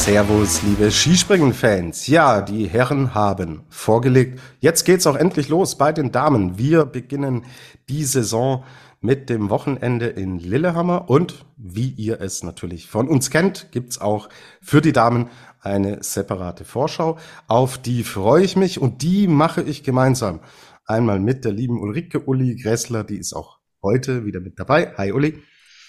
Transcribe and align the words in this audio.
Servus, 0.00 0.62
liebe 0.62 0.90
Skispringen-Fans. 0.90 2.06
Ja, 2.06 2.40
die 2.40 2.66
Herren 2.66 3.12
haben 3.14 3.64
vorgelegt. 3.68 4.40
Jetzt 4.58 4.84
geht's 4.84 5.06
auch 5.06 5.14
endlich 5.14 5.50
los 5.50 5.76
bei 5.76 5.92
den 5.92 6.10
Damen. 6.10 6.56
Wir 6.56 6.86
beginnen 6.86 7.44
die 7.90 8.04
Saison 8.04 8.64
mit 9.02 9.28
dem 9.28 9.50
Wochenende 9.50 10.06
in 10.06 10.38
Lillehammer 10.38 11.10
und 11.10 11.44
wie 11.58 11.90
ihr 11.90 12.18
es 12.22 12.42
natürlich 12.42 12.88
von 12.88 13.08
uns 13.08 13.30
kennt, 13.30 13.72
gibt's 13.72 14.00
auch 14.00 14.30
für 14.62 14.80
die 14.80 14.92
Damen 14.92 15.28
eine 15.60 16.02
separate 16.02 16.64
Vorschau. 16.64 17.18
Auf 17.46 17.76
die 17.76 18.02
freue 18.02 18.42
ich 18.42 18.56
mich 18.56 18.80
und 18.80 19.02
die 19.02 19.28
mache 19.28 19.60
ich 19.60 19.82
gemeinsam. 19.82 20.40
Einmal 20.86 21.20
mit 21.20 21.44
der 21.44 21.52
lieben 21.52 21.78
Ulrike 21.78 22.20
Uli 22.20 22.56
Gressler, 22.56 23.04
die 23.04 23.18
ist 23.18 23.34
auch 23.34 23.58
heute 23.82 24.24
wieder 24.24 24.40
mit 24.40 24.58
dabei. 24.58 24.94
Hi 24.96 25.12
Uli. 25.12 25.42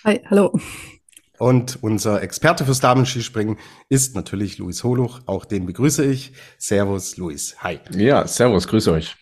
Hi, 0.03 0.19
hallo. 0.29 0.59
Und 1.41 1.79
unser 1.81 2.21
Experte 2.21 2.65
fürs 2.65 2.81
Damenskispringen 2.81 3.57
ist 3.89 4.13
natürlich 4.13 4.59
Luis 4.59 4.83
Holuch. 4.83 5.21
Auch 5.25 5.43
den 5.43 5.65
begrüße 5.65 6.05
ich. 6.05 6.33
Servus, 6.59 7.17
Luis. 7.17 7.55
Hi. 7.63 7.79
Ja, 7.89 8.27
servus, 8.27 8.67
grüße 8.67 8.91
euch. 8.91 9.15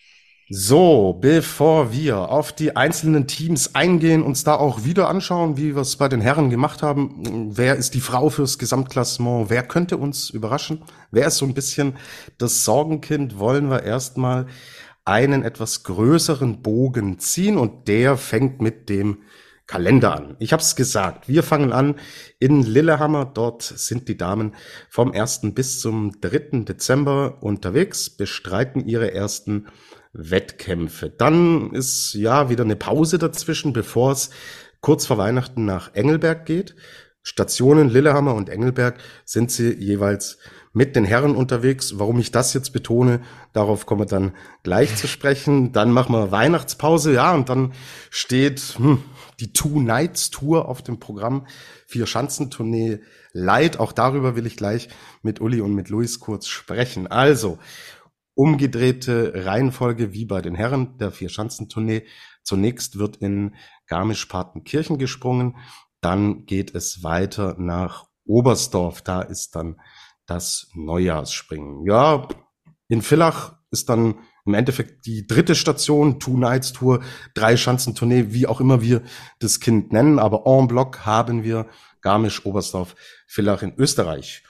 So, 0.50 1.17
bevor 1.22 1.94
wir 1.94 2.17
auf 2.28 2.52
die 2.52 2.75
einzelnen 2.75 3.25
Teams 3.25 3.73
eingehen, 3.73 4.22
uns 4.22 4.44
da 4.44 4.56
auch 4.56 4.84
wieder 4.84 5.08
anschauen, 5.08 5.56
wie 5.56 5.75
wir 5.75 5.81
es 5.81 5.95
bei 5.95 6.09
den 6.09 6.20
Herren 6.20 6.50
gemacht 6.50 6.84
haben. 6.84 7.52
Wer 7.56 7.78
ist 7.78 7.94
die 7.94 8.02
Frau 8.02 8.30
fürs 8.30 8.59
Gesamtklassement? 8.59 9.50
Wer 9.50 9.64
könnte 9.64 9.95
uns 9.95 10.30
überraschen? 10.30 10.84
Wer 11.12 11.28
ist 11.28 11.38
so 11.38 11.45
ein 11.45 11.53
bisschen 11.53 11.95
das 12.38 12.66
Sorgenkind? 12.66 13.40
Wollen 13.40 13.70
wir 13.70 13.84
erstmal 13.84 14.47
einen 15.06 15.44
etwas 15.44 15.84
größeren 15.86 16.62
Bogen 16.62 17.17
ziehen 17.20 17.58
und 17.58 17.88
der 17.88 18.17
fängt 18.17 18.62
mit 18.62 18.90
dem 18.90 19.20
Kalender 19.70 20.16
an. 20.16 20.36
Ich 20.39 20.52
habe 20.52 20.64
es 20.64 20.75
gesagt, 20.75 21.30
wir 21.30 21.44
fangen 21.44 21.72
an 21.72 21.94
in 22.39 22.64
Lillehammer. 22.64 23.25
Dort 23.25 23.62
sind 23.62 24.08
die 24.08 24.17
Damen 24.17 24.56
vom 24.89 25.12
1. 25.12 25.42
bis 25.53 25.80
zum 25.80 26.20
3. 26.22 26.64
Dezember 26.64 27.38
unterwegs, 27.42 28.09
bestreiten 28.09 28.88
ihre 28.88 29.14
ersten 29.14 29.67
Wettkämpfe. 30.12 31.12
Dann 31.12 31.72
ist 31.72 32.16
ja 32.16 32.50
wieder 32.50 32.64
eine 32.64 32.78
Pause 32.78 33.20
dazwischen, 33.20 33.72
bevor 33.72 34.14
es 34.14 34.31
kurz 34.81 35.06
vor 35.06 35.20
Weihnachten 35.20 35.66
nach 35.66 35.94
Engelberg 35.94 36.47
geht. 36.47 36.75
Stationen 37.22 37.90
Lillehammer 37.90 38.34
und 38.34 38.50
Engelberg 38.50 38.97
sind 39.23 39.52
sie 39.52 39.72
jeweils 39.75 40.40
mit 40.73 40.95
den 40.95 41.06
Herren 41.06 41.36
unterwegs. 41.36 42.00
Warum 42.00 42.20
ich 42.20 42.31
das 42.31 42.56
jetzt 42.56 42.72
betone, 42.72 43.22
darauf 43.53 43.86
kommen 43.86 44.02
wir 44.02 44.06
dann 44.06 44.34
gleich 44.64 44.95
zu 44.95 45.08
sprechen. 45.08 45.73
Dann 45.73 45.92
machen 45.92 46.16
wir 46.16 46.31
Weihnachtspause, 46.31 47.14
ja, 47.14 47.36
und 47.36 47.50
dann 47.50 47.73
steht 48.09 48.59
hm, 48.78 49.03
die 49.40 49.54
Two 49.54 49.82
Nights 49.82 50.30
Tour 50.30 50.68
auf 50.68 50.82
dem 50.82 51.00
Programm. 51.00 51.48
Vier 51.88 52.06
Schanzentournee 52.06 53.00
Light. 53.32 53.80
Auch 53.80 53.92
darüber 53.92 54.36
will 54.36 54.46
ich 54.46 54.58
gleich 54.58 54.90
mit 55.22 55.42
Uli 55.42 55.62
und 55.62 55.73
mit 55.73 55.90
Luis 55.90 56.20
kurz 56.20 56.48
sprechen. 56.48 57.08
Also, 57.08 57.59
umgedrehte 58.36 59.46
Reihenfolge 59.46 60.14
wie 60.14 60.25
bei 60.25 60.41
den 60.41 60.56
Herren 60.56 60.97
der 60.97 61.12
Vier 61.12 61.30
Schanzentournee. 61.30 62.06
Zunächst 62.44 62.97
wird 62.97 63.18
in 63.18 63.56
Garmisch-Partenkirchen 63.88 64.97
gesprungen. 64.97 65.58
Dann 66.02 66.46
geht 66.46 66.74
es 66.74 67.03
weiter 67.03 67.56
nach 67.58 68.08
Oberstdorf. 68.25 69.02
Da 69.02 69.22
ist 69.22 69.56
dann 69.56 69.80
das 70.25 70.69
Neujahrsspringen. 70.74 71.86
Ja, 71.86 72.28
in 72.88 73.02
Villach 73.02 73.58
ist 73.72 73.90
dann 73.90 74.19
im 74.45 74.53
Endeffekt 74.53 75.05
die 75.05 75.27
dritte 75.27 75.55
Station, 75.55 76.19
Two 76.19 76.38
Nights 76.38 76.73
Tour, 76.73 77.01
drei 77.33 77.57
Schanzentournee, 77.57 78.27
wie 78.29 78.47
auch 78.47 78.61
immer 78.61 78.81
wir 78.81 79.01
das 79.39 79.59
Kind 79.59 79.91
nennen. 79.91 80.19
Aber 80.19 80.44
en 80.45 80.67
bloc 80.67 81.05
haben 81.05 81.44
wir 81.44 81.67
Garmisch, 82.01 82.45
Oberstdorf, 82.45 82.95
Villach 83.27 83.61
in 83.61 83.73
Österreich. 83.77 84.44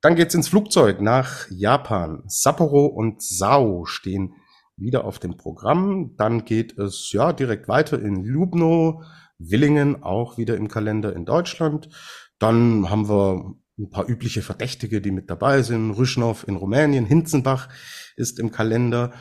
Dann 0.00 0.16
geht's 0.16 0.34
ins 0.34 0.48
Flugzeug 0.48 1.00
nach 1.00 1.48
Japan. 1.50 2.22
Sapporo 2.26 2.86
und 2.86 3.22
Sao 3.22 3.84
stehen 3.86 4.34
wieder 4.76 5.04
auf 5.04 5.18
dem 5.18 5.36
Programm. 5.36 6.14
Dann 6.16 6.44
geht 6.44 6.78
es 6.78 7.10
ja 7.12 7.32
direkt 7.32 7.68
weiter 7.68 8.00
in 8.00 8.24
Lubno, 8.24 9.02
Willingen 9.38 10.02
auch 10.02 10.38
wieder 10.38 10.56
im 10.56 10.68
Kalender 10.68 11.14
in 11.14 11.24
Deutschland. 11.24 11.88
Dann 12.38 12.90
haben 12.90 13.08
wir 13.08 13.54
ein 13.78 13.90
paar 13.90 14.08
übliche 14.08 14.42
Verdächtige, 14.42 15.00
die 15.00 15.10
mit 15.10 15.30
dabei 15.30 15.62
sind. 15.62 15.92
Rüschnow 15.92 16.46
in 16.46 16.56
Rumänien, 16.56 17.06
Hinzenbach 17.06 17.68
ist 18.16 18.38
im 18.38 18.50
Kalender. 18.50 19.12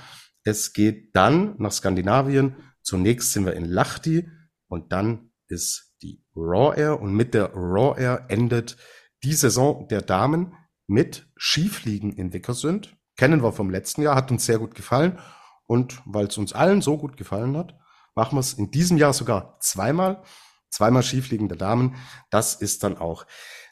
Es 0.43 0.73
geht 0.73 1.15
dann 1.15 1.55
nach 1.57 1.71
Skandinavien. 1.71 2.55
Zunächst 2.81 3.31
sind 3.31 3.45
wir 3.45 3.53
in 3.53 3.65
Lahti 3.65 4.29
und 4.67 4.91
dann 4.91 5.31
ist 5.47 5.93
die 6.01 6.23
Raw 6.35 6.77
Air 6.77 6.99
und 6.99 7.13
mit 7.13 7.33
der 7.33 7.53
Raw 7.53 7.99
Air 7.99 8.25
endet 8.29 8.77
die 9.23 9.33
Saison 9.33 9.87
der 9.87 10.01
Damen 10.01 10.53
mit 10.87 11.27
Skifliegen 11.37 12.11
in 12.11 12.33
Wickersund. 12.33 12.97
Kennen 13.15 13.41
wir 13.41 13.53
vom 13.53 13.69
letzten 13.69 14.01
Jahr, 14.01 14.15
hat 14.15 14.31
uns 14.31 14.45
sehr 14.45 14.59
gut 14.59 14.75
gefallen 14.75 15.19
und 15.65 16.01
weil 16.05 16.27
es 16.27 16.37
uns 16.37 16.53
allen 16.53 16.81
so 16.81 16.97
gut 16.97 17.15
gefallen 17.15 17.55
hat, 17.55 17.75
machen 18.15 18.35
wir 18.35 18.41
es 18.41 18.53
in 18.53 18.71
diesem 18.71 18.97
Jahr 18.97 19.13
sogar 19.13 19.57
zweimal. 19.59 20.23
Zweimal 20.69 21.03
Skifliegen 21.03 21.49
der 21.49 21.57
Damen. 21.57 21.95
Das 22.31 22.55
ist 22.55 22.83
dann 22.83 22.97
auch 22.97 23.27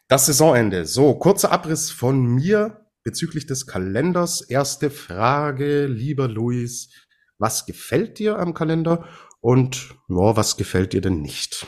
das 0.08 0.28
Saisonende. 0.28 0.86
So, 0.86 1.16
kurzer 1.16 1.52
Abriss 1.52 1.90
von 1.90 2.24
mir 2.24 2.81
bezüglich 3.03 3.45
des 3.45 3.67
Kalenders. 3.67 4.41
Erste 4.41 4.89
Frage, 4.89 5.88
lieber 5.88 6.28
Luis, 6.28 6.89
was 7.38 7.66
gefällt 7.66 8.19
dir 8.19 8.39
am 8.39 8.53
Kalender 8.53 9.06
und 9.39 9.95
ja, 10.07 10.35
was 10.35 10.57
gefällt 10.57 10.94
dir 10.94 11.01
denn 11.01 11.22
nicht? 11.22 11.66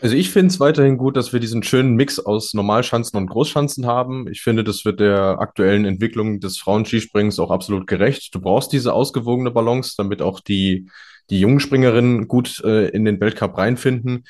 Also 0.00 0.16
ich 0.16 0.30
finde 0.30 0.48
es 0.48 0.60
weiterhin 0.60 0.98
gut, 0.98 1.16
dass 1.16 1.32
wir 1.32 1.40
diesen 1.40 1.62
schönen 1.62 1.94
Mix 1.94 2.18
aus 2.18 2.52
Normalschanzen 2.52 3.16
und 3.16 3.28
Großschanzen 3.28 3.86
haben. 3.86 4.28
Ich 4.28 4.42
finde, 4.42 4.62
das 4.62 4.84
wird 4.84 5.00
der 5.00 5.38
aktuellen 5.38 5.84
Entwicklung 5.84 6.40
des 6.40 6.58
Frauenskisprings 6.58 7.38
auch 7.38 7.50
absolut 7.50 7.86
gerecht. 7.86 8.34
Du 8.34 8.40
brauchst 8.40 8.72
diese 8.72 8.92
ausgewogene 8.92 9.50
Balance, 9.50 9.94
damit 9.96 10.20
auch 10.20 10.40
die, 10.40 10.90
die 11.30 11.40
jungen 11.40 11.60
Springerinnen 11.60 12.28
gut 12.28 12.62
äh, 12.64 12.88
in 12.88 13.04
den 13.04 13.18
Weltcup 13.20 13.56
reinfinden. 13.56 14.24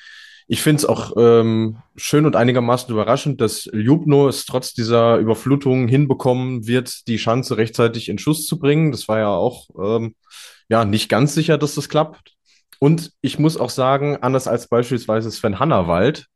Ich 0.47 0.61
finde 0.61 0.81
es 0.81 0.85
auch 0.85 1.13
ähm, 1.17 1.79
schön 1.97 2.27
und 2.27 2.37
einigermaßen 2.37 2.93
überraschend, 2.93 3.41
dass 3.41 3.65
Ljubno 3.73 4.29
es 4.29 4.45
trotz 4.45 4.75
dieser 4.75 5.17
Überflutung 5.17 5.89
hinbekommen 5.89 6.67
wird, 6.67 7.09
die 7.09 7.19
Schanze 7.19 7.57
rechtzeitig 7.57 8.09
in 8.09 8.19
Schuss 8.19 8.47
zu 8.47 8.59
bringen. 8.59 8.93
Das 8.93 9.09
war 9.09 9.19
ja 9.19 9.29
auch 9.29 9.69
ähm, 9.83 10.15
ja 10.69 10.85
nicht 10.85 11.09
ganz 11.09 11.35
sicher, 11.35 11.57
dass 11.57 11.75
das 11.75 11.89
klappt. 11.89 12.35
Und 12.79 13.13
ich 13.23 13.39
muss 13.39 13.57
auch 13.57 13.71
sagen, 13.71 14.19
anders 14.21 14.47
als 14.47 14.69
beispielsweise 14.69 15.31
Sven 15.31 15.59
Hannawald, 15.59 16.27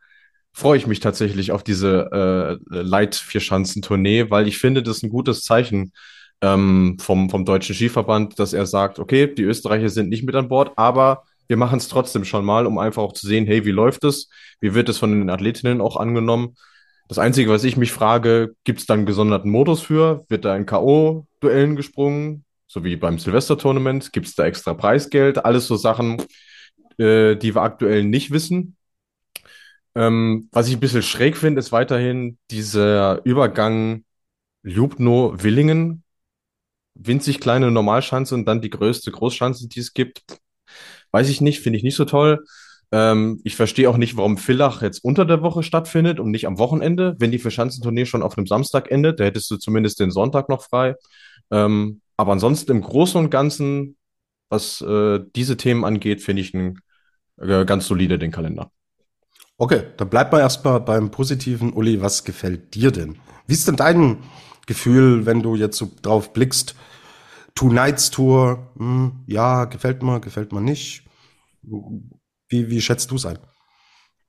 freue 0.52 0.78
ich 0.78 0.86
mich 0.86 1.00
tatsächlich 1.00 1.52
auf 1.52 1.62
diese 1.62 2.08
äh, 2.10 2.56
Leit-Vierschanzentournee, 2.68 4.30
weil 4.30 4.48
ich 4.48 4.58
finde, 4.58 4.82
das 4.82 4.98
ist 4.98 5.02
ein 5.04 5.10
gutes 5.10 5.42
Zeichen 5.42 5.92
ähm, 6.41 6.97
vom, 7.00 7.30
vom 7.30 7.44
Deutschen 7.44 7.74
Skiverband, 7.74 8.38
dass 8.38 8.52
er 8.52 8.66
sagt, 8.66 8.98
okay, 8.98 9.32
die 9.32 9.42
Österreicher 9.42 9.88
sind 9.88 10.08
nicht 10.08 10.24
mit 10.24 10.34
an 10.34 10.48
Bord, 10.48 10.72
aber 10.76 11.24
wir 11.48 11.56
machen 11.56 11.78
es 11.78 11.88
trotzdem 11.88 12.25
schon 12.25 12.44
mal, 12.44 12.66
um 12.66 12.78
einfach 12.78 13.03
auch 13.03 13.12
zu 13.14 13.26
sehen, 13.26 13.47
hey, 13.47 13.64
wie 13.64 13.70
läuft 13.70 14.04
es? 14.04 14.28
Wie 14.60 14.75
wird 14.75 14.88
es 14.88 14.98
von 14.98 15.10
den 15.10 15.31
Athletinnen 15.31 15.81
auch 15.81 15.97
angenommen? 15.97 16.56
Das 17.09 17.18
Einzige, 17.18 17.50
was 17.50 17.65
ich 17.65 17.77
mich 17.78 17.91
frage, 17.91 18.54
gibt 18.65 18.80
es 18.80 18.91
einen 18.91 19.06
gesonderten 19.06 19.50
Modus 19.50 19.80
für? 19.80 20.24
Wird 20.28 20.45
da 20.45 20.53
ein 20.53 20.66
K.O.-Duellen 20.66 21.74
gesprungen? 21.74 22.45
So 22.66 22.84
wie 22.84 22.97
beim 22.97 23.18
Silvester-Tournament? 23.18 24.12
Gibt 24.12 24.27
es 24.27 24.34
da 24.34 24.45
extra 24.45 24.74
Preisgeld? 24.74 25.42
Alles 25.45 25.66
so 25.66 25.77
Sachen, 25.77 26.22
äh, 26.98 27.34
die 27.36 27.54
wir 27.54 27.62
aktuell 27.62 28.04
nicht 28.04 28.30
wissen. 28.30 28.77
Ähm, 29.95 30.48
was 30.53 30.68
ich 30.68 30.74
ein 30.77 30.80
bisschen 30.80 31.03
schräg 31.03 31.36
finde, 31.39 31.60
ist 31.60 31.72
weiterhin 31.72 32.39
dieser 32.50 33.24
Übergang 33.24 34.04
Lubno-Willingen. 34.62 36.04
Winzig 36.95 37.41
kleine 37.41 37.71
Normalschanze 37.71 38.34
und 38.34 38.45
dann 38.45 38.60
die 38.60 38.71
größte 38.71 39.10
Großschanze, 39.10 39.68
die 39.68 39.80
es 39.80 39.95
gibt. 39.95 40.39
Weiß 41.10 41.28
ich 41.28 41.41
nicht, 41.41 41.60
finde 41.60 41.78
ich 41.78 41.83
nicht 41.83 41.97
so 41.97 42.05
toll. 42.05 42.45
Ähm, 42.91 43.41
ich 43.45 43.57
verstehe 43.57 43.89
auch 43.91 43.97
nicht, 43.97 44.16
warum 44.16 44.39
Villach 44.39 44.83
jetzt 44.83 45.05
unter 45.05 45.25
der 45.25 45.43
Woche 45.43 45.63
stattfindet 45.63 46.21
und 46.21 46.31
nicht 46.31 46.47
am 46.47 46.59
Wochenende. 46.59 47.16
Wenn 47.19 47.31
die 47.31 47.39
Verschanzentournee 47.39 48.07
schon 48.07 48.22
auf 48.22 48.37
einem 48.37 48.47
Samstag 48.47 48.91
endet, 48.91 49.21
da 49.21 49.25
hättest 49.25 49.51
du 49.51 49.57
zumindest 49.57 50.01
den 50.01 50.10
Sonntag 50.10 50.49
noch 50.49 50.63
frei. 50.63 50.95
Ähm, 51.51 52.01
aber 52.16 52.33
ansonsten 52.33 52.72
im 52.72 52.81
Großen 52.81 53.21
und 53.21 53.31
Ganzen, 53.31 53.97
was 54.49 54.81
äh, 54.81 55.21
diese 55.37 55.57
Themen 55.57 55.84
angeht, 55.84 56.22
finde 56.22 56.43
ich 56.43 56.55
ein, 56.55 56.78
äh, 57.41 57.65
ganz 57.65 57.87
solide 57.87 58.19
den 58.19 58.31
Kalender. 58.33 58.71
Okay, 59.59 59.83
dann 59.97 60.09
bleibt 60.09 60.33
mal 60.33 60.41
erstmal 60.41 60.81
beim 60.81 61.10
Positiven. 61.10 61.72
Uli, 61.72 62.01
was 62.01 62.25
gefällt 62.25 62.75
dir 62.75 62.91
denn? 62.91 63.19
Wie 63.47 63.55
ist 63.55 63.66
denn 63.66 63.77
dein 63.77 64.19
Gefühl, 64.66 65.27
wenn 65.27 65.43
du 65.43 65.57
jetzt 65.57 65.78
so 65.78 65.91
drauf 66.03 66.33
blickst, 66.33 66.75
Two 67.59 67.72
Nights 67.72 68.13
Tour, 68.13 68.71
hm, 68.77 69.25
ja, 69.27 69.65
gefällt 69.65 70.01
mir, 70.05 70.21
gefällt 70.21 70.53
mir 70.53 70.60
nicht. 70.60 71.03
Wie, 71.63 72.71
wie 72.71 72.81
schätzt 72.81 73.10
du 73.10 73.16
es 73.16 73.27
ein? 73.27 73.41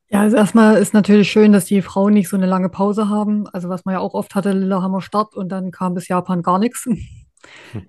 Ja, 0.09 0.21
also 0.21 0.35
erstmal 0.35 0.77
ist 0.77 0.95
natürlich 0.95 1.29
schön, 1.29 1.53
dass 1.53 1.65
die 1.65 1.83
Frauen 1.83 2.13
nicht 2.13 2.27
so 2.27 2.37
eine 2.37 2.47
lange 2.47 2.69
Pause 2.69 3.07
haben. 3.07 3.45
Also 3.49 3.69
was 3.69 3.85
man 3.85 3.93
ja 3.93 3.99
auch 3.99 4.15
oft 4.15 4.33
hatte, 4.33 4.53
Lillehammer 4.53 5.01
Start 5.01 5.35
und 5.35 5.49
dann 5.49 5.69
kam 5.69 5.93
bis 5.93 6.07
Japan 6.07 6.41
gar 6.41 6.57
nichts. 6.57 6.87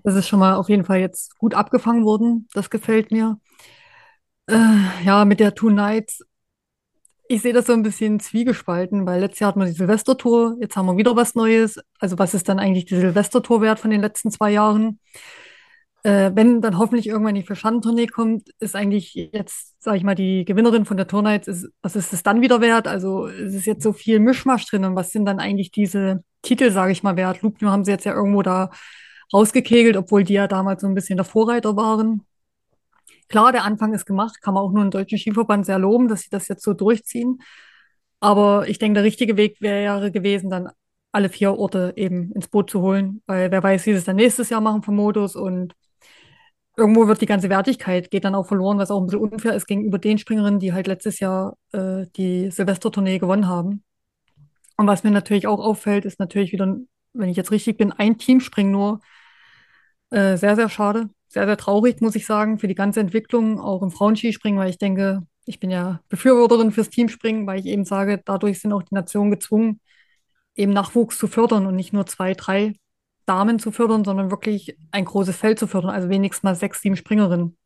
Das 0.05 0.15
ist 0.15 0.29
schon 0.29 0.39
mal 0.39 0.55
auf 0.55 0.69
jeden 0.69 0.85
Fall 0.85 1.01
jetzt 1.01 1.37
gut 1.39 1.55
abgefangen 1.55 2.05
worden. 2.05 2.47
Das 2.55 2.71
gefällt 2.71 3.11
mir. 3.11 3.41
Äh, 4.47 5.05
ja, 5.05 5.25
mit 5.25 5.41
der 5.41 5.57
Two 5.57 5.71
Nights. 5.71 6.25
Ich 7.33 7.43
sehe 7.43 7.53
das 7.53 7.67
so 7.67 7.73
ein 7.75 7.85
bisschen 7.85 8.19
zwiegespalten, 8.19 9.07
weil 9.07 9.21
letztes 9.21 9.39
Jahr 9.39 9.51
hatten 9.51 9.61
wir 9.61 9.67
die 9.67 9.73
Silvestertour, 9.73 10.57
jetzt 10.61 10.75
haben 10.77 10.87
wir 10.87 10.97
wieder 10.97 11.15
was 11.15 11.37
Neues. 11.37 11.79
Also 12.01 12.19
was 12.19 12.35
ist 12.35 12.49
dann 12.49 12.59
eigentlich 12.59 12.87
die 12.87 12.97
Silvestertour 12.97 13.61
wert 13.61 13.79
von 13.79 13.93
den 13.93 14.01
letzten 14.01 14.33
zwei 14.33 14.51
Jahren? 14.51 14.99
Äh, 16.03 16.33
wenn 16.35 16.61
dann 16.61 16.77
hoffentlich 16.77 17.07
irgendwann 17.07 17.37
die 17.37 17.45
Verschandentournee 17.45 18.09
kommt, 18.09 18.49
ist 18.59 18.75
eigentlich 18.75 19.15
jetzt, 19.15 19.81
sage 19.81 19.99
ich 19.99 20.03
mal, 20.03 20.17
die 20.17 20.45
Gewinnerin 20.45 20.85
von 20.87 20.97
der 20.97 21.07
Tour 21.07 21.23
Nights, 21.23 21.47
ist, 21.47 21.69
was 21.83 21.95
ist 21.95 22.13
es 22.13 22.25
dann 22.25 22.41
wieder 22.41 22.61
wert? 22.61 22.89
Also 22.89 23.29
es 23.29 23.55
ist 23.55 23.67
jetzt 23.67 23.85
so 23.85 23.93
viel 23.93 24.19
Mischmasch 24.19 24.67
drin 24.67 24.85
und 24.85 24.97
was 24.97 25.13
sind 25.13 25.25
dann 25.25 25.39
eigentlich 25.39 25.71
diese 25.71 26.25
Titel, 26.43 26.73
sage 26.73 26.91
ich 26.91 27.05
mal, 27.05 27.17
wert? 27.17 27.43
Loopnew 27.43 27.69
haben 27.71 27.85
sie 27.85 27.93
jetzt 27.93 28.07
ja 28.07 28.13
irgendwo 28.13 28.43
da 28.43 28.71
rausgekegelt, 29.33 29.97
obwohl 29.97 30.25
die 30.25 30.35
ja 30.35 30.49
damals 30.49 30.81
so 30.81 30.89
ein 30.89 30.95
bisschen 30.95 31.17
der 31.17 31.25
Vorreiter 31.25 31.77
waren. 31.77 32.27
Klar, 33.31 33.53
der 33.53 33.65
Anfang 33.65 33.95
ist 33.95 34.07
gemacht, 34.07 34.43
kann 34.43 34.55
man 34.55 34.63
auch 34.65 34.73
nur 34.73 34.83
im 34.83 34.91
Deutschen 34.91 35.17
Skiverband 35.19 35.65
sehr 35.65 35.79
loben, 35.79 36.09
dass 36.09 36.23
sie 36.23 36.31
das 36.31 36.49
jetzt 36.49 36.65
so 36.65 36.75
durchziehen. 36.75 37.39
Aber 38.21 38.69
ich 38.69 38.79
denke, 38.79 38.95
der 38.97 39.05
richtige 39.05 39.37
Weg 39.39 39.61
wäre 39.63 40.11
gewesen, 40.11 40.51
dann 40.51 40.69
alle 41.13 41.29
vier 41.31 41.57
Orte 41.57 41.95
eben 41.97 42.33
ins 42.33 42.49
Boot 42.49 42.71
zu 42.71 42.83
holen, 42.83 43.23
weil 43.27 43.51
wer 43.51 43.63
weiß, 43.63 43.87
wie 43.87 43.93
sie 43.93 43.99
es 43.99 44.05
dann 44.05 44.17
nächstes 44.17 44.51
Jahr 44.51 44.61
machen 44.61 44.83
vom 44.83 44.97
Modus 44.97 45.37
und 45.37 45.75
irgendwo 46.77 47.07
wird 47.09 47.21
die 47.21 47.27
ganze 47.27 47.51
Wertigkeit 47.51 48.11
geht 48.11 48.25
dann 48.25 48.35
auch 48.35 48.47
verloren, 48.47 48.79
was 48.79 48.91
auch 48.91 49.01
ein 49.01 49.07
bisschen 49.07 49.21
unfair 49.21 49.55
ist 49.55 49.67
gegenüber 49.67 49.99
den 49.99 50.19
Springerinnen, 50.19 50.61
die 50.61 50.73
halt 50.73 50.87
letztes 50.87 51.21
Jahr 51.21 51.57
äh, 51.73 52.07
die 52.17 52.51
Silvestertournee 52.51 53.19
gewonnen 53.19 53.49
haben. 53.49 53.85
Und 54.77 54.87
was 54.87 55.05
mir 55.05 55.11
natürlich 55.11 55.47
auch 55.47 55.61
auffällt, 55.61 56.05
ist 56.05 56.21
natürlich 56.21 56.53
wieder, 56.53 56.77
wenn 57.13 57.29
ich 57.29 57.37
jetzt 57.37 57.51
richtig 57.51 57.77
bin, 57.77 57.93
ein 57.93 58.19
Teamspring 58.19 58.71
nur. 58.71 59.01
Äh, 60.11 60.37
sehr, 60.37 60.57
sehr 60.57 60.69
schade. 60.69 61.11
Sehr, 61.33 61.47
sehr 61.47 61.57
traurig, 61.57 62.01
muss 62.01 62.17
ich 62.17 62.27
sagen, 62.27 62.59
für 62.59 62.67
die 62.67 62.75
ganze 62.75 62.99
Entwicklung, 62.99 63.61
auch 63.61 63.83
im 63.83 63.93
Frauenskispringen, 63.93 64.59
weil 64.59 64.69
ich 64.69 64.79
denke, 64.79 65.23
ich 65.47 65.61
bin 65.61 65.71
ja 65.71 66.01
Befürworterin 66.09 66.73
fürs 66.73 66.91
Teamspringen, 66.91 67.47
weil 67.47 67.61
ich 67.61 67.67
eben 67.67 67.85
sage, 67.85 68.21
dadurch 68.25 68.61
sind 68.61 68.73
auch 68.73 68.83
die 68.83 68.97
Nationen 68.97 69.31
gezwungen, 69.31 69.81
eben 70.57 70.73
Nachwuchs 70.73 71.19
zu 71.19 71.29
fördern 71.29 71.67
und 71.67 71.77
nicht 71.77 71.93
nur 71.93 72.05
zwei, 72.07 72.35
drei 72.35 72.73
Damen 73.27 73.61
zu 73.61 73.71
fördern, 73.71 74.05
sondern 74.05 74.33
wirklich 74.33 74.77
ein 74.91 75.05
großes 75.05 75.37
Feld 75.37 75.61
zu 75.61 75.69
fördern, 75.69 75.93
also 75.93 76.09
wenigstens 76.09 76.43
mal 76.43 76.57
sechs, 76.57 76.81
sieben 76.81 76.97
Springerinnen. 76.97 77.57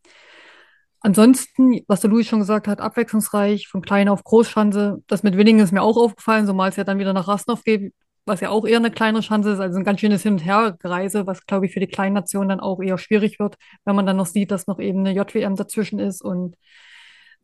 Ansonsten, 1.01 1.81
was 1.89 2.03
der 2.03 2.11
Louis 2.11 2.27
schon 2.27 2.41
gesagt 2.41 2.69
hat, 2.69 2.83
abwechslungsreich, 2.83 3.69
von 3.69 3.81
klein 3.81 4.11
auf 4.11 4.25
Großschanze. 4.25 5.03
Das 5.07 5.23
mit 5.23 5.39
Winningen 5.39 5.65
ist 5.65 5.73
mir 5.73 5.83
auch 5.83 5.97
aufgefallen, 5.97 6.45
zumal 6.45 6.69
es 6.69 6.77
ja 6.77 6.85
dann 6.85 6.99
wieder 6.99 7.15
nach 7.15 7.29
Rasnov 7.29 7.65
geht, 7.65 7.95
was 8.27 8.41
ja 8.41 8.51
auch 8.51 8.67
eher 8.67 8.79
eine 8.79 8.91
kleinere 8.91 9.23
Chance 9.23 9.53
ist, 9.53 9.61
also 9.61 9.79
ein 9.79 9.85
ganz 9.85 10.01
schönes 10.01 10.23
Hin- 10.23 10.35
und 10.35 10.45
Herreise, 10.45 11.27
was, 11.27 11.47
glaube 11.47 11.67
ich, 11.67 11.73
für 11.73 11.81
die 11.81 11.87
kleinen 11.87 12.15
Nationen 12.15 12.49
dann 12.49 12.61
auch 12.61 12.81
eher 12.83 12.99
schwierig 12.99 13.39
wird, 13.39 13.57
wenn 13.85 13.97
man 13.97 14.07
dann 14.07 14.17
noch 14.17 14.27
sieht, 14.27 14.51
dass 14.51 14.67
noch 14.67 14.79
eben 14.79 15.01
eine 15.01 15.13
JWM 15.13 15.57
dazwischen 15.57 15.99
ist 15.99 16.23
und 16.23 16.57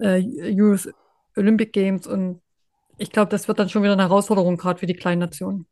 äh, 0.00 0.16
Youth 0.16 0.92
Olympic 1.36 1.72
Games 1.72 2.06
und 2.06 2.40
ich 2.96 3.10
glaube, 3.10 3.30
das 3.30 3.48
wird 3.48 3.58
dann 3.58 3.68
schon 3.68 3.82
wieder 3.82 3.94
eine 3.94 4.02
Herausforderung, 4.02 4.56
gerade 4.56 4.78
für 4.78 4.86
die 4.86 4.94
kleinen 4.94 5.20
Nationen. 5.20 5.66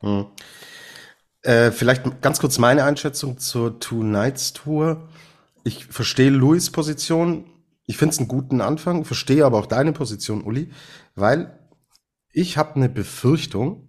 Hm. 0.00 0.26
Äh, 1.42 1.70
vielleicht 1.70 2.22
ganz 2.22 2.38
kurz 2.38 2.58
meine 2.58 2.84
Einschätzung 2.84 3.38
zur 3.38 3.78
Two 3.80 4.02
Nights 4.02 4.52
Tour. 4.52 5.08
Ich 5.62 5.86
verstehe 5.86 6.30
Louis 6.30 6.70
Position. 6.70 7.46
Ich 7.86 7.96
finde 7.96 8.12
es 8.12 8.18
einen 8.18 8.28
guten 8.28 8.60
Anfang, 8.60 9.04
verstehe 9.04 9.44
aber 9.44 9.58
auch 9.58 9.66
deine 9.66 9.92
Position, 9.92 10.42
Uli, 10.42 10.70
weil 11.14 11.58
ich 12.32 12.56
habe 12.56 12.74
eine 12.76 12.88
Befürchtung, 12.88 13.83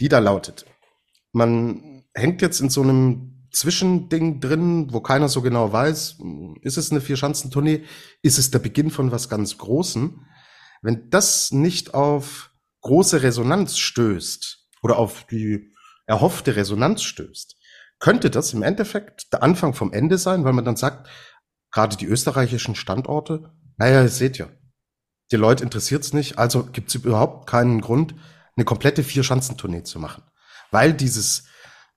die 0.00 0.08
da 0.08 0.18
lautet. 0.18 0.66
Man 1.32 2.04
hängt 2.14 2.42
jetzt 2.42 2.60
in 2.60 2.70
so 2.70 2.82
einem 2.82 3.48
Zwischending 3.52 4.40
drin, 4.40 4.92
wo 4.92 5.00
keiner 5.00 5.28
so 5.28 5.42
genau 5.42 5.72
weiß, 5.72 6.18
ist 6.62 6.78
es 6.78 6.90
eine 6.90 7.00
Vierschanzentournee, 7.00 7.84
ist 8.22 8.38
es 8.38 8.50
der 8.50 8.58
Beginn 8.58 8.90
von 8.90 9.12
was 9.12 9.28
ganz 9.28 9.58
Großem. 9.58 10.24
Wenn 10.80 11.10
das 11.10 11.52
nicht 11.52 11.94
auf 11.94 12.50
große 12.80 13.22
Resonanz 13.22 13.78
stößt 13.78 14.68
oder 14.82 14.98
auf 14.98 15.26
die 15.26 15.72
erhoffte 16.06 16.56
Resonanz 16.56 17.02
stößt, 17.02 17.56
könnte 17.98 18.30
das 18.30 18.52
im 18.52 18.62
Endeffekt 18.62 19.32
der 19.32 19.42
Anfang 19.42 19.74
vom 19.74 19.92
Ende 19.92 20.18
sein, 20.18 20.44
weil 20.44 20.54
man 20.54 20.64
dann 20.64 20.76
sagt, 20.76 21.08
gerade 21.70 21.96
die 21.96 22.06
österreichischen 22.06 22.74
Standorte, 22.74 23.52
naja, 23.76 24.02
ihr 24.02 24.08
seht 24.08 24.38
ja, 24.38 24.48
die 25.30 25.36
Leute 25.36 25.62
interessiert's 25.62 26.12
nicht, 26.12 26.38
also 26.38 26.64
gibt's 26.64 26.94
überhaupt 26.94 27.48
keinen 27.48 27.80
Grund, 27.80 28.14
eine 28.56 28.64
komplette 28.64 29.02
Vier-Schanzentournee 29.02 29.82
zu 29.82 29.98
machen. 29.98 30.22
Weil 30.70 30.92
dieses 30.92 31.44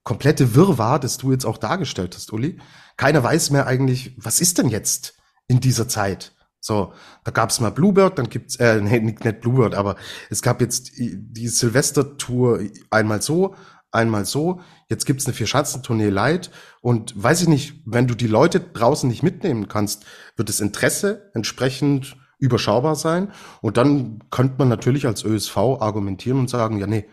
komplette 0.04 0.54
Wirrwarr, 0.54 1.00
das 1.00 1.18
du 1.18 1.32
jetzt 1.32 1.44
auch 1.44 1.58
dargestellt 1.58 2.14
hast, 2.14 2.32
Uli, 2.32 2.60
keiner 2.96 3.22
weiß 3.22 3.50
mehr 3.50 3.66
eigentlich, 3.66 4.14
was 4.18 4.40
ist 4.40 4.58
denn 4.58 4.68
jetzt 4.68 5.14
in 5.48 5.60
dieser 5.60 5.88
Zeit? 5.88 6.32
So, 6.60 6.92
da 7.24 7.30
gab's 7.30 7.60
mal 7.60 7.70
Bluebird, 7.70 8.18
dann 8.18 8.28
gibt's, 8.28 8.56
äh, 8.56 8.80
nee, 8.80 9.00
nicht 9.00 9.40
Bluebird, 9.40 9.74
aber 9.74 9.96
es 10.30 10.42
gab 10.42 10.60
jetzt 10.60 10.96
die, 10.98 11.48
Silvester-Tour 11.48 12.60
einmal 12.90 13.22
so, 13.22 13.54
einmal 13.92 14.24
so, 14.24 14.60
jetzt 14.88 15.06
gibt's 15.06 15.26
eine 15.26 15.34
Vierschanzentournee 15.34 16.08
Light 16.08 16.50
und 16.80 17.20
weiß 17.20 17.42
ich 17.42 17.48
nicht, 17.48 17.82
wenn 17.84 18.06
du 18.06 18.14
die 18.14 18.26
Leute 18.26 18.60
draußen 18.60 19.08
nicht 19.08 19.22
mitnehmen 19.22 19.68
kannst, 19.68 20.04
wird 20.36 20.48
das 20.48 20.60
Interesse 20.60 21.30
entsprechend 21.34 22.16
überschaubar 22.38 22.96
sein 22.96 23.32
und 23.62 23.76
dann 23.76 24.20
könnte 24.30 24.56
man 24.58 24.68
natürlich 24.68 25.06
als 25.06 25.24
ÖSV 25.24 25.56
argumentieren 25.56 26.38
und 26.38 26.50
sagen, 26.50 26.78
ja 26.78 26.86
nee, 26.86 27.08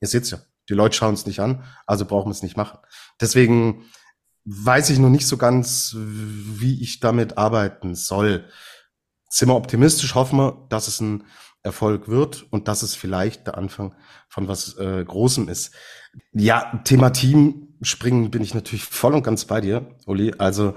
ihr 0.00 0.08
seht's 0.08 0.30
ja, 0.30 0.38
die 0.68 0.74
Leute 0.74 0.96
schauen 0.96 1.14
es 1.14 1.26
nicht 1.26 1.40
an, 1.40 1.64
also 1.86 2.04
brauchen 2.04 2.28
wir 2.28 2.32
es 2.32 2.42
nicht 2.42 2.56
machen. 2.56 2.78
Deswegen 3.20 3.84
weiß 4.44 4.90
ich 4.90 4.98
noch 4.98 5.10
nicht 5.10 5.26
so 5.26 5.36
ganz, 5.36 5.94
wie 5.96 6.82
ich 6.82 7.00
damit 7.00 7.38
arbeiten 7.38 7.94
soll. 7.94 8.48
Sind 9.28 9.48
wir 9.48 9.54
optimistisch, 9.54 10.14
hoffen 10.14 10.38
wir, 10.38 10.66
dass 10.68 10.88
es 10.88 11.00
ein 11.00 11.24
Erfolg 11.62 12.08
wird 12.08 12.44
und 12.50 12.66
dass 12.66 12.82
es 12.82 12.94
vielleicht 12.94 13.46
der 13.46 13.56
Anfang 13.56 13.94
von 14.28 14.48
was 14.48 14.76
äh, 14.78 15.04
Großem 15.04 15.48
ist. 15.48 15.74
Ja, 16.32 16.80
Thema 16.84 17.10
Teamspringen 17.10 18.30
bin 18.30 18.42
ich 18.42 18.54
natürlich 18.54 18.84
voll 18.84 19.14
und 19.14 19.22
ganz 19.22 19.44
bei 19.44 19.60
dir, 19.60 19.94
Uli. 20.06 20.34
Also 20.38 20.74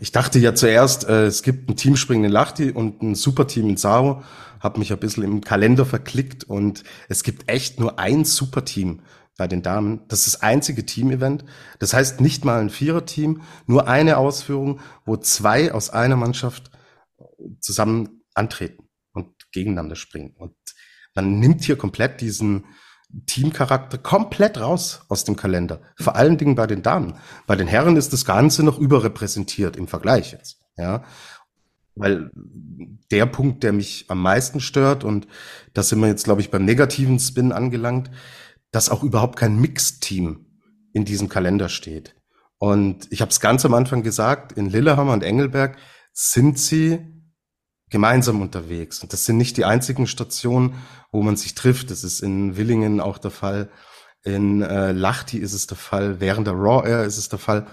ich 0.00 0.12
dachte 0.12 0.38
ja 0.38 0.54
zuerst, 0.54 1.08
äh, 1.08 1.26
es 1.26 1.42
gibt 1.42 1.68
ein 1.68 1.76
Teamspringen 1.76 2.24
in 2.24 2.32
Lachti 2.32 2.70
und 2.70 3.02
ein 3.02 3.14
Superteam 3.14 3.68
in 3.68 3.76
Sao. 3.76 4.22
Hab 4.60 4.78
mich 4.78 4.92
ein 4.92 4.98
bisschen 4.98 5.22
im 5.22 5.40
Kalender 5.40 5.86
verklickt 5.86 6.44
und 6.44 6.82
es 7.08 7.22
gibt 7.22 7.48
echt 7.48 7.78
nur 7.78 7.98
ein 7.98 8.24
Superteam 8.24 9.02
bei 9.36 9.46
den 9.46 9.62
Damen. 9.62 10.02
Das 10.08 10.26
ist 10.26 10.34
das 10.34 10.42
einzige 10.42 10.84
Team-Event. 10.84 11.44
Das 11.78 11.94
heißt 11.94 12.20
nicht 12.20 12.44
mal 12.44 12.60
ein 12.60 12.70
Viererteam, 12.70 13.42
nur 13.66 13.86
eine 13.86 14.16
Ausführung, 14.16 14.80
wo 15.04 15.16
zwei 15.16 15.72
aus 15.72 15.90
einer 15.90 16.16
Mannschaft 16.16 16.72
zusammen 17.60 18.24
antreten 18.34 18.88
und 19.12 19.28
gegeneinander 19.52 19.96
springen. 19.96 20.34
Und 20.36 20.56
man 21.14 21.38
nimmt 21.38 21.64
hier 21.64 21.76
komplett 21.76 22.20
diesen 22.20 22.64
Teamcharakter 23.26 23.98
komplett 23.98 24.60
raus 24.60 25.02
aus 25.08 25.24
dem 25.24 25.36
Kalender. 25.36 25.80
Vor 25.96 26.16
allen 26.16 26.38
Dingen 26.38 26.54
bei 26.54 26.66
den 26.66 26.82
Damen. 26.82 27.14
Bei 27.46 27.56
den 27.56 27.66
Herren 27.66 27.96
ist 27.96 28.12
das 28.12 28.24
Ganze 28.24 28.62
noch 28.62 28.78
überrepräsentiert 28.78 29.76
im 29.76 29.88
Vergleich 29.88 30.32
jetzt. 30.32 30.60
Ja. 30.76 31.04
Weil 31.94 32.30
der 33.10 33.26
Punkt, 33.26 33.62
der 33.64 33.72
mich 33.72 34.04
am 34.08 34.22
meisten 34.22 34.60
stört, 34.60 35.04
und 35.04 35.26
da 35.74 35.82
sind 35.82 36.00
wir 36.00 36.08
jetzt, 36.08 36.24
glaube 36.24 36.40
ich, 36.40 36.50
beim 36.50 36.64
negativen 36.64 37.18
Spin 37.18 37.52
angelangt, 37.52 38.10
dass 38.70 38.90
auch 38.90 39.02
überhaupt 39.02 39.36
kein 39.36 39.60
Mixteam 39.60 40.46
in 40.92 41.04
diesem 41.04 41.28
Kalender 41.28 41.68
steht. 41.68 42.14
Und 42.58 43.06
ich 43.10 43.20
habe 43.20 43.30
es 43.30 43.40
ganz 43.40 43.64
am 43.64 43.74
Anfang 43.74 44.02
gesagt, 44.02 44.52
in 44.52 44.68
Lillehammer 44.68 45.12
und 45.12 45.22
Engelberg 45.22 45.76
sind 46.12 46.58
sie 46.58 47.17
gemeinsam 47.90 48.40
unterwegs. 48.40 49.02
Und 49.02 49.12
das 49.12 49.24
sind 49.24 49.36
nicht 49.36 49.56
die 49.56 49.64
einzigen 49.64 50.06
Stationen, 50.06 50.74
wo 51.10 51.22
man 51.22 51.36
sich 51.36 51.54
trifft. 51.54 51.90
Das 51.90 52.04
ist 52.04 52.20
in 52.20 52.56
Willingen 52.56 53.00
auch 53.00 53.18
der 53.18 53.30
Fall. 53.30 53.70
In 54.24 54.62
äh, 54.62 54.92
Lachti 54.92 55.38
ist 55.38 55.52
es 55.52 55.66
der 55.66 55.76
Fall. 55.76 56.20
Während 56.20 56.46
der 56.46 56.54
Raw 56.54 56.86
Air 56.88 57.04
ist 57.04 57.18
es 57.18 57.28
der 57.28 57.38
Fall. 57.38 57.66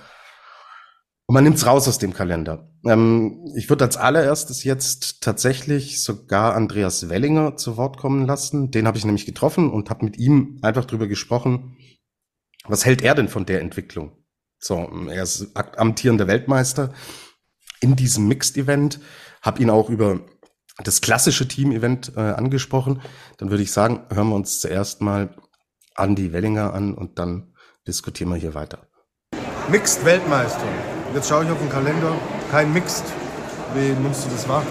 Und 1.27 1.34
man 1.34 1.43
nimmt's 1.43 1.65
raus 1.65 1.88
aus 1.88 1.98
dem 1.98 2.13
Kalender. 2.13 2.69
Ähm, 2.86 3.51
ich 3.55 3.69
würde 3.69 3.86
als 3.86 3.98
allererstes 3.98 4.63
jetzt 4.63 5.22
tatsächlich 5.22 6.03
sogar 6.03 6.53
Andreas 6.53 7.10
Wellinger 7.10 7.57
zu 7.57 7.77
Wort 7.77 7.98
kommen 7.98 8.27
lassen. 8.27 8.69
Den 8.69 8.86
habe 8.86 8.98
ich 8.98 9.05
nämlich 9.05 9.25
getroffen 9.25 9.72
und 9.72 9.89
habe 9.89 10.05
mit 10.05 10.17
ihm 10.17 10.60
einfach 10.62 10.86
drüber 10.86 11.07
gesprochen. 11.07 11.77
Was 12.67 12.86
hält 12.86 13.01
er 13.01 13.15
denn 13.15 13.27
von 13.27 13.45
der 13.45 13.62
Entwicklung? 13.62 14.12
So, 14.60 14.89
er 15.10 15.24
ist 15.24 15.51
amtierender 15.55 16.27
Weltmeister 16.27 16.93
in 17.81 17.95
diesem 17.95 18.27
Mixed-Event 18.27 19.00
habe 19.45 19.61
ihn 19.61 19.69
auch 19.69 19.89
über 19.89 20.19
das 20.83 21.01
klassische 21.01 21.47
Team-Event 21.47 22.13
äh, 22.17 22.19
angesprochen. 22.19 23.01
Dann 23.37 23.51
würde 23.51 23.63
ich 23.63 23.71
sagen, 23.71 24.01
hören 24.11 24.29
wir 24.29 24.35
uns 24.35 24.59
zuerst 24.59 25.01
mal 25.01 25.29
Andi 25.93 26.33
Wellinger 26.33 26.73
an 26.73 26.93
und 26.95 27.19
dann 27.19 27.53
diskutieren 27.87 28.29
wir 28.31 28.37
hier 28.37 28.55
weiter. 28.55 28.79
Mixed 29.69 30.03
Weltmeister. 30.03 30.65
Jetzt 31.13 31.29
schaue 31.29 31.45
ich 31.45 31.51
auf 31.51 31.59
den 31.59 31.69
Kalender. 31.69 32.13
Kein 32.51 32.73
Mixed. 32.73 33.05
Wie 33.73 33.91
nimmst 34.01 34.25
du 34.25 34.29
das 34.31 34.49
wahr? 34.49 34.63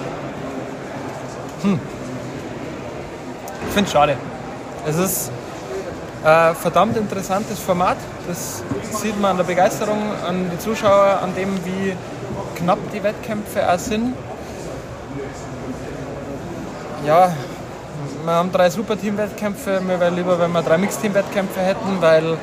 Hm. 1.63 1.79
Ich 3.67 3.73
finde 3.73 3.87
es 3.87 3.93
schade. 3.93 4.17
Es 4.87 4.97
ist 4.97 5.31
ein 6.25 6.55
verdammt 6.57 6.97
interessantes 6.97 7.59
Format. 7.59 7.97
Das 8.27 8.63
sieht 8.93 9.19
man 9.21 9.33
an 9.33 9.37
der 9.39 9.45
Begeisterung, 9.45 10.03
an 10.27 10.51
die 10.51 10.59
Zuschauer, 10.59 11.21
an 11.23 11.35
dem, 11.35 11.65
wie 11.65 11.95
knapp 12.57 12.79
die 12.93 13.03
Wettkämpfe 13.03 13.71
auch 13.71 13.79
sind. 13.79 14.15
Ja, 17.05 17.31
wir 18.25 18.33
haben 18.33 18.51
drei 18.51 18.71
Superteam-Wettkämpfe. 18.71 19.81
Mir 19.83 20.01
wäre 20.01 20.11
lieber, 20.11 20.39
wenn 20.41 20.53
wir 20.53 20.63
drei 20.63 20.79
Mixteam-Wettkämpfe 20.79 21.61
hätten, 21.61 22.01
weil 22.01 22.39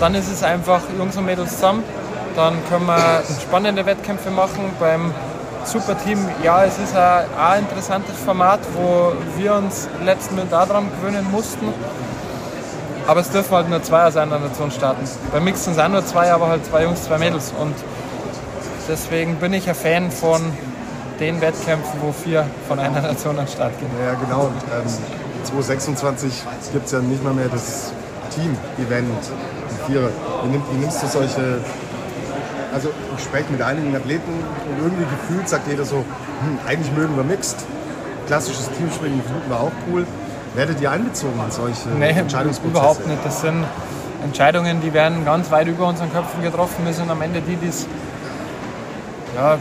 dann 0.00 0.16
ist 0.16 0.28
es 0.28 0.42
einfach 0.42 0.80
Jungs 0.98 1.16
und 1.16 1.26
Mädels 1.26 1.54
zusammen. 1.54 1.84
Dann 2.34 2.54
können 2.68 2.86
wir 2.86 3.22
spannende 3.40 3.86
Wettkämpfe 3.86 4.30
machen. 4.30 4.72
Beim 4.80 5.14
Superteam, 5.64 6.18
ja, 6.42 6.64
es 6.64 6.78
ist 6.78 6.96
ein, 6.96 7.24
ein 7.38 7.60
interessantes 7.60 8.16
Format, 8.16 8.58
wo 8.74 9.12
wir 9.36 9.54
uns 9.54 9.88
letzten 10.04 10.34
Moment 10.34 10.52
daran 10.52 10.90
gewöhnen 10.90 11.30
mussten. 11.30 11.72
Aber 13.06 13.20
es 13.20 13.30
dürfen 13.30 13.54
halt 13.54 13.70
nur 13.70 13.80
zwei 13.84 14.06
aus 14.06 14.16
einer 14.16 14.40
Nation 14.40 14.72
starten. 14.72 15.08
Beim 15.32 15.44
Mixen 15.44 15.74
sind 15.74 15.92
nur 15.92 16.04
zwei, 16.04 16.32
aber 16.32 16.48
halt 16.48 16.66
zwei 16.66 16.82
Jungs, 16.82 17.04
zwei 17.04 17.18
Mädels. 17.18 17.52
Und 17.56 17.76
deswegen 18.88 19.36
bin 19.36 19.52
ich 19.52 19.68
ein 19.68 19.76
Fan 19.76 20.10
von 20.10 20.40
den 21.20 21.40
Wettkämpfen, 21.40 22.00
wo 22.00 22.12
vier 22.12 22.46
von 22.66 22.78
einer 22.78 23.00
Nation 23.02 23.38
an 23.38 23.44
den 23.44 23.52
Start 23.52 23.78
gehen. 23.78 23.90
Ja, 24.04 24.14
genau. 24.14 24.46
Ähm, 24.46 24.88
2026 25.44 26.42
gibt 26.72 26.86
es 26.86 26.92
ja 26.92 27.00
nicht 27.00 27.22
mal 27.22 27.34
mehr 27.34 27.48
das 27.48 27.92
Team-Event. 28.34 29.08
Wie, 29.86 29.94
wie 29.94 30.78
nimmst 30.78 31.02
du 31.02 31.06
solche 31.06 31.60
also 32.72 32.90
ich 33.16 33.24
spreche 33.24 33.50
mit 33.50 33.62
einigen 33.62 33.94
Athleten 33.94 34.30
und 34.30 34.78
irgendwie 34.82 35.04
gefühlt 35.04 35.48
sagt 35.48 35.68
jeder 35.68 35.84
so, 35.84 35.96
hm, 35.96 36.58
eigentlich 36.66 36.92
mögen 36.92 37.16
wir 37.16 37.24
Mixed. 37.24 37.56
Klassisches 38.26 38.70
Teamspringen 38.70 39.22
finden 39.22 39.48
wir 39.50 39.58
auch 39.58 39.72
cool. 39.90 40.06
Werdet 40.54 40.80
ihr 40.80 40.90
einbezogen 40.90 41.40
in 41.44 41.50
solche 41.50 41.88
nee, 41.90 42.10
Entscheidungsprozesse? 42.10 42.78
überhaupt 42.78 43.06
nicht. 43.06 43.24
Das 43.24 43.40
sind 43.40 43.64
Entscheidungen, 44.22 44.80
die 44.80 44.92
werden 44.92 45.24
ganz 45.24 45.50
weit 45.50 45.68
über 45.68 45.88
unseren 45.88 46.12
Köpfen 46.12 46.42
getroffen. 46.42 46.84
Wir 46.84 46.92
sind 46.92 47.10
am 47.10 47.22
Ende 47.22 47.40
die, 47.40 47.56
die 47.56 47.68
es, 47.68 47.86
ja, 49.36 49.58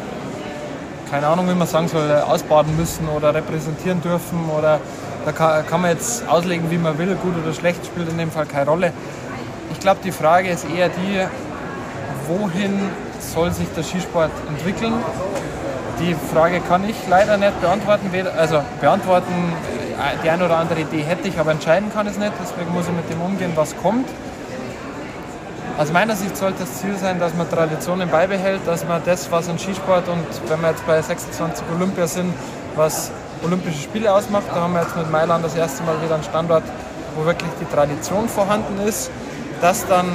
keine 1.09 1.27
Ahnung, 1.27 1.49
wie 1.49 1.55
man 1.55 1.67
sagen 1.67 1.87
soll, 1.87 2.11
ausbaden 2.11 2.75
müssen 2.77 3.07
oder 3.07 3.33
repräsentieren 3.33 4.01
dürfen. 4.01 4.49
Oder 4.55 4.79
da 5.25 5.31
kann, 5.31 5.65
kann 5.65 5.81
man 5.81 5.91
jetzt 5.91 6.27
auslegen, 6.27 6.69
wie 6.69 6.77
man 6.77 6.97
will, 6.97 7.15
gut 7.15 7.33
oder 7.41 7.53
schlecht, 7.53 7.85
spielt 7.85 8.09
in 8.09 8.17
dem 8.17 8.31
Fall 8.31 8.45
keine 8.45 8.69
Rolle. 8.69 8.93
Ich 9.71 9.79
glaube, 9.79 9.99
die 10.03 10.11
Frage 10.11 10.49
ist 10.49 10.65
eher 10.69 10.89
die, 10.89 11.25
wohin 12.27 12.79
soll 13.19 13.51
sich 13.51 13.67
der 13.75 13.83
Skisport 13.83 14.31
entwickeln? 14.47 14.93
Die 15.99 16.15
Frage 16.33 16.61
kann 16.61 16.87
ich 16.87 16.95
leider 17.09 17.37
nicht 17.37 17.59
beantworten. 17.59 18.09
Also 18.37 18.61
beantworten, 18.79 19.53
äh, 19.97 20.23
die 20.23 20.29
eine 20.29 20.45
oder 20.45 20.57
andere 20.57 20.81
Idee 20.81 21.01
hätte 21.01 21.27
ich, 21.27 21.37
aber 21.39 21.51
entscheiden 21.51 21.91
kann 21.93 22.07
ich 22.07 22.13
es 22.13 22.19
nicht. 22.19 22.31
Deswegen 22.41 22.71
muss 22.71 22.87
ich 22.87 22.93
mit 22.93 23.09
dem 23.09 23.21
umgehen, 23.21 23.51
was 23.55 23.75
kommt. 23.77 24.07
Aus 25.79 25.93
meiner 25.93 26.13
Sicht 26.13 26.35
sollte 26.35 26.65
das 26.65 26.81
Ziel 26.81 26.97
sein, 26.97 27.21
dass 27.21 27.33
man 27.35 27.49
Traditionen 27.49 28.09
beibehält, 28.09 28.59
dass 28.65 28.85
man 28.85 29.01
das, 29.05 29.31
was 29.31 29.47
ein 29.47 29.57
Skisport 29.57 30.09
und 30.09 30.25
wenn 30.49 30.59
wir 30.59 30.71
jetzt 30.71 30.85
bei 30.85 31.01
26 31.01 31.63
Olympia 31.73 32.05
sind, 32.05 32.33
was 32.75 33.11
Olympische 33.45 33.83
Spiele 33.83 34.13
ausmacht, 34.13 34.47
da 34.49 34.55
haben 34.55 34.73
wir 34.73 34.81
jetzt 34.81 34.97
mit 34.97 35.09
Mailand 35.09 35.45
das 35.45 35.55
erste 35.55 35.83
Mal 35.83 35.95
wieder 36.03 36.15
einen 36.15 36.23
Standort, 36.25 36.63
wo 37.15 37.23
wirklich 37.23 37.49
die 37.61 37.73
Tradition 37.73 38.27
vorhanden 38.27 38.85
ist, 38.85 39.09
dass 39.61 39.87
dann 39.87 40.07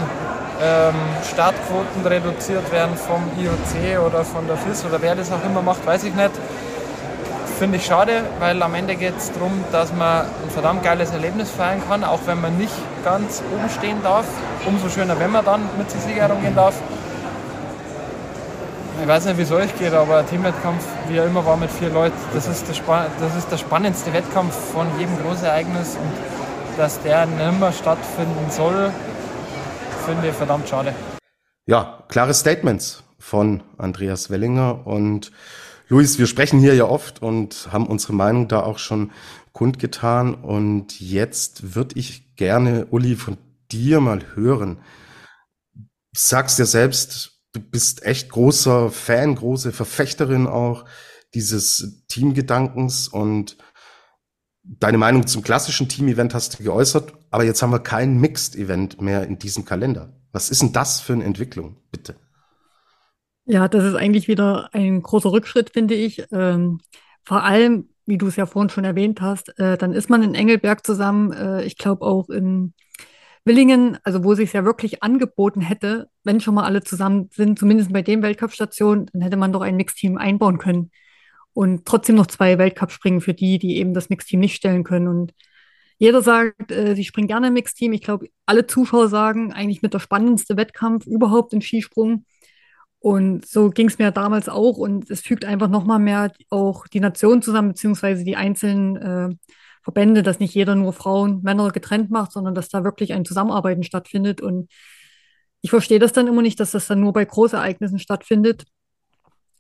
ähm, 0.63 0.95
Startquoten 1.33 2.05
reduziert 2.05 2.71
werden 2.71 2.95
vom 2.95 3.23
IOC 3.43 4.07
oder 4.07 4.23
von 4.23 4.47
der 4.47 4.59
FIS 4.59 4.85
oder 4.85 5.01
wer 5.01 5.15
das 5.15 5.33
auch 5.33 5.43
immer 5.47 5.63
macht, 5.63 5.87
weiß 5.87 6.05
ich 6.05 6.15
nicht. 6.15 6.33
Finde 7.65 7.79
ich 7.79 7.87
schade, 7.87 8.25
weil 8.41 8.63
am 8.63 8.75
Ende 8.75 8.95
geht 8.95 9.17
es 9.17 9.33
darum, 9.33 9.65
dass 9.73 9.91
man 9.95 10.27
ein 10.27 10.51
verdammt 10.51 10.83
geiles 10.83 11.13
Erlebnis 11.13 11.51
feiern 11.51 11.81
kann, 11.89 12.05
auch 12.05 12.21
wenn 12.27 12.39
man 12.39 12.59
nicht 12.59 12.75
ganz 13.03 13.43
oben 13.51 13.71
stehen 13.71 14.03
darf. 14.03 14.27
Umso 14.67 14.91
schöner, 14.91 15.19
wenn 15.19 15.31
man 15.31 15.43
dann 15.47 15.63
mit 15.79 15.91
zur 15.91 15.99
Siegerehrung 16.03 16.43
gehen 16.43 16.55
darf. 16.55 16.75
Ich 19.01 19.09
weiß 19.09 19.25
nicht, 19.25 19.39
wie 19.39 19.43
es 19.45 19.51
euch 19.51 19.75
geht, 19.79 19.95
aber 19.95 20.19
ein 20.19 20.27
Teamwettkampf, 20.29 20.85
wie 21.09 21.17
er 21.17 21.25
immer 21.25 21.47
war, 21.47 21.57
mit 21.57 21.71
vier 21.71 21.89
Leuten, 21.89 22.15
das 22.35 22.49
ist, 22.49 22.69
der, 22.69 23.07
das 23.19 23.35
ist 23.35 23.51
der 23.51 23.57
spannendste 23.57 24.13
Wettkampf 24.13 24.55
von 24.55 24.87
jedem 24.99 25.17
Großereignis 25.23 25.97
und 25.97 26.79
dass 26.79 27.01
der 27.01 27.25
nicht 27.25 27.61
mehr 27.61 27.73
stattfinden 27.73 28.51
soll, 28.51 28.93
finde 30.05 30.29
ich 30.29 30.35
verdammt 30.35 30.69
schade. 30.69 30.95
Ja, 31.65 32.01
klare 32.09 32.35
Statements 32.35 33.05
von 33.19 33.63
Andreas 33.79 34.29
Wellinger 34.29 34.87
und 34.87 35.33
Luis, 35.89 36.19
wir 36.19 36.27
sprechen 36.27 36.61
hier 36.61 36.75
ja 36.75 36.87
oft 36.87 37.21
und 37.21 37.69
haben 37.71 37.87
unsere 37.87 38.15
Meinung 38.15 38.49
da 38.49 38.63
auch 38.63 38.79
schon 38.79 39.13
kundgetan 39.53 40.35
und 40.35 40.99
jetzt 40.99 41.75
würde 41.75 41.99
ich 41.99 42.37
gerne, 42.37 42.87
Uli, 42.87 43.17
von 43.17 43.37
dir 43.71 44.01
mal 44.01 44.35
hören. 44.35 44.79
Sagst 46.17 46.59
ja 46.59 46.65
selbst, 46.65 47.39
du 47.53 47.61
bist 47.61 48.03
echt 48.03 48.31
großer 48.31 48.91
Fan, 48.91 49.35
große 49.35 49.73
Verfechterin 49.73 50.47
auch 50.47 50.87
dieses 51.35 52.07
Teamgedankens 52.09 53.09
und 53.09 53.59
deine 54.63 54.97
Meinung 54.97 55.27
zum 55.27 55.43
klassischen 55.43 55.89
Team-Event 55.89 56.33
hast 56.33 56.59
du 56.59 56.65
geäußert, 56.65 57.13
aber 57.31 57.45
jetzt 57.45 57.61
haben 57.61 57.73
wir 57.73 57.81
kein 57.81 58.19
Mixed-Event 58.21 59.03
mehr 59.03 59.27
in 59.27 59.39
diesem 59.39 59.67
Kalender. 59.67 60.15
Was 60.33 60.49
ist 60.49 60.63
denn 60.63 60.73
das 60.73 61.01
für 61.01 61.13
eine 61.13 61.25
Entwicklung, 61.25 61.77
bitte? 61.91 62.17
Ja, 63.47 63.69
das 63.69 63.85
ist 63.85 63.95
eigentlich 63.95 64.27
wieder 64.29 64.71
ein 64.73 65.03
großer 65.03 65.31
Rückschritt, 65.31 65.71
finde 65.71 65.95
ich. 65.95 66.25
Ähm, 66.33 66.81
vor 67.25 67.43
allem, 67.43 67.91
wie 68.07 68.17
du 68.19 68.27
es 68.27 68.37
ja 68.37 68.47
vorhin 68.47 68.71
schon 68.71 68.85
erwähnt 68.85 69.21
hast, 69.21 69.59
äh, 69.59 69.77
dann 69.77 69.93
ist 69.93 70.09
man 70.09 70.23
in 70.23 70.35
Engelberg 70.35 70.85
zusammen, 70.87 71.33
äh, 71.33 71.63
ich 71.65 71.77
glaube 71.77 72.07
auch 72.07 72.31
in 72.31 72.73
Willingen, 73.45 73.99
also 74.05 74.25
wo 74.25 74.35
sich 74.35 74.55
ja 74.55 74.65
wirklich 74.65 75.03
angeboten 75.03 75.61
hätte, 75.61 76.09
wenn 76.23 76.41
schon 76.41 76.55
mal 76.55 76.65
alle 76.65 76.83
zusammen 76.83 77.29
sind, 77.33 77.59
zumindest 77.59 77.93
bei 77.93 78.01
den 78.01 78.23
Weltcup-Stationen, 78.23 79.07
dann 79.13 79.23
hätte 79.23 79.37
man 79.37 79.53
doch 79.53 79.61
ein 79.61 79.77
Mixteam 79.77 80.17
einbauen 80.17 80.57
können 80.59 80.91
und 81.53 81.85
trotzdem 81.87 82.17
noch 82.17 82.27
zwei 82.27 82.59
Weltcup-Springen 82.59 83.21
für 83.21 83.35
die, 83.35 83.59
die 83.59 83.77
eben 83.77 83.93
das 83.95 84.09
Mixteam 84.09 84.41
nicht 84.41 84.57
stellen 84.57 84.85
können. 84.85 85.09
Und 85.09 85.35
jeder 85.99 86.23
sagt, 86.23 86.73
äh, 86.73 86.95
sie 86.97 87.05
springen 87.05 87.29
gerne 87.29 87.49
im 87.49 87.55
Mixteam. 87.55 87.93
Ich 87.93 88.03
glaube, 88.03 88.29
alle 88.47 88.67
Zuschauer 88.67 89.09
sagen, 89.09 89.53
eigentlich 89.53 89.83
mit 89.83 89.95
der 89.95 90.01
spannendste 90.01 90.57
Wettkampf 90.57 91.07
überhaupt 91.07 91.53
im 91.53 91.61
Skisprung. 91.61 92.25
Und 93.05 93.47
so 93.47 93.69
ging 93.69 93.89
es 93.89 93.99
mir 93.99 94.11
damals 94.13 94.49
auch. 94.49 94.79
Und 94.79 95.11
es 95.11 95.21
fügt 95.21 95.45
einfach 95.45 95.69
nochmal 95.69 95.99
mehr 95.99 96.33
auch 96.49 96.87
die 96.89 97.01
Nation 97.01 97.43
zusammen, 97.43 97.69
beziehungsweise 97.69 98.25
die 98.25 98.35
einzelnen 98.35 98.97
äh, 98.97 99.29
Verbände, 99.83 100.23
dass 100.23 100.41
nicht 100.41 100.55
jeder 100.55 100.75
nur 100.75 100.95
Frauen, 100.95 101.43
Männer 101.43 101.71
getrennt 101.71 102.11
macht, 102.11 102.33
sondern 102.33 102.55
dass 102.55 102.71
da 102.71 102.83
wirklich 102.83 103.13
ein 103.13 103.27
Zusammenarbeiten 103.27 103.83
stattfindet. 103.83 104.41
Und 104.41 104.71
ich 105.61 105.69
verstehe 105.69 105.99
das 105.99 106.15
dann 106.15 106.29
immer 106.29 106.41
nicht, 106.41 106.59
dass 106.61 106.71
das 106.71 106.87
dann 106.87 107.01
nur 107.01 107.13
bei 107.13 107.27
Großereignissen 107.27 107.99
stattfindet. 107.99 108.65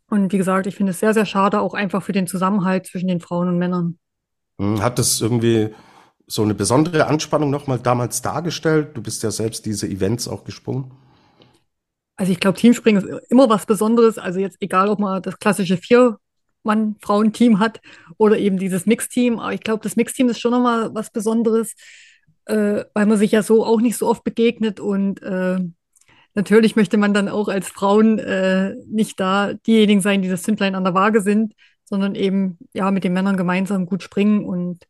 Und 0.08 0.32
wie 0.32 0.38
gesagt, 0.38 0.66
ich 0.66 0.74
finde 0.74 0.92
es 0.92 1.00
sehr, 1.00 1.12
sehr 1.12 1.26
schade, 1.26 1.60
auch 1.60 1.74
einfach 1.74 2.02
für 2.02 2.12
den 2.12 2.26
Zusammenhalt 2.26 2.86
zwischen 2.86 3.08
den 3.08 3.20
Frauen 3.20 3.48
und 3.48 3.58
Männern. 3.58 3.98
Hm, 4.58 4.80
hat 4.80 4.98
das 4.98 5.20
irgendwie 5.20 5.68
so 6.26 6.44
eine 6.44 6.54
besondere 6.54 7.08
Anspannung 7.08 7.50
nochmal 7.50 7.78
damals 7.78 8.22
dargestellt? 8.22 8.96
Du 8.96 9.02
bist 9.02 9.22
ja 9.22 9.30
selbst 9.30 9.66
diese 9.66 9.86
Events 9.86 10.28
auch 10.28 10.44
gesprungen. 10.44 10.92
Also 12.16 12.33
ich 12.33 12.40
glaube, 12.40 12.59
Teamspringen 12.59 13.02
ist 13.02 13.30
immer 13.30 13.49
was 13.49 13.66
Besonderes. 13.66 14.18
Also 14.18 14.40
jetzt 14.40 14.59
egal, 14.61 14.88
ob 14.88 14.99
man 14.99 15.23
das 15.23 15.38
klassische 15.38 15.76
Vier-Mann-Frauen-Team 15.76 17.59
hat 17.59 17.80
oder 18.18 18.38
eben 18.38 18.59
dieses 18.59 18.87
Mixteam. 18.87 19.38
Aber 19.40 19.52
ich 19.52 19.61
glaube, 19.61 19.83
das 19.83 19.97
Mixteam 19.97 20.28
ist 20.28 20.40
schon 20.40 20.52
nochmal 20.52 20.94
was 20.94 21.11
Besonderes, 21.11 21.75
äh, 22.47 22.85
weil 22.94 23.06
man 23.06 23.18
sich 23.18 23.33
ja 23.33 23.42
so 23.42 23.64
auch 23.64 23.80
nicht 23.80 23.97
so 23.97 24.06
oft 24.09 24.23
begegnet 24.25 24.78
und 24.78 25.23
äh, 25.23 25.59
natürlich 26.35 26.76
möchte 26.76 26.97
man 26.97 27.14
dann 27.14 27.28
auch 27.28 27.49
als 27.49 27.68
Frauen 27.68 28.18
äh, 28.18 28.75
nicht 28.87 29.18
da 29.21 29.54
diejenigen 29.54 30.00
sein, 30.00 30.23
die 30.23 30.28
das 30.28 30.42
Zündlein 30.42 30.75
an 30.75 30.85
der 30.85 30.94
Waage 30.94 31.21
sind, 31.21 31.54
sondern 31.85 32.14
eben 32.14 32.59
ja 32.73 32.90
mit 32.90 33.04
den 33.04 33.12
Männern 33.12 33.37
gemeinsam 33.37 33.87
gut 33.87 34.02
springen. 34.02 34.44
Und 34.44 34.85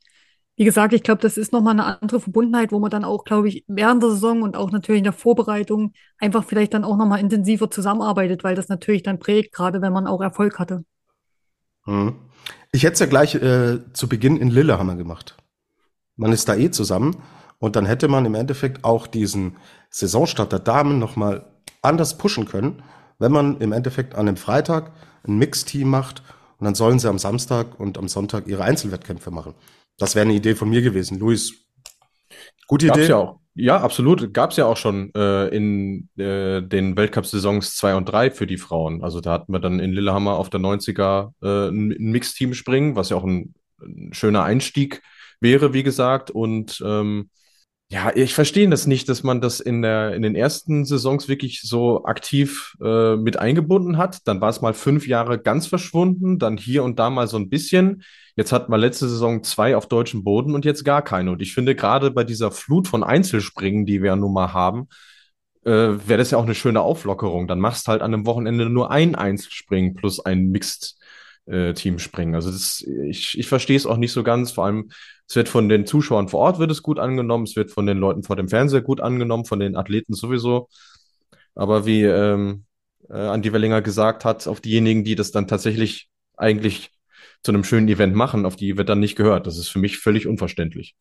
wie 0.56 0.64
gesagt, 0.64 0.92
ich 0.92 1.02
glaube, 1.02 1.20
das 1.20 1.36
ist 1.36 1.52
nochmal 1.52 1.72
eine 1.72 2.00
andere 2.00 2.20
Verbundenheit, 2.20 2.70
wo 2.70 2.78
man 2.78 2.90
dann 2.90 3.04
auch, 3.04 3.24
glaube 3.24 3.48
ich, 3.48 3.64
während 3.66 4.02
der 4.02 4.10
Saison 4.10 4.42
und 4.42 4.56
auch 4.56 4.70
natürlich 4.70 4.98
in 4.98 5.04
der 5.04 5.12
Vorbereitung 5.12 5.92
einfach 6.18 6.44
vielleicht 6.44 6.74
dann 6.74 6.84
auch 6.84 6.96
nochmal 6.96 7.20
intensiver 7.20 7.70
zusammenarbeitet, 7.70 8.44
weil 8.44 8.54
das 8.54 8.68
natürlich 8.68 9.02
dann 9.02 9.18
prägt, 9.18 9.52
gerade 9.52 9.82
wenn 9.82 9.92
man 9.92 10.06
auch 10.06 10.20
Erfolg 10.20 10.58
hatte. 10.58 10.84
Hm. 11.84 12.14
Ich 12.72 12.84
hätte 12.84 12.94
es 12.94 13.00
ja 13.00 13.06
gleich 13.06 13.34
äh, 13.34 13.80
zu 13.92 14.08
Beginn 14.08 14.36
in 14.36 14.48
Lillehammer 14.48 14.96
gemacht. 14.96 15.36
Man 16.16 16.32
ist 16.32 16.48
da 16.48 16.54
eh 16.54 16.70
zusammen. 16.70 17.16
Und 17.58 17.76
dann 17.76 17.86
hätte 17.86 18.08
man 18.08 18.26
im 18.26 18.34
Endeffekt 18.34 18.84
auch 18.84 19.06
diesen 19.06 19.56
Saisonstart 19.88 20.52
der 20.52 20.58
Damen 20.58 20.98
nochmal 20.98 21.46
anders 21.82 22.18
pushen 22.18 22.46
können, 22.46 22.82
wenn 23.18 23.32
man 23.32 23.58
im 23.60 23.72
Endeffekt 23.72 24.14
an 24.14 24.28
einem 24.28 24.36
Freitag 24.36 24.92
ein 25.26 25.38
Mixteam 25.38 25.88
macht 25.88 26.22
und 26.58 26.66
dann 26.66 26.74
sollen 26.74 26.98
sie 26.98 27.08
am 27.08 27.18
Samstag 27.18 27.78
und 27.80 27.96
am 27.96 28.08
Sonntag 28.08 28.46
ihre 28.48 28.64
Einzelwettkämpfe 28.64 29.30
machen. 29.30 29.54
Das 29.98 30.14
wäre 30.14 30.24
eine 30.24 30.34
Idee 30.34 30.54
von 30.54 30.68
mir 30.68 30.82
gewesen. 30.82 31.18
Luis, 31.18 31.66
gute 32.66 32.88
Idee. 32.88 33.06
Ja 33.06 33.16
auch. 33.16 33.40
Ja, 33.56 33.80
absolut. 33.80 34.34
Gab 34.34 34.50
es 34.50 34.56
ja 34.56 34.66
auch 34.66 34.76
schon 34.76 35.14
äh, 35.14 35.46
in 35.48 36.08
äh, 36.16 36.60
den 36.60 36.96
Weltcup-Saisons 36.96 37.76
2 37.76 37.94
und 37.94 38.06
3 38.06 38.32
für 38.32 38.48
die 38.48 38.56
Frauen. 38.56 39.04
Also 39.04 39.20
da 39.20 39.30
hatten 39.32 39.52
wir 39.52 39.60
dann 39.60 39.78
in 39.78 39.92
Lillehammer 39.92 40.32
auf 40.32 40.50
der 40.50 40.60
90er 40.60 41.32
äh, 41.40 41.68
ein, 41.68 41.92
ein 41.92 42.10
Mixteam 42.10 42.54
springen, 42.54 42.96
was 42.96 43.10
ja 43.10 43.16
auch 43.16 43.22
ein, 43.22 43.54
ein, 43.80 44.12
schöner 44.12 44.42
Einstieg 44.42 45.02
wäre, 45.40 45.72
wie 45.72 45.84
gesagt. 45.84 46.32
Und 46.32 46.82
ähm, 46.84 47.30
ja, 47.90 48.10
ich 48.16 48.34
verstehe 48.34 48.68
das 48.68 48.88
nicht, 48.88 49.08
dass 49.08 49.22
man 49.22 49.40
das 49.40 49.60
in, 49.60 49.82
der, 49.82 50.16
in 50.16 50.22
den 50.22 50.34
ersten 50.34 50.84
Saisons 50.84 51.28
wirklich 51.28 51.62
so 51.62 52.04
aktiv 52.06 52.74
äh, 52.82 53.14
mit 53.14 53.38
eingebunden 53.38 53.98
hat. 53.98 54.26
Dann 54.26 54.40
war 54.40 54.48
es 54.48 54.62
mal 54.62 54.74
fünf 54.74 55.06
Jahre 55.06 55.38
ganz 55.38 55.68
verschwunden, 55.68 56.40
dann 56.40 56.56
hier 56.56 56.82
und 56.82 56.98
da 56.98 57.08
mal 57.08 57.28
so 57.28 57.36
ein 57.36 57.50
bisschen. 57.50 58.02
Jetzt 58.36 58.52
hat 58.52 58.68
man 58.68 58.80
letzte 58.80 59.08
Saison 59.08 59.42
zwei 59.44 59.76
auf 59.76 59.86
deutschem 59.86 60.24
Boden 60.24 60.54
und 60.54 60.64
jetzt 60.64 60.84
gar 60.84 61.02
keine. 61.02 61.30
Und 61.32 61.42
ich 61.42 61.54
finde, 61.54 61.74
gerade 61.74 62.10
bei 62.10 62.24
dieser 62.24 62.50
Flut 62.50 62.88
von 62.88 63.04
Einzelspringen, 63.04 63.86
die 63.86 64.02
wir 64.02 64.08
ja 64.08 64.16
nun 64.16 64.32
mal 64.32 64.52
haben, 64.52 64.88
äh, 65.64 65.70
wäre 65.70 66.18
das 66.18 66.30
ja 66.30 66.38
auch 66.38 66.44
eine 66.44 66.54
schöne 66.54 66.80
Auflockerung. 66.80 67.46
Dann 67.46 67.60
machst 67.60 67.88
halt 67.88 68.02
an 68.02 68.12
einem 68.12 68.26
Wochenende 68.26 68.68
nur 68.68 68.90
ein 68.90 69.14
Einzelspringen 69.14 69.94
plus 69.94 70.20
ein 70.24 70.50
Mixed 70.50 70.96
äh, 71.46 71.74
Team 71.74 71.98
springen. 71.98 72.34
Also 72.34 72.50
das, 72.50 72.82
ich, 72.82 73.38
ich 73.38 73.46
verstehe 73.46 73.76
es 73.76 73.86
auch 73.86 73.96
nicht 73.96 74.12
so 74.12 74.22
ganz. 74.22 74.50
Vor 74.52 74.64
allem, 74.66 74.90
es 75.28 75.36
wird 75.36 75.48
von 75.48 75.68
den 75.68 75.86
Zuschauern 75.86 76.28
vor 76.28 76.40
Ort 76.40 76.58
wird 76.58 76.70
es 76.70 76.82
gut 76.82 76.98
angenommen, 76.98 77.44
es 77.44 77.56
wird 77.56 77.70
von 77.70 77.86
den 77.86 77.98
Leuten 77.98 78.22
vor 78.22 78.36
dem 78.36 78.48
Fernseher 78.48 78.82
gut 78.82 79.00
angenommen, 79.00 79.44
von 79.44 79.60
den 79.60 79.76
Athleten 79.76 80.14
sowieso. 80.14 80.68
Aber 81.54 81.86
wie 81.86 82.02
ähm, 82.02 82.64
äh, 83.08 83.14
Andi 83.14 83.52
Wellinger 83.52 83.82
gesagt 83.82 84.24
hat, 84.24 84.46
auf 84.48 84.60
diejenigen, 84.60 85.04
die 85.04 85.14
das 85.14 85.30
dann 85.30 85.46
tatsächlich 85.46 86.08
eigentlich 86.36 86.90
zu 87.44 87.52
einem 87.52 87.62
schönen 87.62 87.88
Event 87.88 88.14
machen, 88.14 88.46
auf 88.46 88.56
die 88.56 88.76
wird 88.76 88.88
dann 88.88 89.00
nicht 89.00 89.16
gehört. 89.16 89.46
Das 89.46 89.58
ist 89.58 89.68
für 89.68 89.78
mich 89.78 89.98
völlig 89.98 90.26
unverständlich. 90.26 90.96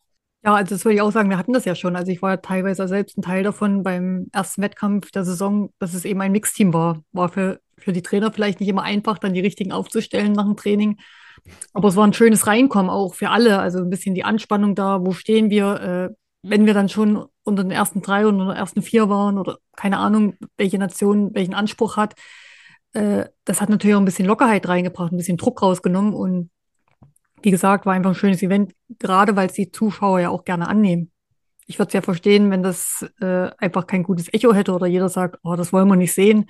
Ja, 0.46 0.56
also 0.56 0.76
das 0.76 0.84
würde 0.84 0.96
ich 0.96 1.02
auch 1.02 1.12
sagen, 1.12 1.30
wir 1.30 1.38
hatten 1.38 1.54
das 1.54 1.64
ja 1.64 1.74
schon. 1.74 1.96
Also 1.96 2.12
ich 2.12 2.22
war 2.22 2.42
teilweise 2.42 2.86
selbst 2.90 3.18
ein 3.18 3.22
Teil 3.22 3.44
davon 3.44 3.82
beim 3.82 4.28
ersten 4.34 4.62
Wettkampf 4.62 5.10
der 5.12 5.24
Saison, 5.24 5.72
dass 5.80 5.94
es 5.94 6.04
eben 6.04 6.20
ein 6.20 6.34
Mixteam 6.34 6.74
war. 6.74 7.02
War 7.14 7.30
für, 7.30 7.62
für 7.78 7.94
die 7.94 8.02
Trainer 8.02 8.32
vielleicht 8.34 8.60
nicht 8.60 8.68
immer 8.68 8.84
einfach, 8.84 9.20
dann 9.20 9.34
die 9.34 9.40
richtigen 9.40 9.72
aufzustellen 9.72 10.34
nach 10.34 10.44
dem 10.44 10.58
Training. 10.58 10.98
Aber 11.72 11.88
es 11.88 11.96
war 11.96 12.06
ein 12.06 12.14
schönes 12.14 12.46
Reinkommen 12.46 12.90
auch 12.90 13.14
für 13.14 13.30
alle. 13.30 13.60
Also 13.60 13.80
ein 13.80 13.90
bisschen 13.90 14.16
die 14.16 14.26
Anspannung 14.26 14.76
da, 14.76 15.00
wo 15.06 15.14
stehen 15.14 15.50
wir, 15.50 16.12
äh, 16.12 16.16
wenn 16.42 16.66
wir 16.66 16.74
dann 16.74 16.90
schon 16.90 17.26
unter 17.44 17.64
den 17.64 17.72
ersten 17.72 18.02
drei 18.02 18.28
und 18.28 18.42
unter 18.42 18.54
den 18.54 18.60
ersten 18.60 18.82
vier 18.82 19.08
waren 19.08 19.38
oder 19.38 19.60
keine 19.78 19.98
Ahnung, 19.98 20.36
welche 20.58 20.78
Nation 20.78 21.34
welchen 21.34 21.54
Anspruch 21.54 21.96
hat. 21.96 22.16
Äh, 22.94 23.26
das 23.46 23.62
hat 23.62 23.70
natürlich 23.70 23.96
auch 23.96 24.00
ein 24.00 24.06
bisschen 24.06 24.28
Lockerheit 24.28 24.68
reingebracht, 24.68 25.12
ein 25.12 25.18
bisschen 25.18 25.38
Druck 25.38 25.62
rausgenommen 25.62 26.14
und 26.14 26.50
wie 27.42 27.52
gesagt, 27.52 27.86
war 27.86 27.94
einfach 27.94 28.12
ein 28.12 28.16
schönes 28.16 28.42
Event, 28.42 28.74
gerade 29.00 29.36
weil 29.36 29.48
es 29.48 29.54
die 29.54 29.72
Zuschauer 29.72 30.22
ja 30.22 30.30
auch 30.30 30.46
gerne 30.46 30.68
annehmen. 30.68 31.12
Ich 31.68 31.78
würde 31.78 31.88
es 31.90 31.94
ja 31.94 32.02
verstehen, 32.02 32.50
wenn 32.52 32.64
das 32.64 33.06
äh, 33.20 33.50
einfach 33.58 33.86
kein 33.86 34.04
gutes 34.04 34.34
Echo 34.34 34.54
hätte 34.54 34.74
oder 34.74 34.88
jeder 34.88 35.10
sagt, 35.10 35.40
oh, 35.44 35.56
das 35.56 35.74
wollen 35.74 35.88
wir 35.88 35.96
nicht 35.96 36.14
sehen, 36.14 36.46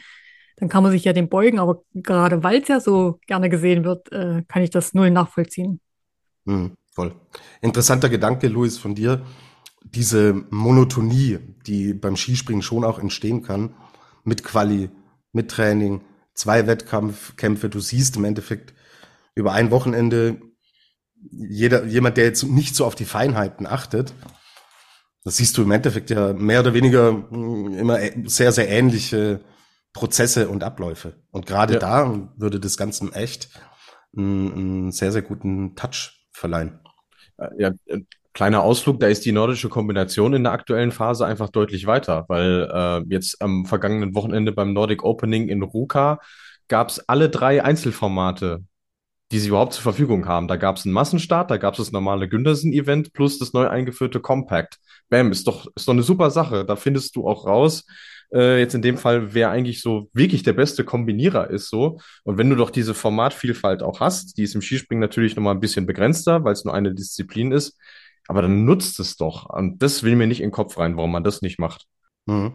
dann 0.57 0.69
kann 0.69 0.83
man 0.83 0.91
sich 0.91 1.03
ja 1.03 1.13
dem 1.13 1.29
beugen. 1.29 1.59
Aber 1.59 1.81
gerade 1.93 2.43
weil 2.43 2.61
es 2.61 2.67
ja 2.67 2.79
so 2.79 3.19
gerne 3.25 3.49
gesehen 3.49 3.83
wird, 3.83 4.11
äh, 4.11 4.43
kann 4.47 4.61
ich 4.61 4.69
das 4.69 4.93
null 4.93 5.09
nachvollziehen. 5.09 5.79
Hm, 6.45 6.75
voll. 6.91 7.15
Interessanter 7.61 8.09
Gedanke, 8.09 8.47
Luis, 8.47 8.77
von 8.77 8.93
dir. 8.95 9.23
Diese 9.83 10.45
Monotonie, 10.49 11.39
die 11.65 11.93
beim 11.93 12.15
Skispringen 12.15 12.61
schon 12.61 12.83
auch 12.83 12.99
entstehen 12.99 13.41
kann, 13.41 13.73
mit 14.23 14.43
Quali, 14.43 14.89
mit 15.31 15.49
Training, 15.49 16.01
zwei 16.33 16.67
Wettkämpfe, 16.67 17.69
du 17.69 17.79
siehst 17.79 18.15
im 18.17 18.25
Endeffekt 18.25 18.73
über 19.35 19.53
ein 19.53 19.71
Wochenende 19.71 20.41
jeder, 21.31 21.85
jemand, 21.85 22.17
der 22.17 22.25
jetzt 22.25 22.43
nicht 22.43 22.75
so 22.75 22.85
auf 22.85 22.95
die 22.95 23.05
Feinheiten 23.05 23.65
achtet, 23.65 24.13
das 25.23 25.37
siehst 25.37 25.57
du 25.57 25.63
im 25.63 25.71
Endeffekt 25.71 26.09
ja 26.09 26.33
mehr 26.33 26.59
oder 26.59 26.73
weniger 26.73 27.11
hm, 27.29 27.73
immer 27.77 27.99
sehr, 28.25 28.51
sehr 28.51 28.67
ähnliche 28.69 29.39
Prozesse 29.93 30.49
und 30.49 30.63
Abläufe. 30.63 31.15
Und 31.31 31.45
gerade 31.45 31.75
ja. 31.75 31.79
da 31.79 32.29
würde 32.35 32.59
das 32.59 32.77
Ganze 32.77 33.09
echt 33.13 33.49
einen, 34.15 34.53
einen, 34.53 34.91
sehr, 34.91 35.11
sehr 35.11 35.21
guten 35.21 35.75
Touch 35.75 36.27
verleihen. 36.31 36.79
Äh, 37.37 37.49
ja, 37.57 37.71
äh, 37.85 37.99
kleiner 38.33 38.63
Ausflug, 38.63 38.99
da 38.99 39.07
ist 39.07 39.25
die 39.25 39.31
nordische 39.31 39.69
Kombination 39.69 40.33
in 40.33 40.43
der 40.43 40.53
aktuellen 40.53 40.91
Phase 40.91 41.25
einfach 41.25 41.49
deutlich 41.49 41.85
weiter, 41.85 42.25
weil 42.27 42.69
äh, 42.73 43.13
jetzt 43.13 43.41
am 43.41 43.65
vergangenen 43.65 44.15
Wochenende 44.15 44.51
beim 44.51 44.73
Nordic 44.73 45.03
Opening 45.03 45.49
in 45.49 45.61
Ruka 45.61 46.19
gab 46.67 46.89
es 46.89 47.07
alle 47.07 47.29
drei 47.29 47.63
Einzelformate 47.63 48.63
die 49.33 49.39
sie 49.39 49.49
überhaupt 49.49 49.73
zur 49.73 49.81
Verfügung 49.81 50.27
haben. 50.27 50.47
Da 50.47 50.57
gab 50.57 50.77
es 50.77 50.85
einen 50.85 50.93
Massenstart, 50.93 51.49
da 51.49 51.57
gab 51.57 51.73
es 51.73 51.79
das 51.79 51.91
normale 51.91 52.29
Gündersen-Event 52.29 53.13
plus 53.13 53.39
das 53.39 53.51
neu 53.51 53.67
eingeführte 53.67 54.19
Compact. 54.19 54.77
Bam, 55.09 55.31
ist 55.31 55.47
doch, 55.47 55.67
ist 55.75 55.87
doch 55.87 55.93
eine 55.93 56.03
super 56.03 56.29
Sache. 56.29 56.65
Da 56.65 56.75
findest 56.75 57.15
du 57.15 57.27
auch 57.27 57.47
raus, 57.47 57.83
äh, 58.31 58.59
jetzt 58.59 58.75
in 58.75 58.83
dem 58.83 58.95
Fall, 58.95 59.33
wer 59.33 59.49
eigentlich 59.49 59.81
so 59.81 60.07
wirklich 60.13 60.43
der 60.43 60.53
beste 60.53 60.83
Kombinierer 60.83 61.49
ist 61.49 61.69
so. 61.69 61.99
Und 62.23 62.37
wenn 62.37 62.49
du 62.51 62.55
doch 62.55 62.69
diese 62.69 62.93
Formatvielfalt 62.93 63.81
auch 63.81 64.01
hast, 64.01 64.37
die 64.37 64.43
ist 64.43 64.53
im 64.53 64.61
Skispringen 64.61 65.01
natürlich 65.01 65.35
nochmal 65.35 65.55
ein 65.55 65.61
bisschen 65.61 65.87
begrenzter, 65.87 66.43
weil 66.43 66.53
es 66.53 66.63
nur 66.63 66.75
eine 66.75 66.93
Disziplin 66.93 67.51
ist, 67.51 67.75
aber 68.27 68.41
dann 68.41 68.65
nutzt 68.65 68.99
es 68.99 69.17
doch. 69.17 69.49
Und 69.49 69.81
das 69.81 70.03
will 70.03 70.15
mir 70.15 70.27
nicht 70.27 70.41
in 70.41 70.47
den 70.47 70.53
Kopf 70.53 70.77
rein, 70.77 70.97
warum 70.97 71.11
man 71.11 71.23
das 71.23 71.41
nicht 71.41 71.59
macht. 71.59 71.87
Mhm. 72.25 72.53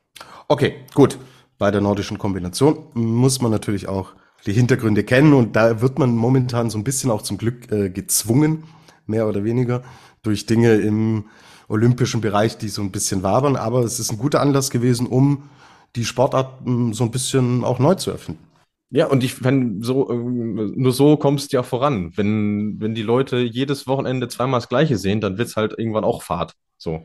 Okay, 0.49 0.77
gut. 0.95 1.19
Bei 1.59 1.71
der 1.71 1.81
nordischen 1.81 2.19
Kombination 2.19 2.87
muss 2.95 3.41
man 3.41 3.51
natürlich 3.51 3.89
auch 3.89 4.15
die 4.47 4.53
Hintergründe 4.53 5.03
kennen 5.03 5.35
und 5.35 5.57
da 5.57 5.81
wird 5.81 5.99
man 5.99 6.15
momentan 6.15 6.71
so 6.71 6.79
ein 6.79 6.85
bisschen 6.85 7.11
auch 7.11 7.23
zum 7.23 7.37
Glück 7.37 7.71
äh, 7.73 7.91
gezwungen, 7.91 8.65
mehr 9.07 9.27
oder 9.27 9.43
weniger, 9.43 9.83
durch 10.23 10.47
Dinge 10.47 10.75
im 10.75 11.25
olympischen 11.69 12.21
Bereich, 12.21 12.57
die 12.59 12.69
so 12.69 12.83
ein 12.83 12.93
bisschen 12.93 13.23
wabern. 13.23 13.57
Aber 13.57 13.81
es 13.81 13.99
ist 13.99 14.13
ein 14.13 14.19
guter 14.19 14.41
Anlass 14.41 14.71
gewesen, 14.71 15.07
um 15.07 15.49
die 15.97 16.05
Sportart 16.05 16.61
so 16.93 17.05
ein 17.05 17.11
bisschen 17.11 17.65
auch 17.65 17.79
neu 17.79 17.95
zu 17.95 18.11
erfinden. 18.11 18.48
Ja, 18.91 19.07
und 19.07 19.23
ich, 19.23 19.45
wenn 19.45 19.83
so, 19.83 20.11
äh, 20.11 20.15
nur 20.17 20.93
so 20.93 21.17
kommst 21.17 21.53
du 21.53 21.57
ja 21.59 21.63
voran. 21.63 22.13
Wenn, 22.17 22.81
wenn 22.81 22.95
die 22.95 23.03
Leute 23.03 23.39
jedes 23.39 23.87
Wochenende 23.87 24.29
zweimal 24.29 24.61
das 24.61 24.69
Gleiche 24.69 24.97
sehen, 24.97 25.21
dann 25.21 25.37
wird's 25.37 25.57
halt 25.57 25.75
irgendwann 25.77 26.05
auch 26.05 26.23
Fahrt. 26.23 26.55
So. 26.79 27.05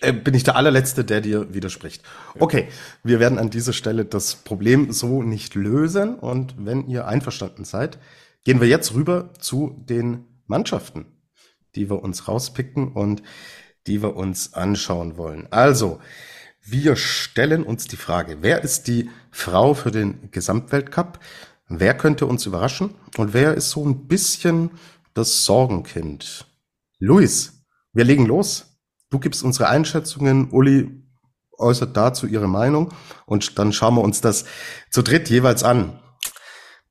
Äh, 0.00 0.12
bin 0.12 0.34
ich 0.34 0.44
der 0.44 0.56
allerletzte, 0.56 1.04
der 1.04 1.20
dir 1.20 1.52
widerspricht. 1.52 2.02
Okay, 2.38 2.68
wir 3.02 3.18
werden 3.18 3.38
an 3.38 3.50
dieser 3.50 3.72
Stelle 3.72 4.04
das 4.04 4.36
Problem 4.36 4.92
so 4.92 5.22
nicht 5.22 5.54
lösen. 5.54 6.14
Und 6.14 6.54
wenn 6.58 6.86
ihr 6.86 7.08
einverstanden 7.08 7.64
seid, 7.64 7.98
gehen 8.44 8.60
wir 8.60 8.68
jetzt 8.68 8.94
rüber 8.94 9.32
zu 9.38 9.82
den 9.88 10.26
Mannschaften, 10.46 11.06
die 11.74 11.90
wir 11.90 12.02
uns 12.02 12.28
rauspicken 12.28 12.92
und 12.92 13.22
die 13.86 14.02
wir 14.02 14.14
uns 14.14 14.54
anschauen 14.54 15.16
wollen. 15.16 15.48
Also, 15.50 15.98
wir 16.64 16.96
stellen 16.96 17.62
uns 17.62 17.86
die 17.86 17.96
Frage, 17.96 18.38
wer 18.40 18.62
ist 18.62 18.88
die 18.88 19.10
Frau 19.30 19.74
für 19.74 19.90
den 19.90 20.30
Gesamtweltcup? 20.30 21.18
Wer 21.68 21.94
könnte 21.94 22.26
uns 22.26 22.46
überraschen? 22.46 22.94
Und 23.16 23.34
wer 23.34 23.54
ist 23.54 23.70
so 23.70 23.84
ein 23.84 24.06
bisschen 24.06 24.70
das 25.14 25.44
Sorgenkind? 25.44 26.46
Luis, 26.98 27.64
wir 27.92 28.04
legen 28.04 28.26
los. 28.26 28.78
Du 29.10 29.18
gibst 29.18 29.42
unsere 29.42 29.68
Einschätzungen, 29.68 30.50
Uli 30.50 31.02
äußert 31.58 31.96
dazu 31.96 32.26
ihre 32.26 32.48
Meinung 32.48 32.92
und 33.26 33.58
dann 33.58 33.72
schauen 33.72 33.96
wir 33.96 34.02
uns 34.02 34.20
das 34.20 34.44
zu 34.90 35.02
dritt 35.02 35.28
jeweils 35.28 35.64
an. 35.64 35.98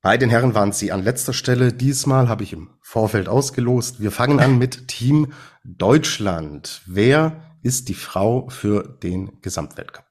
Bei 0.01 0.17
den 0.17 0.29
Herren 0.29 0.53
waren 0.53 0.71
sie 0.71 0.91
an 0.91 1.03
letzter 1.03 1.33
Stelle. 1.33 1.73
Diesmal 1.73 2.29
habe 2.29 2.43
ich 2.43 2.53
im 2.53 2.69
Vorfeld 2.81 3.27
ausgelost. 3.27 3.99
Wir 3.99 4.11
fangen 4.11 4.39
an 4.39 4.57
mit 4.57 4.87
Team 4.87 5.33
Deutschland. 5.63 6.81
Wer 6.85 7.46
ist 7.63 7.89
die 7.89 7.93
Frau 7.93 8.49
für 8.49 8.97
den 9.01 9.41
Gesamtweltcup? 9.41 10.05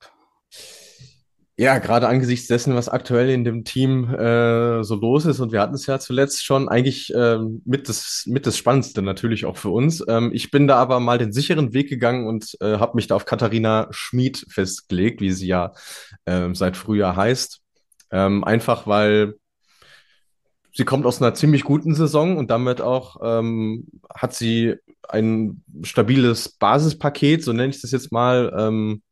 Ja, 1.59 1.79
gerade 1.79 2.07
angesichts 2.07 2.49
dessen, 2.49 2.75
was 2.75 2.91
aktuell 2.91 3.31
in 3.31 3.43
dem 3.43 3.65
Team 3.65 4.13
äh, 4.13 4.85
so 4.85 4.95
los 4.95 5.25
ist, 5.25 5.41
und 5.41 5.53
wir 5.53 5.63
hatten 5.63 5.75
es 5.75 5.87
ja 5.87 5.99
zuletzt 5.99 6.45
schon, 6.45 6.69
eigentlich 6.69 7.15
äh, 7.15 7.39
mit, 7.65 7.89
das, 7.89 8.25
mit 8.27 8.47
das 8.47 8.59
Spannendste 8.59 9.01
natürlich 9.01 9.47
auch 9.47 9.57
für 9.57 9.71
uns. 9.71 10.05
Ähm, 10.07 10.33
ich 10.35 10.51
bin 10.51 10.67
da 10.67 10.77
aber 10.77 11.01
mal 11.01 11.17
den 11.17 11.33
sicheren 11.33 11.73
Weg 11.73 11.89
gegangen 11.89 12.27
und 12.27 12.59
äh, 12.61 12.77
habe 12.77 12.97
mich 12.97 13.07
da 13.07 13.15
auf 13.15 13.25
Katharina 13.25 13.89
Schmid 13.91 14.45
festgelegt, 14.51 15.23
wie 15.23 15.33
sie 15.33 15.47
ja 15.47 15.73
äh, 16.27 16.51
seit 16.53 16.77
Frühjahr 16.77 17.17
heißt. 17.17 17.63
Ähm, 18.11 18.45
einfach 18.45 18.87
weil 18.87 19.37
sie 20.75 20.85
kommt 20.85 21.07
aus 21.07 21.23
einer 21.23 21.33
ziemlich 21.33 21.65
guten 21.65 21.95
Saison 21.95 22.37
und 22.37 22.51
damit 22.51 22.83
auch 22.83 23.17
ähm, 23.23 23.87
hat 24.15 24.35
sie 24.35 24.75
ein 25.09 25.63
stabiles 25.83 26.49
Basispaket, 26.49 27.43
so 27.43 27.53
nenne 27.53 27.71
ich 27.71 27.81
das 27.81 27.93
jetzt 27.93 28.13
mal. 28.13 28.53
Ähm, 28.57 29.03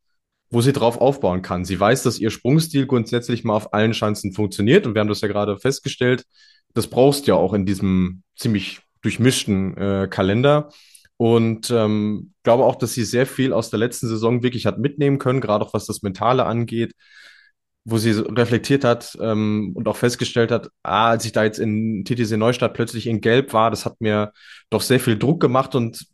wo 0.51 0.61
sie 0.61 0.73
drauf 0.73 0.99
aufbauen 0.99 1.41
kann. 1.41 1.65
Sie 1.65 1.79
weiß, 1.79 2.03
dass 2.03 2.19
ihr 2.19 2.29
Sprungstil 2.29 2.85
grundsätzlich 2.85 3.43
mal 3.43 3.55
auf 3.55 3.73
allen 3.73 3.93
Schanzen 3.93 4.31
funktioniert 4.31 4.85
und 4.85 4.93
wir 4.93 5.01
haben 5.01 5.09
das 5.09 5.21
ja 5.21 5.27
gerade 5.27 5.57
festgestellt. 5.57 6.23
Das 6.73 6.87
brauchst 6.87 7.25
du 7.25 7.31
ja 7.31 7.35
auch 7.35 7.53
in 7.53 7.65
diesem 7.65 8.23
ziemlich 8.35 8.79
durchmischten 9.01 9.75
äh, 9.77 10.07
Kalender. 10.09 10.69
Und 11.17 11.71
ähm, 11.71 12.33
glaube 12.43 12.65
auch, 12.65 12.75
dass 12.75 12.93
sie 12.93 13.05
sehr 13.05 13.25
viel 13.25 13.53
aus 13.53 13.69
der 13.69 13.79
letzten 13.79 14.07
Saison 14.07 14.43
wirklich 14.43 14.65
hat 14.65 14.79
mitnehmen 14.79 15.17
können, 15.17 15.41
gerade 15.41 15.65
auch 15.65 15.73
was 15.73 15.85
das 15.85 16.01
Mentale 16.01 16.45
angeht, 16.45 16.93
wo 17.85 17.97
sie 17.99 18.11
reflektiert 18.11 18.83
hat 18.83 19.15
ähm, 19.21 19.71
und 19.75 19.87
auch 19.87 19.95
festgestellt 19.95 20.51
hat, 20.51 20.69
ah, 20.83 21.09
als 21.11 21.25
ich 21.25 21.31
da 21.31 21.43
jetzt 21.43 21.59
in 21.59 22.03
TTC 22.03 22.37
Neustadt 22.37 22.73
plötzlich 22.73 23.05
in 23.05 23.21
Gelb 23.21 23.53
war, 23.53 23.69
das 23.69 23.85
hat 23.85 24.01
mir 24.01 24.33
doch 24.71 24.81
sehr 24.81 24.99
viel 24.99 25.17
Druck 25.17 25.39
gemacht 25.39 25.75
und 25.75 26.07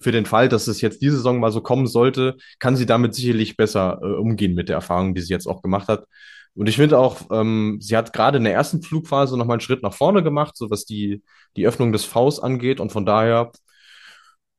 für 0.00 0.10
den 0.10 0.26
Fall, 0.26 0.48
dass 0.48 0.66
es 0.66 0.80
jetzt 0.80 1.02
diese 1.02 1.16
Saison 1.16 1.38
mal 1.38 1.52
so 1.52 1.60
kommen 1.60 1.86
sollte, 1.86 2.36
kann 2.58 2.76
sie 2.76 2.86
damit 2.86 3.14
sicherlich 3.14 3.56
besser 3.56 4.00
äh, 4.02 4.06
umgehen 4.06 4.54
mit 4.54 4.68
der 4.68 4.76
Erfahrung, 4.76 5.14
die 5.14 5.20
sie 5.20 5.32
jetzt 5.32 5.46
auch 5.46 5.62
gemacht 5.62 5.88
hat. 5.88 6.06
Und 6.54 6.68
ich 6.68 6.76
finde 6.76 6.98
auch, 6.98 7.30
ähm, 7.30 7.78
sie 7.80 7.96
hat 7.96 8.12
gerade 8.12 8.38
in 8.38 8.44
der 8.44 8.52
ersten 8.54 8.82
Flugphase 8.82 9.38
nochmal 9.38 9.54
einen 9.54 9.60
Schritt 9.60 9.82
nach 9.82 9.94
vorne 9.94 10.22
gemacht, 10.22 10.56
so 10.56 10.70
was 10.70 10.84
die, 10.84 11.22
die 11.56 11.66
Öffnung 11.66 11.92
des 11.92 12.04
Vs 12.04 12.40
angeht. 12.40 12.80
Und 12.80 12.90
von 12.90 13.06
daher 13.06 13.52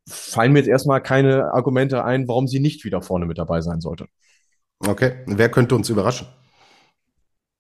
fallen 0.08 0.54
mir 0.54 0.60
jetzt 0.60 0.70
erstmal 0.70 1.02
keine 1.02 1.54
Argumente 1.54 2.04
ein, 2.04 2.28
warum 2.28 2.48
sie 2.48 2.60
nicht 2.60 2.84
wieder 2.86 3.02
vorne 3.02 3.26
mit 3.26 3.38
dabei 3.38 3.62
sein 3.62 3.82
sollte. 3.82 4.08
Okay, 4.80 5.24
wer 5.28 5.50
könnte 5.50 5.76
uns 5.76 5.90
überraschen? 5.90 6.28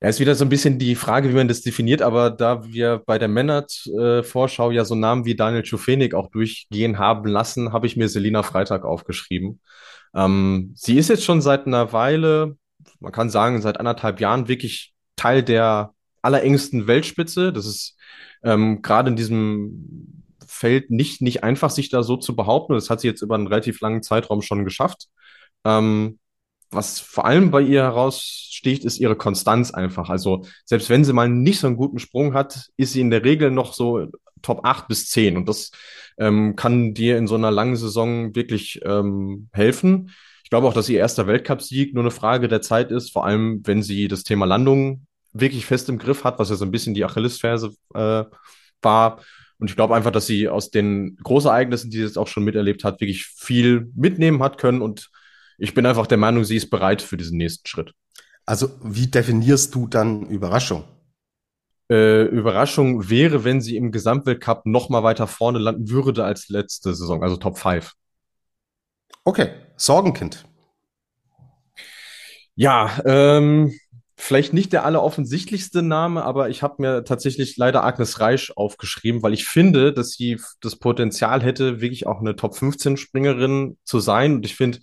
Ja, 0.04 0.10
ist 0.10 0.20
wieder 0.20 0.36
so 0.36 0.44
ein 0.44 0.50
bisschen 0.50 0.80
die 0.80 0.96
Frage, 0.96 1.30
wie 1.30 1.34
man 1.34 1.48
das 1.48 1.62
definiert, 1.62 2.02
aber 2.02 2.30
da 2.30 2.66
wir 2.66 3.02
bei 3.06 3.18
der 3.18 3.30
Männer-Vorschau 3.30 4.72
ja 4.72 4.84
so 4.84 4.96
Namen 4.96 5.24
wie 5.24 5.34
Daniel 5.34 5.64
Schufenig 5.64 6.14
auch 6.14 6.30
durchgehen 6.30 7.00
haben 7.00 7.30
lassen, 7.30 7.72
habe 7.72 7.88
ich 7.88 7.96
mir 7.96 8.10
Selina 8.10 8.44
Freitag 8.44 8.84
aufgeschrieben. 8.84 9.62
Ähm, 10.14 10.74
sie 10.76 10.98
ist 10.98 11.08
jetzt 11.08 11.24
schon 11.24 11.42
seit 11.42 11.68
einer 11.68 11.94
Weile, 11.94 12.58
man 13.00 13.14
kann 13.14 13.30
sagen, 13.30 13.62
seit 13.62 13.80
anderthalb 13.80 14.20
Jahren 14.20 14.50
wirklich 14.50 14.94
Teil 15.16 15.42
der 15.42 15.94
allerengsten 16.22 16.86
Weltspitze. 16.86 17.54
Das 17.54 17.66
ist 17.66 17.96
ähm, 18.44 18.82
gerade 18.82 19.10
in 19.10 19.16
diesem 19.16 20.26
Feld 20.46 20.92
nicht, 20.92 21.22
nicht 21.22 21.46
einfach, 21.46 21.70
sich 21.70 21.90
da 21.90 22.04
so 22.04 22.18
zu 22.18 22.36
behaupten. 22.36 22.74
Das 22.74 22.90
hat 22.90 23.00
sie 23.00 23.08
jetzt 23.08 23.22
über 23.22 23.36
einen 23.36 23.48
relativ 23.48 23.80
langen 23.80 24.04
Zeitraum 24.04 24.42
schon 24.42 24.66
geschafft. 24.66 25.08
Ähm, 25.64 26.20
was 26.74 27.00
vor 27.00 27.26
allem 27.26 27.52
bei 27.52 27.62
ihr 27.62 27.84
heraussticht, 27.84 28.86
ist 28.86 29.00
ihre 29.00 29.16
Konstanz 29.16 29.72
einfach. 29.72 30.10
Also 30.10 30.46
selbst 30.66 30.90
wenn 30.90 31.04
sie 31.04 31.14
mal 31.14 31.30
nicht 31.30 31.60
so 31.60 31.68
einen 31.68 31.78
guten 31.78 32.00
Sprung 32.00 32.34
hat, 32.34 32.70
ist 32.78 32.94
sie 32.94 33.02
in 33.02 33.10
der 33.10 33.24
Regel 33.24 33.52
noch 33.52 33.74
so 33.74 34.08
Top 34.42 34.66
8 34.66 34.88
bis 34.88 35.10
10. 35.10 35.38
Und 35.38 35.50
das 35.50 35.72
ähm, 36.18 36.56
kann 36.56 36.94
dir 36.94 37.18
in 37.18 37.28
so 37.28 37.36
einer 37.36 37.52
langen 37.52 37.76
Saison 37.76 38.36
wirklich 38.36 38.82
ähm, 38.86 39.50
helfen. 39.54 40.12
Ich 40.44 40.50
glaube 40.50 40.68
auch, 40.68 40.74
dass 40.74 40.90
ihr 40.90 41.00
erster 41.00 41.26
Weltcupsieg 41.26 41.94
nur 41.94 42.04
eine 42.04 42.12
Frage 42.12 42.48
der 42.48 42.62
Zeit 42.62 42.92
ist, 42.92 43.12
vor 43.12 43.26
allem 43.26 43.62
wenn 43.64 43.82
sie 43.82 44.08
das 44.08 44.24
Thema 44.24 44.46
Landung 44.46 45.08
wirklich 45.32 45.66
fest 45.66 45.90
im 45.90 45.98
Griff 45.98 46.24
hat, 46.24 46.38
was 46.38 46.50
ja 46.50 46.56
so 46.56 46.66
ein 46.66 46.72
bisschen 46.72 46.94
die 46.94 47.06
Achillesferse 47.06 47.74
äh, 47.96 48.24
war. 48.82 49.22
Und 49.58 49.70
ich 49.70 49.76
glaube 49.76 49.96
einfach, 49.96 50.12
dass 50.12 50.28
sie 50.28 50.50
aus 50.50 50.70
den 50.70 51.16
Großereignissen, 51.24 51.90
die 51.90 51.98
sie 51.98 52.04
jetzt 52.04 52.18
auch 52.18 52.28
schon 52.28 52.44
miterlebt 52.44 52.84
hat, 52.84 53.02
wirklich 53.02 53.26
viel 53.26 53.90
mitnehmen 53.96 54.44
hat 54.44 54.58
können 54.58 54.82
und 54.82 55.10
ich 55.58 55.74
bin 55.74 55.86
einfach 55.86 56.08
der 56.08 56.18
Meinung, 56.18 56.44
sie 56.44 56.56
ist 56.56 56.70
bereit 56.70 57.02
für 57.02 57.18
diesen 57.18 57.38
nächsten 57.38 57.68
Schritt. 57.68 57.94
Also 58.46 58.70
wie 58.84 59.08
definierst 59.08 59.74
du 59.74 59.88
dann 59.88 60.28
Überraschung? 60.28 60.84
Äh, 61.90 62.24
Überraschung 62.24 63.10
wäre, 63.10 63.44
wenn 63.44 63.62
sie 63.62 63.78
im 63.78 63.92
Gesamtweltcup 63.92 64.66
noch 64.66 64.90
mal 64.90 65.04
weiter 65.04 65.28
vorne 65.28 65.60
landen 65.60 65.90
würde 65.90 66.26
als 66.26 66.50
letzte 66.50 66.94
Saison, 66.94 67.24
also 67.24 67.38
Top 67.38 67.58
5. 67.58 67.94
Okay, 69.26 69.52
Sorgenkind. 69.78 70.46
Ja, 72.56 73.02
ähm, 73.06 73.74
vielleicht 74.16 74.54
nicht 74.54 74.74
der 74.74 74.86
alleroffensichtlichste 74.86 75.82
Name, 75.82 76.24
aber 76.24 76.50
ich 76.50 76.62
habe 76.62 76.82
mir 76.82 77.04
tatsächlich 77.04 77.58
leider 77.58 77.84
Agnes 77.84 78.20
Reisch 78.20 78.52
aufgeschrieben, 78.56 79.24
weil 79.24 79.34
ich 79.34 79.46
finde, 79.46 79.92
dass 79.94 80.12
sie 80.12 80.40
das 80.62 80.78
Potenzial 80.78 81.42
hätte, 81.42 81.82
wirklich 81.82 82.06
auch 82.06 82.20
eine 82.20 82.36
Top 82.36 82.56
15 82.56 82.98
Springerin 82.98 83.78
zu 83.84 84.00
sein. 84.00 84.36
Und 84.36 84.46
ich 84.46 84.56
finde, 84.56 84.80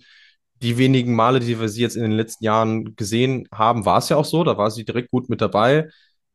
die 0.61 0.77
wenigen 0.77 1.15
Male, 1.15 1.39
die 1.39 1.59
wir 1.59 1.69
sie 1.69 1.81
jetzt 1.81 1.95
in 1.95 2.03
den 2.03 2.11
letzten 2.11 2.43
Jahren 2.45 2.95
gesehen 2.95 3.47
haben, 3.51 3.85
war 3.85 3.97
es 3.97 4.09
ja 4.09 4.17
auch 4.17 4.25
so. 4.25 4.43
Da 4.43 4.57
war 4.57 4.71
sie 4.71 4.85
direkt 4.85 5.11
gut 5.11 5.29
mit 5.29 5.41
dabei. 5.41 5.89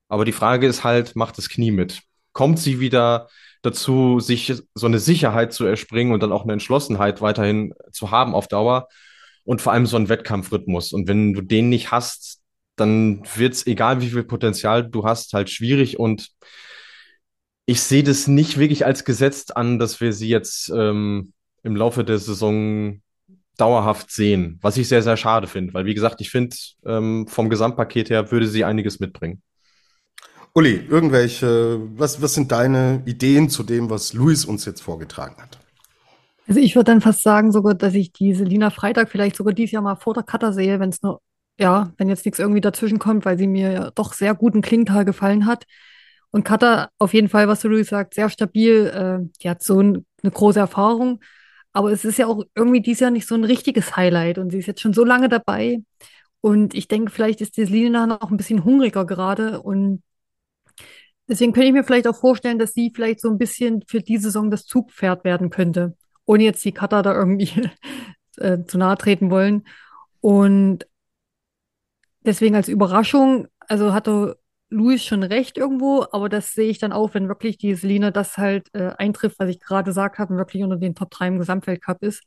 Aber 0.08 0.24
die 0.24 0.32
Frage 0.32 0.66
ist 0.66 0.84
halt, 0.84 1.16
macht 1.16 1.38
das 1.38 1.48
Knie 1.48 1.70
mit? 1.70 2.02
Kommt 2.32 2.58
sie 2.58 2.80
wieder 2.80 3.28
dazu, 3.62 4.20
sich 4.20 4.62
so 4.74 4.86
eine 4.86 4.98
Sicherheit 4.98 5.52
zu 5.52 5.64
erspringen 5.64 6.12
und 6.12 6.22
dann 6.22 6.32
auch 6.32 6.42
eine 6.42 6.52
Entschlossenheit 6.52 7.20
weiterhin 7.20 7.72
zu 7.92 8.10
haben 8.10 8.34
auf 8.34 8.48
Dauer? 8.48 8.88
Und 9.44 9.62
vor 9.62 9.72
allem 9.72 9.86
so 9.86 9.96
einen 9.96 10.08
Wettkampfrhythmus. 10.08 10.92
Und 10.92 11.06
wenn 11.06 11.32
du 11.32 11.40
den 11.40 11.68
nicht 11.68 11.92
hast, 11.92 12.40
dann 12.74 13.22
wird 13.36 13.54
es, 13.54 13.66
egal 13.66 14.00
wie 14.00 14.10
viel 14.10 14.24
Potenzial 14.24 14.88
du 14.88 15.04
hast, 15.04 15.32
halt 15.34 15.50
schwierig. 15.50 16.00
Und 16.00 16.30
ich 17.64 17.80
sehe 17.80 18.02
das 18.02 18.26
nicht 18.26 18.58
wirklich 18.58 18.84
als 18.84 19.04
gesetzt 19.04 19.56
an, 19.56 19.78
dass 19.78 20.00
wir 20.00 20.12
sie 20.12 20.28
jetzt 20.28 20.68
ähm, 20.70 21.32
im 21.62 21.76
Laufe 21.76 22.04
der 22.04 22.18
Saison 22.18 23.00
dauerhaft 23.56 24.10
sehen, 24.10 24.58
was 24.62 24.76
ich 24.76 24.88
sehr, 24.88 25.02
sehr 25.02 25.16
schade 25.16 25.46
finde, 25.46 25.74
weil 25.74 25.86
wie 25.86 25.94
gesagt, 25.94 26.20
ich 26.20 26.30
finde, 26.30 26.56
ähm, 26.84 27.26
vom 27.28 27.48
Gesamtpaket 27.48 28.10
her 28.10 28.30
würde 28.30 28.46
sie 28.46 28.64
einiges 28.64 29.00
mitbringen. 29.00 29.42
Uli, 30.54 30.86
irgendwelche, 30.88 31.78
was, 31.96 32.22
was 32.22 32.34
sind 32.34 32.50
deine 32.50 33.02
Ideen 33.04 33.50
zu 33.50 33.62
dem, 33.62 33.90
was 33.90 34.14
Luis 34.14 34.44
uns 34.46 34.64
jetzt 34.64 34.80
vorgetragen 34.80 35.36
hat? 35.40 35.58
Also 36.48 36.60
ich 36.60 36.74
würde 36.76 36.92
dann 36.92 37.00
fast 37.00 37.22
sagen 37.22 37.52
sogar, 37.52 37.74
dass 37.74 37.94
ich 37.94 38.12
diese 38.12 38.44
Lina 38.44 38.70
Freitag 38.70 39.10
vielleicht 39.10 39.36
sogar 39.36 39.52
dieses 39.52 39.72
Jahr 39.72 39.82
mal 39.82 39.96
vor 39.96 40.14
der 40.14 40.22
Cutter 40.22 40.52
sehe, 40.52 40.80
wenn 40.80 40.90
es 40.90 41.02
nur, 41.02 41.20
ja, 41.58 41.92
wenn 41.98 42.08
jetzt 42.08 42.24
nichts 42.24 42.38
irgendwie 42.38 42.60
dazwischen 42.60 42.98
kommt, 42.98 43.24
weil 43.24 43.36
sie 43.36 43.48
mir 43.48 43.72
ja 43.72 43.90
doch 43.90 44.14
sehr 44.14 44.34
gut 44.34 44.54
in 44.54 44.62
Klingenthal 44.62 45.04
gefallen 45.04 45.46
hat. 45.46 45.66
Und 46.30 46.44
Cutter 46.44 46.90
auf 46.98 47.14
jeden 47.14 47.28
Fall, 47.28 47.48
was 47.48 47.60
du 47.60 47.68
Luis 47.68 47.88
sagt, 47.88 48.14
sehr 48.14 48.30
stabil. 48.30 48.86
Äh, 48.86 49.28
die 49.42 49.50
hat 49.50 49.62
so 49.62 49.80
ein, 49.80 50.06
eine 50.22 50.32
große 50.32 50.58
Erfahrung. 50.58 51.20
Aber 51.76 51.92
es 51.92 52.06
ist 52.06 52.16
ja 52.18 52.26
auch 52.26 52.42
irgendwie 52.54 52.80
dieses 52.80 53.00
Jahr 53.00 53.10
nicht 53.10 53.28
so 53.28 53.34
ein 53.34 53.44
richtiges 53.44 53.96
Highlight 53.96 54.38
und 54.38 54.48
sie 54.48 54.60
ist 54.60 54.66
jetzt 54.66 54.80
schon 54.80 54.94
so 54.94 55.04
lange 55.04 55.28
dabei. 55.28 55.82
Und 56.40 56.74
ich 56.74 56.88
denke, 56.88 57.10
vielleicht 57.12 57.42
ist 57.42 57.58
die 57.58 57.64
Lina 57.64 58.06
noch 58.06 58.30
ein 58.30 58.38
bisschen 58.38 58.64
hungriger 58.64 59.04
gerade 59.04 59.60
und 59.60 60.02
deswegen 61.28 61.52
könnte 61.52 61.66
ich 61.66 61.74
mir 61.74 61.84
vielleicht 61.84 62.08
auch 62.08 62.16
vorstellen, 62.16 62.58
dass 62.58 62.72
sie 62.72 62.92
vielleicht 62.94 63.20
so 63.20 63.28
ein 63.28 63.36
bisschen 63.36 63.82
für 63.86 64.00
die 64.00 64.16
Saison 64.16 64.50
das 64.50 64.64
Zugpferd 64.64 65.24
werden 65.24 65.50
könnte, 65.50 65.94
ohne 66.24 66.44
jetzt 66.44 66.64
die 66.64 66.72
Cutter 66.72 67.02
da 67.02 67.14
irgendwie 67.14 67.68
äh, 68.38 68.64
zu 68.64 68.78
nahe 68.78 68.96
treten 68.96 69.30
wollen. 69.30 69.66
Und 70.22 70.86
deswegen 72.20 72.56
als 72.56 72.68
Überraschung, 72.68 73.48
also 73.60 73.92
hatte 73.92 74.38
Louis 74.76 75.02
schon 75.04 75.22
recht 75.22 75.56
irgendwo, 75.58 76.06
aber 76.12 76.28
das 76.28 76.52
sehe 76.52 76.68
ich 76.68 76.78
dann 76.78 76.92
auch, 76.92 77.14
wenn 77.14 77.28
wirklich 77.28 77.58
die 77.58 77.74
Selina 77.74 78.10
das 78.10 78.36
halt 78.36 78.68
äh, 78.74 78.92
eintrifft, 78.98 79.38
was 79.38 79.48
ich 79.48 79.60
gerade 79.60 79.86
gesagt 79.86 80.18
habe, 80.18 80.32
und 80.32 80.38
wirklich 80.38 80.62
unter 80.62 80.76
den 80.76 80.94
Top 80.94 81.10
3 81.10 81.28
im 81.28 81.38
Gesamtweltcup 81.38 82.02
ist. 82.02 82.22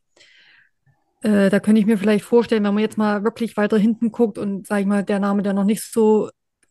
Äh, 1.22 1.50
da 1.50 1.60
könnte 1.60 1.80
ich 1.80 1.86
mir 1.86 1.98
vielleicht 1.98 2.26
vorstellen, 2.26 2.64
wenn 2.64 2.74
man 2.74 2.82
jetzt 2.82 2.98
mal 2.98 3.24
wirklich 3.24 3.56
weiter 3.58 3.78
hinten 3.78 4.12
guckt 4.12 4.38
und, 4.38 4.68
sag 4.68 4.82
ich 4.82 4.86
mal, 4.88 5.04
der 5.04 5.20
Name, 5.20 5.44
der 5.44 5.54
noch 5.54 5.64
nicht 5.64 5.84
so 5.84 6.30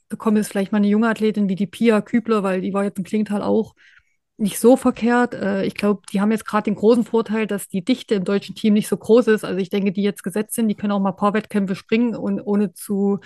gekommen 0.09 0.39
ist, 0.39 0.49
vielleicht 0.49 0.73
mal 0.73 0.79
eine 0.79 0.89
junge 0.89 1.09
Athletin 1.09 1.49
wie 1.49 1.55
die 1.55 1.67
Pia 1.67 2.01
Kübler, 2.01 2.43
weil 2.43 2.61
die 2.63 2.73
war 2.73 2.85
jetzt 2.85 2.99
in 2.99 3.05
Klingenthal 3.05 3.43
auch 3.43 3.75
nicht 4.39 4.61
so 4.61 4.77
verkehrt. 4.77 5.35
Äh, 5.35 5.65
ich 5.65 5.75
glaube, 5.75 6.03
die 6.13 6.21
haben 6.21 6.31
jetzt 6.31 6.47
gerade 6.47 6.65
den 6.65 6.77
großen 6.77 7.05
Vorteil, 7.05 7.47
dass 7.49 7.69
die 7.69 7.85
Dichte 7.85 8.15
im 8.15 8.25
deutschen 8.25 8.55
Team 8.55 8.75
nicht 8.75 8.89
so 8.89 8.97
groß 8.97 9.27
ist. 9.27 9.45
Also 9.45 9.59
ich 9.59 9.69
denke, 9.69 9.91
die 9.91 10.03
jetzt 10.03 10.23
gesetzt 10.23 10.55
sind, 10.55 10.69
die 10.69 10.77
können 10.77 10.93
auch 10.93 11.01
mal 11.01 11.11
ein 11.11 11.17
paar 11.17 11.35
Wettkämpfe 11.35 11.75
springen 11.75 12.15
und 12.15 12.41
ohne 12.41 12.73
zu 12.73 13.19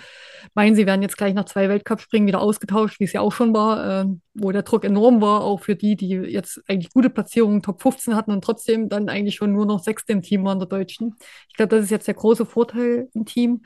meinen, 0.55 0.75
sie 0.75 0.87
werden 0.87 1.03
jetzt 1.03 1.17
gleich 1.17 1.35
nach 1.35 1.45
zwei 1.45 1.69
Weltcup-Springen 1.69 2.27
wieder 2.27 2.41
ausgetauscht, 2.41 2.99
wie 2.99 3.03
es 3.03 3.13
ja 3.13 3.21
auch 3.21 3.31
schon 3.31 3.53
war, 3.53 4.01
äh, 4.01 4.05
wo 4.33 4.51
der 4.51 4.63
Druck 4.63 4.85
enorm 4.85 5.21
war, 5.21 5.43
auch 5.43 5.61
für 5.61 5.75
die, 5.75 5.95
die 5.95 6.09
jetzt 6.09 6.61
eigentlich 6.67 6.91
gute 6.91 7.11
Platzierungen 7.11 7.61
Top 7.61 7.81
15 7.81 8.15
hatten 8.15 8.31
und 8.31 8.43
trotzdem 8.43 8.89
dann 8.89 9.07
eigentlich 9.07 9.35
schon 9.35 9.53
nur 9.53 9.67
noch 9.67 9.83
Sechste 9.83 10.13
im 10.13 10.23
Team 10.23 10.43
waren 10.45 10.59
der 10.59 10.67
Deutschen. 10.67 11.15
Ich 11.47 11.55
glaube, 11.55 11.69
das 11.75 11.85
ist 11.85 11.91
jetzt 11.91 12.07
der 12.07 12.15
große 12.15 12.45
Vorteil 12.47 13.09
im 13.13 13.25
Team. 13.25 13.61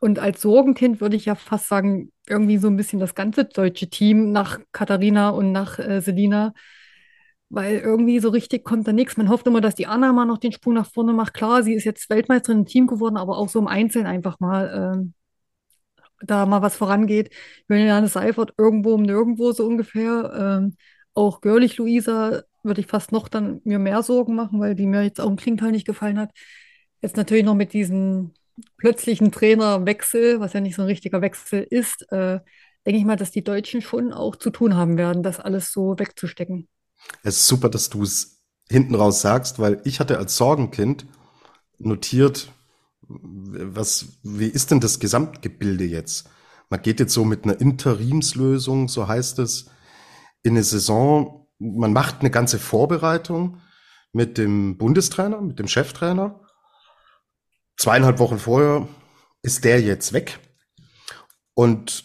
Und 0.00 0.18
als 0.18 0.40
Sorgenkind 0.42 1.00
würde 1.00 1.16
ich 1.16 1.26
ja 1.26 1.34
fast 1.34 1.68
sagen, 1.68 2.10
irgendwie 2.28 2.58
so 2.58 2.68
ein 2.68 2.76
bisschen 2.76 3.00
das 3.00 3.14
ganze 3.14 3.44
deutsche 3.44 3.88
Team 3.90 4.32
nach 4.32 4.58
Katharina 4.72 5.30
und 5.30 5.52
nach 5.52 5.78
äh, 5.78 6.00
Selina, 6.00 6.54
weil 7.50 7.78
irgendwie 7.78 8.20
so 8.20 8.30
richtig 8.30 8.64
kommt 8.64 8.88
da 8.88 8.92
nichts. 8.92 9.16
Man 9.16 9.28
hofft 9.28 9.46
immer, 9.46 9.60
dass 9.60 9.74
die 9.74 9.86
Anna 9.86 10.12
mal 10.12 10.24
noch 10.24 10.38
den 10.38 10.52
Sprung 10.52 10.74
nach 10.74 10.90
vorne 10.90 11.12
macht. 11.12 11.34
Klar, 11.34 11.62
sie 11.62 11.74
ist 11.74 11.84
jetzt 11.84 12.08
Weltmeisterin 12.10 12.60
im 12.60 12.66
Team 12.66 12.86
geworden, 12.86 13.16
aber 13.16 13.36
auch 13.38 13.48
so 13.48 13.58
im 13.58 13.66
Einzelnen 13.66 14.06
einfach 14.06 14.40
mal 14.40 14.94
ähm, 14.96 15.14
da 16.22 16.46
mal 16.46 16.62
was 16.62 16.76
vorangeht. 16.76 17.30
Juliane 17.68 18.08
Seifert 18.08 18.54
irgendwo 18.58 18.94
um 18.94 19.02
nirgendwo 19.02 19.52
so 19.52 19.66
ungefähr. 19.66 20.60
Ähm, 20.62 20.76
auch 21.14 21.40
Görlich 21.40 21.76
Luisa 21.78 22.42
würde 22.62 22.80
ich 22.80 22.86
fast 22.86 23.12
noch 23.12 23.28
dann 23.28 23.60
mir 23.64 23.78
mehr 23.78 24.02
Sorgen 24.02 24.34
machen, 24.34 24.60
weil 24.60 24.74
die 24.74 24.86
mir 24.86 25.02
jetzt 25.02 25.20
auch 25.20 25.28
im 25.28 25.36
Klingteil 25.36 25.72
nicht 25.72 25.86
gefallen 25.86 26.18
hat. 26.18 26.30
Jetzt 27.02 27.16
natürlich 27.16 27.44
noch 27.44 27.54
mit 27.54 27.72
diesen 27.72 28.34
plötzlichen 28.76 29.32
Trainerwechsel, 29.32 30.40
was 30.40 30.52
ja 30.52 30.60
nicht 30.60 30.76
so 30.76 30.82
ein 30.82 30.88
richtiger 30.88 31.20
Wechsel 31.20 31.66
ist, 31.68 32.10
äh, 32.12 32.40
denke 32.86 32.98
ich 32.98 33.04
mal, 33.04 33.16
dass 33.16 33.30
die 33.30 33.44
Deutschen 33.44 33.82
schon 33.82 34.12
auch 34.12 34.36
zu 34.36 34.50
tun 34.50 34.74
haben 34.74 34.96
werden, 34.96 35.22
das 35.22 35.40
alles 35.40 35.72
so 35.72 35.98
wegzustecken. 35.98 36.68
Es 37.22 37.36
ist 37.36 37.46
super, 37.46 37.68
dass 37.68 37.90
du 37.90 38.02
es 38.02 38.42
hinten 38.68 38.94
raus 38.94 39.20
sagst, 39.20 39.58
weil 39.58 39.80
ich 39.84 40.00
hatte 40.00 40.18
als 40.18 40.36
Sorgenkind 40.36 41.06
notiert, 41.78 42.52
was, 43.08 44.20
wie 44.22 44.46
ist 44.46 44.70
denn 44.70 44.80
das 44.80 45.00
Gesamtgebilde 45.00 45.84
jetzt? 45.84 46.28
Man 46.68 46.80
geht 46.82 47.00
jetzt 47.00 47.12
so 47.12 47.24
mit 47.24 47.44
einer 47.44 47.60
Interimslösung, 47.60 48.88
so 48.88 49.08
heißt 49.08 49.40
es, 49.40 49.66
in 50.42 50.52
eine 50.52 50.62
Saison, 50.62 51.48
man 51.58 51.92
macht 51.92 52.20
eine 52.20 52.30
ganze 52.30 52.58
Vorbereitung 52.58 53.58
mit 54.12 54.38
dem 54.38 54.78
Bundestrainer, 54.78 55.40
mit 55.40 55.58
dem 55.58 55.66
Cheftrainer 55.66 56.39
zweieinhalb 57.80 58.18
Wochen 58.18 58.38
vorher 58.38 58.86
ist 59.42 59.64
der 59.64 59.80
jetzt 59.80 60.12
weg. 60.12 60.38
Und 61.54 62.04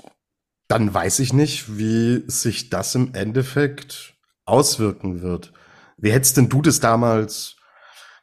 dann 0.67 0.93
weiß 0.93 1.19
ich 1.19 1.33
nicht, 1.33 1.77
wie 1.77 2.23
sich 2.27 2.69
das 2.69 2.95
im 2.95 3.13
Endeffekt 3.13 4.15
auswirken 4.45 5.21
wird. 5.21 5.51
Wie 5.97 6.11
hättest 6.11 6.37
denn 6.37 6.49
du 6.49 6.61
das 6.61 6.79
damals 6.79 7.57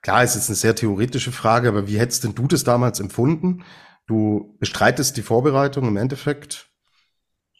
klar, 0.00 0.24
ist 0.24 0.34
eine 0.48 0.56
sehr 0.56 0.74
theoretische 0.74 1.30
Frage, 1.30 1.68
aber 1.68 1.86
wie 1.86 1.98
hättest 1.98 2.24
denn 2.24 2.34
du 2.34 2.46
das 2.48 2.64
damals 2.64 3.00
empfunden? 3.00 3.64
Du 4.06 4.56
bestreitest 4.58 5.16
die 5.16 5.22
Vorbereitung 5.22 5.86
im 5.86 5.96
Endeffekt 5.96 6.70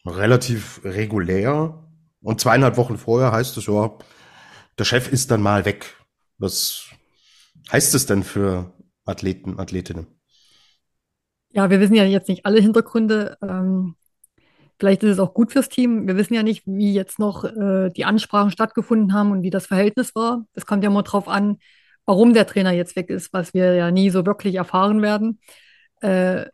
relativ 0.05 0.81
regulär 0.83 1.87
und 2.21 2.41
zweieinhalb 2.41 2.77
Wochen 2.77 2.97
vorher 2.97 3.31
heißt 3.31 3.57
es 3.57 3.67
ja, 3.67 3.91
der 4.77 4.85
Chef 4.85 5.07
ist 5.07 5.31
dann 5.31 5.41
mal 5.41 5.65
weg. 5.65 5.95
Was 6.39 6.85
heißt 7.71 7.95
es 7.95 8.07
denn 8.07 8.23
für 8.23 8.73
Athleten, 9.05 9.59
Athletinnen? 9.59 10.07
Ja, 11.49 11.69
wir 11.69 11.79
wissen 11.79 11.95
ja 11.95 12.03
jetzt 12.03 12.29
nicht 12.29 12.45
alle 12.45 12.59
Hintergründe. 12.59 13.37
Ähm, 13.41 13.95
vielleicht 14.79 15.03
ist 15.03 15.11
es 15.11 15.19
auch 15.19 15.33
gut 15.33 15.51
fürs 15.51 15.69
Team. 15.69 16.07
Wir 16.07 16.17
wissen 16.17 16.33
ja 16.33 16.43
nicht, 16.43 16.63
wie 16.65 16.93
jetzt 16.93 17.19
noch 17.19 17.43
äh, 17.43 17.91
die 17.91 18.05
Ansprachen 18.05 18.51
stattgefunden 18.51 19.13
haben 19.13 19.31
und 19.31 19.43
wie 19.43 19.51
das 19.51 19.67
Verhältnis 19.67 20.15
war. 20.15 20.45
Es 20.53 20.65
kommt 20.65 20.83
ja 20.83 20.89
immer 20.89 21.03
drauf 21.03 21.27
an, 21.27 21.57
warum 22.05 22.33
der 22.33 22.47
Trainer 22.47 22.71
jetzt 22.71 22.95
weg 22.95 23.09
ist, 23.09 23.33
was 23.33 23.53
wir 23.53 23.75
ja 23.75 23.91
nie 23.91 24.09
so 24.09 24.25
wirklich 24.25 24.55
erfahren 24.55 25.01
werden. 25.01 25.39
Äh, 26.01 26.45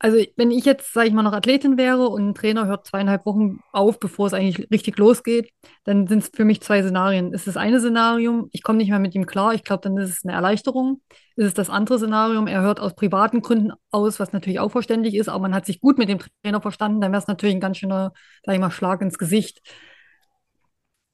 also 0.00 0.18
wenn 0.36 0.50
ich 0.52 0.64
jetzt, 0.64 0.92
sage 0.92 1.08
ich 1.08 1.12
mal, 1.12 1.22
noch 1.22 1.32
Athletin 1.32 1.76
wäre 1.76 2.08
und 2.08 2.28
ein 2.28 2.34
Trainer 2.34 2.66
hört 2.66 2.86
zweieinhalb 2.86 3.26
Wochen 3.26 3.58
auf, 3.72 3.98
bevor 3.98 4.28
es 4.28 4.32
eigentlich 4.32 4.70
richtig 4.70 4.96
losgeht, 4.96 5.50
dann 5.84 6.06
sind 6.06 6.22
es 6.22 6.30
für 6.32 6.44
mich 6.44 6.60
zwei 6.60 6.82
Szenarien. 6.82 7.32
Ist 7.32 7.48
das 7.48 7.56
eine 7.56 7.80
Szenario, 7.80 8.48
ich 8.52 8.62
komme 8.62 8.78
nicht 8.78 8.90
mehr 8.90 9.00
mit 9.00 9.14
ihm 9.16 9.26
klar, 9.26 9.54
ich 9.54 9.64
glaube, 9.64 9.82
dann 9.82 9.96
ist 9.96 10.10
es 10.10 10.24
eine 10.24 10.34
Erleichterung. 10.34 11.02
Ist 11.34 11.46
es 11.46 11.54
das 11.54 11.68
andere 11.68 11.98
Szenario, 11.98 12.44
er 12.46 12.62
hört 12.62 12.78
aus 12.78 12.94
privaten 12.94 13.42
Gründen 13.42 13.72
aus, 13.90 14.20
was 14.20 14.32
natürlich 14.32 14.60
auch 14.60 14.70
verständlich 14.70 15.14
ist, 15.14 15.28
aber 15.28 15.40
man 15.40 15.54
hat 15.54 15.66
sich 15.66 15.80
gut 15.80 15.98
mit 15.98 16.08
dem 16.08 16.20
Trainer 16.42 16.60
verstanden, 16.60 17.00
dann 17.00 17.10
wäre 17.10 17.22
es 17.22 17.28
natürlich 17.28 17.56
ein 17.56 17.60
ganz 17.60 17.78
schöner, 17.78 18.12
sage 18.44 18.56
ich 18.56 18.60
mal, 18.60 18.70
Schlag 18.70 19.02
ins 19.02 19.18
Gesicht. 19.18 19.60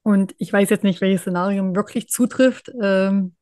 Und 0.03 0.35
ich 0.37 0.53
weiß 0.53 0.69
jetzt 0.69 0.83
nicht, 0.83 1.01
welches 1.01 1.21
Szenario 1.21 1.75
wirklich 1.75 2.09
zutrifft. 2.09 2.71
Ähm, 2.79 3.33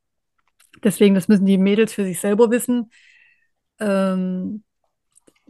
deswegen, 0.82 1.14
das 1.14 1.28
müssen 1.28 1.44
die 1.44 1.58
Mädels 1.58 1.92
für 1.92 2.04
sich 2.04 2.18
selber 2.18 2.50
wissen. 2.50 2.90
Ähm, 3.78 4.64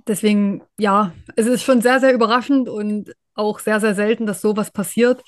deswegen, 0.06 0.62
ja, 0.78 1.12
es 1.36 1.46
ist 1.46 1.62
schon 1.62 1.80
sehr, 1.82 2.00
sehr 2.00 2.12
überraschend 2.14 2.68
und 2.68 3.14
auch 3.34 3.58
sehr, 3.58 3.80
sehr 3.80 3.94
selten, 3.94 4.26
dass 4.26 4.40
sowas 4.40 4.70
passiert. 4.70 5.22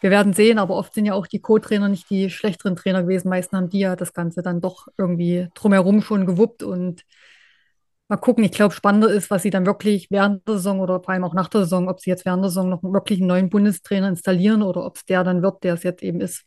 Wir 0.00 0.10
werden 0.10 0.32
sehen, 0.32 0.58
aber 0.58 0.76
oft 0.76 0.94
sind 0.94 1.06
ja 1.06 1.14
auch 1.14 1.26
die 1.26 1.40
Co-Trainer 1.40 1.88
nicht 1.88 2.08
die 2.08 2.30
schlechteren 2.30 2.76
Trainer 2.76 3.02
gewesen. 3.02 3.28
Meistens 3.28 3.56
haben 3.56 3.68
die 3.68 3.80
ja 3.80 3.96
das 3.96 4.12
Ganze 4.12 4.42
dann 4.42 4.60
doch 4.60 4.86
irgendwie 4.96 5.48
drumherum 5.54 6.02
schon 6.02 6.24
gewuppt 6.26 6.62
und 6.62 7.04
mal 8.08 8.16
gucken. 8.16 8.44
Ich 8.44 8.52
glaube, 8.52 8.74
spannender 8.74 9.10
ist, 9.10 9.30
was 9.30 9.42
sie 9.42 9.50
dann 9.50 9.66
wirklich 9.66 10.08
während 10.10 10.46
der 10.46 10.56
Saison 10.56 10.80
oder 10.80 11.00
vor 11.02 11.10
allem 11.10 11.24
auch 11.24 11.34
nach 11.34 11.48
der 11.48 11.62
Saison, 11.62 11.88
ob 11.88 12.00
sie 12.00 12.10
jetzt 12.10 12.24
während 12.24 12.44
der 12.44 12.50
Saison 12.50 12.68
noch 12.68 12.82
wirklich 12.82 13.18
einen 13.18 13.28
neuen 13.28 13.50
Bundestrainer 13.50 14.08
installieren 14.08 14.62
oder 14.62 14.84
ob 14.84 14.96
es 14.96 15.04
der 15.04 15.24
dann 15.24 15.42
wird, 15.42 15.64
der 15.64 15.74
es 15.74 15.82
jetzt 15.82 16.02
eben 16.02 16.20
ist. 16.20 16.44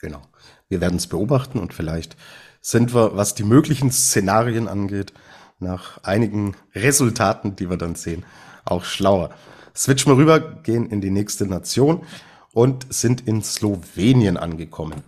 Genau. 0.00 0.22
Wir 0.68 0.80
werden 0.80 0.96
es 0.96 1.06
beobachten 1.06 1.58
und 1.58 1.74
vielleicht 1.74 2.16
sind 2.60 2.94
wir, 2.94 3.16
was 3.16 3.34
die 3.34 3.44
möglichen 3.44 3.90
Szenarien 3.90 4.66
angeht, 4.66 5.12
nach 5.60 6.02
einigen 6.02 6.56
Resultaten, 6.74 7.56
die 7.56 7.70
wir 7.70 7.76
dann 7.76 7.94
sehen, 7.94 8.24
auch 8.64 8.84
schlauer. 8.84 9.30
Switchen 9.74 10.12
wir 10.12 10.16
rüber, 10.16 10.40
gehen 10.40 10.86
in 10.86 11.00
die 11.00 11.10
nächste 11.10 11.46
Nation 11.46 12.02
und 12.52 12.92
sind 12.92 13.26
in 13.26 13.42
Slowenien 13.42 14.36
angekommen. 14.36 15.02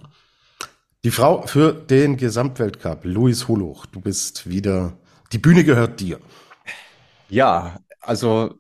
Die 1.05 1.11
Frau 1.11 1.43
für 1.43 1.73
den 1.73 2.17
Gesamtweltcup, 2.17 3.01
Luis 3.05 3.49
Holuch, 3.49 3.87
du 3.87 4.01
bist 4.01 4.49
wieder, 4.49 4.93
die 5.33 5.39
Bühne 5.39 5.65
gehört 5.65 5.99
dir. 5.99 6.21
Ja, 7.29 7.81
also 8.01 8.55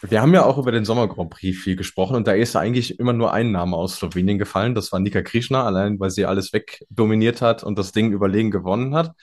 wir 0.00 0.22
haben 0.22 0.32
ja 0.32 0.44
auch 0.44 0.58
über 0.58 0.70
den 0.70 0.84
Sommer 0.84 1.08
Grand 1.08 1.30
Prix 1.30 1.58
viel 1.58 1.76
gesprochen 1.76 2.16
und 2.16 2.26
da 2.26 2.32
ist 2.32 2.54
eigentlich 2.54 3.00
immer 3.00 3.12
nur 3.12 3.32
ein 3.32 3.50
Name 3.50 3.76
aus 3.76 3.96
Slowenien 3.96 4.38
gefallen. 4.38 4.74
Das 4.74 4.92
war 4.92 5.00
Nika 5.00 5.22
Krishna, 5.22 5.64
allein 5.64 5.98
weil 5.98 6.10
sie 6.10 6.24
alles 6.24 6.52
wegdominiert 6.52 7.42
hat 7.42 7.64
und 7.64 7.78
das 7.78 7.92
Ding 7.92 8.12
überlegen 8.12 8.50
gewonnen 8.50 8.94
hat. 8.94 9.14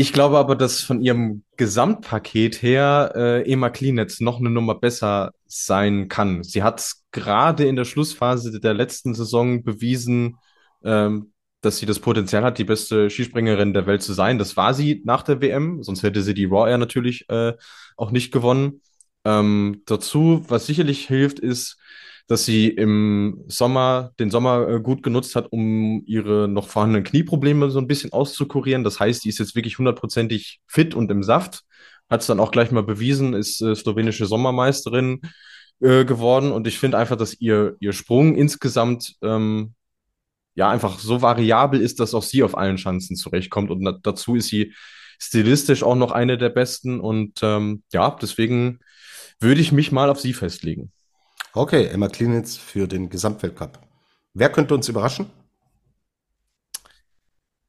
Ich 0.00 0.14
glaube 0.14 0.38
aber, 0.38 0.56
dass 0.56 0.80
von 0.80 1.02
ihrem 1.02 1.44
Gesamtpaket 1.58 2.62
her 2.62 3.12
äh, 3.14 3.42
Ema 3.42 3.68
Klinetz 3.68 4.20
noch 4.20 4.40
eine 4.40 4.48
Nummer 4.48 4.74
besser 4.74 5.32
sein 5.44 6.08
kann. 6.08 6.42
Sie 6.42 6.62
hat 6.62 6.90
gerade 7.12 7.66
in 7.66 7.76
der 7.76 7.84
Schlussphase 7.84 8.58
der 8.60 8.72
letzten 8.72 9.12
Saison 9.12 9.62
bewiesen, 9.62 10.38
ähm, 10.82 11.34
dass 11.60 11.76
sie 11.76 11.84
das 11.84 11.98
Potenzial 11.98 12.44
hat, 12.44 12.56
die 12.56 12.64
beste 12.64 13.10
Skispringerin 13.10 13.74
der 13.74 13.84
Welt 13.84 14.00
zu 14.00 14.14
sein. 14.14 14.38
Das 14.38 14.56
war 14.56 14.72
sie 14.72 15.02
nach 15.04 15.22
der 15.22 15.42
WM, 15.42 15.82
sonst 15.82 16.02
hätte 16.02 16.22
sie 16.22 16.32
die 16.32 16.46
Raw 16.46 16.70
Air 16.70 16.78
natürlich 16.78 17.28
äh, 17.28 17.52
auch 17.98 18.10
nicht 18.10 18.32
gewonnen. 18.32 18.80
Ähm, 19.26 19.82
dazu, 19.84 20.46
was 20.48 20.64
sicherlich 20.64 21.08
hilft, 21.08 21.40
ist, 21.40 21.76
dass 22.26 22.44
sie 22.44 22.68
im 22.68 23.44
Sommer, 23.48 24.12
den 24.18 24.30
Sommer 24.30 24.68
äh, 24.68 24.80
gut 24.80 25.02
genutzt 25.02 25.36
hat, 25.36 25.52
um 25.52 26.02
ihre 26.06 26.48
noch 26.48 26.68
vorhandenen 26.68 27.04
Knieprobleme 27.04 27.70
so 27.70 27.78
ein 27.78 27.86
bisschen 27.86 28.12
auszukurieren. 28.12 28.84
Das 28.84 29.00
heißt, 29.00 29.24
die 29.24 29.28
ist 29.28 29.38
jetzt 29.38 29.54
wirklich 29.54 29.78
hundertprozentig 29.78 30.60
fit 30.66 30.94
und 30.94 31.10
im 31.10 31.22
Saft. 31.22 31.62
Hat 32.08 32.20
es 32.20 32.26
dann 32.26 32.40
auch 32.40 32.50
gleich 32.50 32.70
mal 32.70 32.82
bewiesen, 32.82 33.34
ist 33.34 33.60
äh, 33.62 33.74
slowenische 33.74 34.26
Sommermeisterin 34.26 35.20
äh, 35.80 36.04
geworden. 36.04 36.52
Und 36.52 36.66
ich 36.66 36.78
finde 36.78 36.98
einfach, 36.98 37.16
dass 37.16 37.40
ihr, 37.40 37.76
ihr 37.80 37.92
Sprung 37.92 38.34
insgesamt 38.36 39.16
ähm, 39.22 39.74
ja 40.54 40.68
einfach 40.68 40.98
so 40.98 41.22
variabel 41.22 41.80
ist, 41.80 42.00
dass 42.00 42.14
auch 42.14 42.22
sie 42.22 42.42
auf 42.42 42.56
allen 42.56 42.76
Chancen 42.76 43.16
zurechtkommt. 43.16 43.70
Und 43.70 44.00
dazu 44.02 44.36
ist 44.36 44.48
sie 44.48 44.74
stilistisch 45.18 45.82
auch 45.82 45.94
noch 45.94 46.12
eine 46.12 46.38
der 46.38 46.50
besten. 46.50 47.00
Und 47.00 47.40
ähm, 47.42 47.82
ja, 47.92 48.16
deswegen 48.20 48.80
würde 49.40 49.60
ich 49.60 49.72
mich 49.72 49.92
mal 49.92 50.10
auf 50.10 50.20
sie 50.20 50.32
festlegen. 50.32 50.92
Okay, 51.52 51.86
Emma 51.86 52.06
Klinitz 52.06 52.56
für 52.56 52.86
den 52.86 53.10
Gesamtweltcup. 53.10 53.80
Wer 54.34 54.50
könnte 54.50 54.72
uns 54.74 54.88
überraschen? 54.88 55.26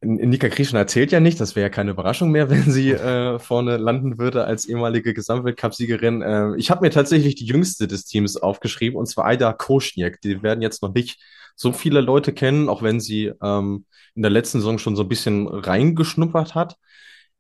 Nika 0.04 0.50
Krishna 0.50 0.80
erzählt 0.80 1.12
ja 1.12 1.20
nicht, 1.20 1.40
das 1.40 1.56
wäre 1.56 1.68
ja 1.68 1.70
keine 1.70 1.92
Überraschung 1.92 2.30
mehr, 2.32 2.50
wenn 2.52 2.72
sie 2.72 2.92
äh, 2.92 3.40
vorne 3.40 3.78
landen 3.78 4.20
würde 4.20 4.46
als 4.46 4.66
ehemalige 4.66 5.16
Gesamtweltcup-Siegerin. 5.16 6.22
Äh, 6.22 6.56
ich 6.58 6.70
habe 6.70 6.82
mir 6.82 6.92
tatsächlich 6.92 7.36
die 7.36 7.46
jüngste 7.46 7.88
des 7.88 8.06
Teams 8.06 8.38
aufgeschrieben, 8.38 9.00
und 9.00 9.08
zwar 9.08 9.26
Aida 9.26 9.52
Koschniak. 9.52 10.22
Die 10.22 10.44
werden 10.44 10.62
jetzt 10.62 10.84
noch 10.84 10.94
nicht 10.94 11.20
so 11.56 11.74
viele 11.74 12.02
Leute 12.02 12.34
kennen, 12.34 12.70
auch 12.70 12.84
wenn 12.84 13.00
sie 13.00 13.32
ähm, 13.42 13.86
in 14.14 14.22
der 14.22 14.32
letzten 14.32 14.60
Saison 14.60 14.78
schon 14.78 14.96
so 14.96 15.04
ein 15.04 15.10
bisschen 15.10 15.48
reingeschnuppert 15.48 16.54
hat. 16.54 16.76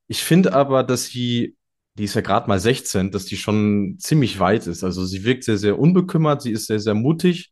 Ich 0.07 0.23
finde 0.23 0.53
aber, 0.53 0.83
dass 0.83 1.05
sie 1.05 1.55
die 1.95 2.05
ist 2.05 2.15
ja 2.15 2.21
gerade 2.21 2.47
mal 2.47 2.59
16, 2.59 3.11
dass 3.11 3.25
die 3.25 3.37
schon 3.37 3.97
ziemlich 3.99 4.39
weit 4.39 4.67
ist. 4.67 4.83
Also 4.83 5.05
sie 5.05 5.23
wirkt 5.23 5.43
sehr, 5.43 5.57
sehr 5.57 5.79
unbekümmert, 5.79 6.41
sie 6.41 6.51
ist 6.51 6.67
sehr, 6.67 6.79
sehr 6.79 6.93
mutig, 6.93 7.51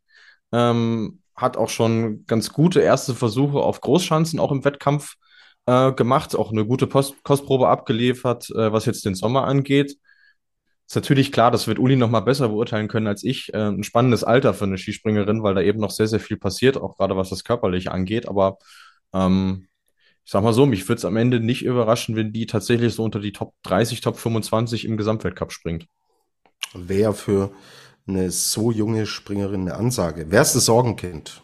ähm, 0.52 1.20
hat 1.36 1.56
auch 1.56 1.68
schon 1.68 2.26
ganz 2.26 2.52
gute 2.52 2.80
erste 2.80 3.14
Versuche 3.14 3.58
auf 3.58 3.80
Großschanzen 3.80 4.40
auch 4.40 4.52
im 4.52 4.64
Wettkampf 4.64 5.16
äh, 5.66 5.92
gemacht, 5.92 6.34
auch 6.36 6.52
eine 6.52 6.66
gute 6.66 6.86
Post 6.86 7.22
Kostprobe 7.24 7.68
abgeliefert, 7.68 8.50
äh, 8.50 8.72
was 8.72 8.86
jetzt 8.86 9.04
den 9.04 9.14
Sommer 9.14 9.44
angeht. 9.44 9.96
Ist 10.86 10.96
natürlich 10.96 11.30
klar, 11.30 11.50
das 11.52 11.68
wird 11.68 11.78
Uli 11.78 11.94
noch 11.96 12.10
mal 12.10 12.20
besser 12.20 12.48
beurteilen 12.48 12.88
können 12.88 13.06
als 13.06 13.22
ich. 13.22 13.54
Äh, 13.54 13.68
ein 13.68 13.84
spannendes 13.84 14.24
Alter 14.24 14.54
für 14.54 14.64
eine 14.64 14.78
Skispringerin, 14.78 15.42
weil 15.42 15.54
da 15.54 15.60
eben 15.62 15.78
noch 15.80 15.92
sehr, 15.92 16.08
sehr 16.08 16.20
viel 16.20 16.36
passiert, 16.36 16.76
auch 16.76 16.96
gerade 16.96 17.16
was 17.16 17.30
das 17.30 17.44
körperliche 17.44 17.92
angeht. 17.92 18.28
Aber 18.28 18.58
ähm, 19.14 19.68
ich 20.30 20.32
sag 20.32 20.44
mal 20.44 20.52
so, 20.52 20.64
mich 20.64 20.88
würde 20.88 20.98
es 20.98 21.04
am 21.04 21.16
Ende 21.16 21.40
nicht 21.40 21.64
überraschen, 21.64 22.14
wenn 22.14 22.32
die 22.32 22.46
tatsächlich 22.46 22.94
so 22.94 23.02
unter 23.02 23.18
die 23.18 23.32
Top 23.32 23.52
30, 23.64 24.00
Top 24.00 24.16
25 24.16 24.84
im 24.84 24.96
Gesamtweltcup 24.96 25.50
springt. 25.50 25.88
Wer 26.72 27.14
für 27.14 27.50
eine 28.06 28.30
so 28.30 28.70
junge 28.70 29.06
Springerin 29.06 29.62
eine 29.62 29.74
Ansage? 29.74 30.26
Wer 30.28 30.42
ist 30.42 30.54
das 30.54 30.66
Sorgenkind? 30.66 31.42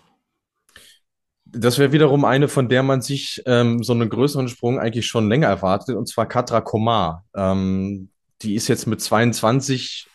Das 1.47 1.79
wäre 1.79 1.91
wiederum 1.91 2.25
eine, 2.25 2.47
von 2.47 2.69
der 2.69 2.85
man 2.85 3.03
sich 3.03 3.43
ähm, 3.45 3.83
so 3.83 3.93
einen 3.93 4.09
größeren 4.09 4.47
Sprung 4.47 4.79
eigentlich 4.79 5.09
schon 5.09 5.29
länger 5.29 5.49
erwartet, 5.49 5.97
und 5.97 6.09
zwar 6.09 6.29
Katra 6.29 6.61
Komar. 6.61 7.25
Ähm, 7.35 8.11
die 8.43 8.55
ist 8.55 8.69
jetzt 8.69 8.87
mit 8.87 9.01
22, 9.01 10.07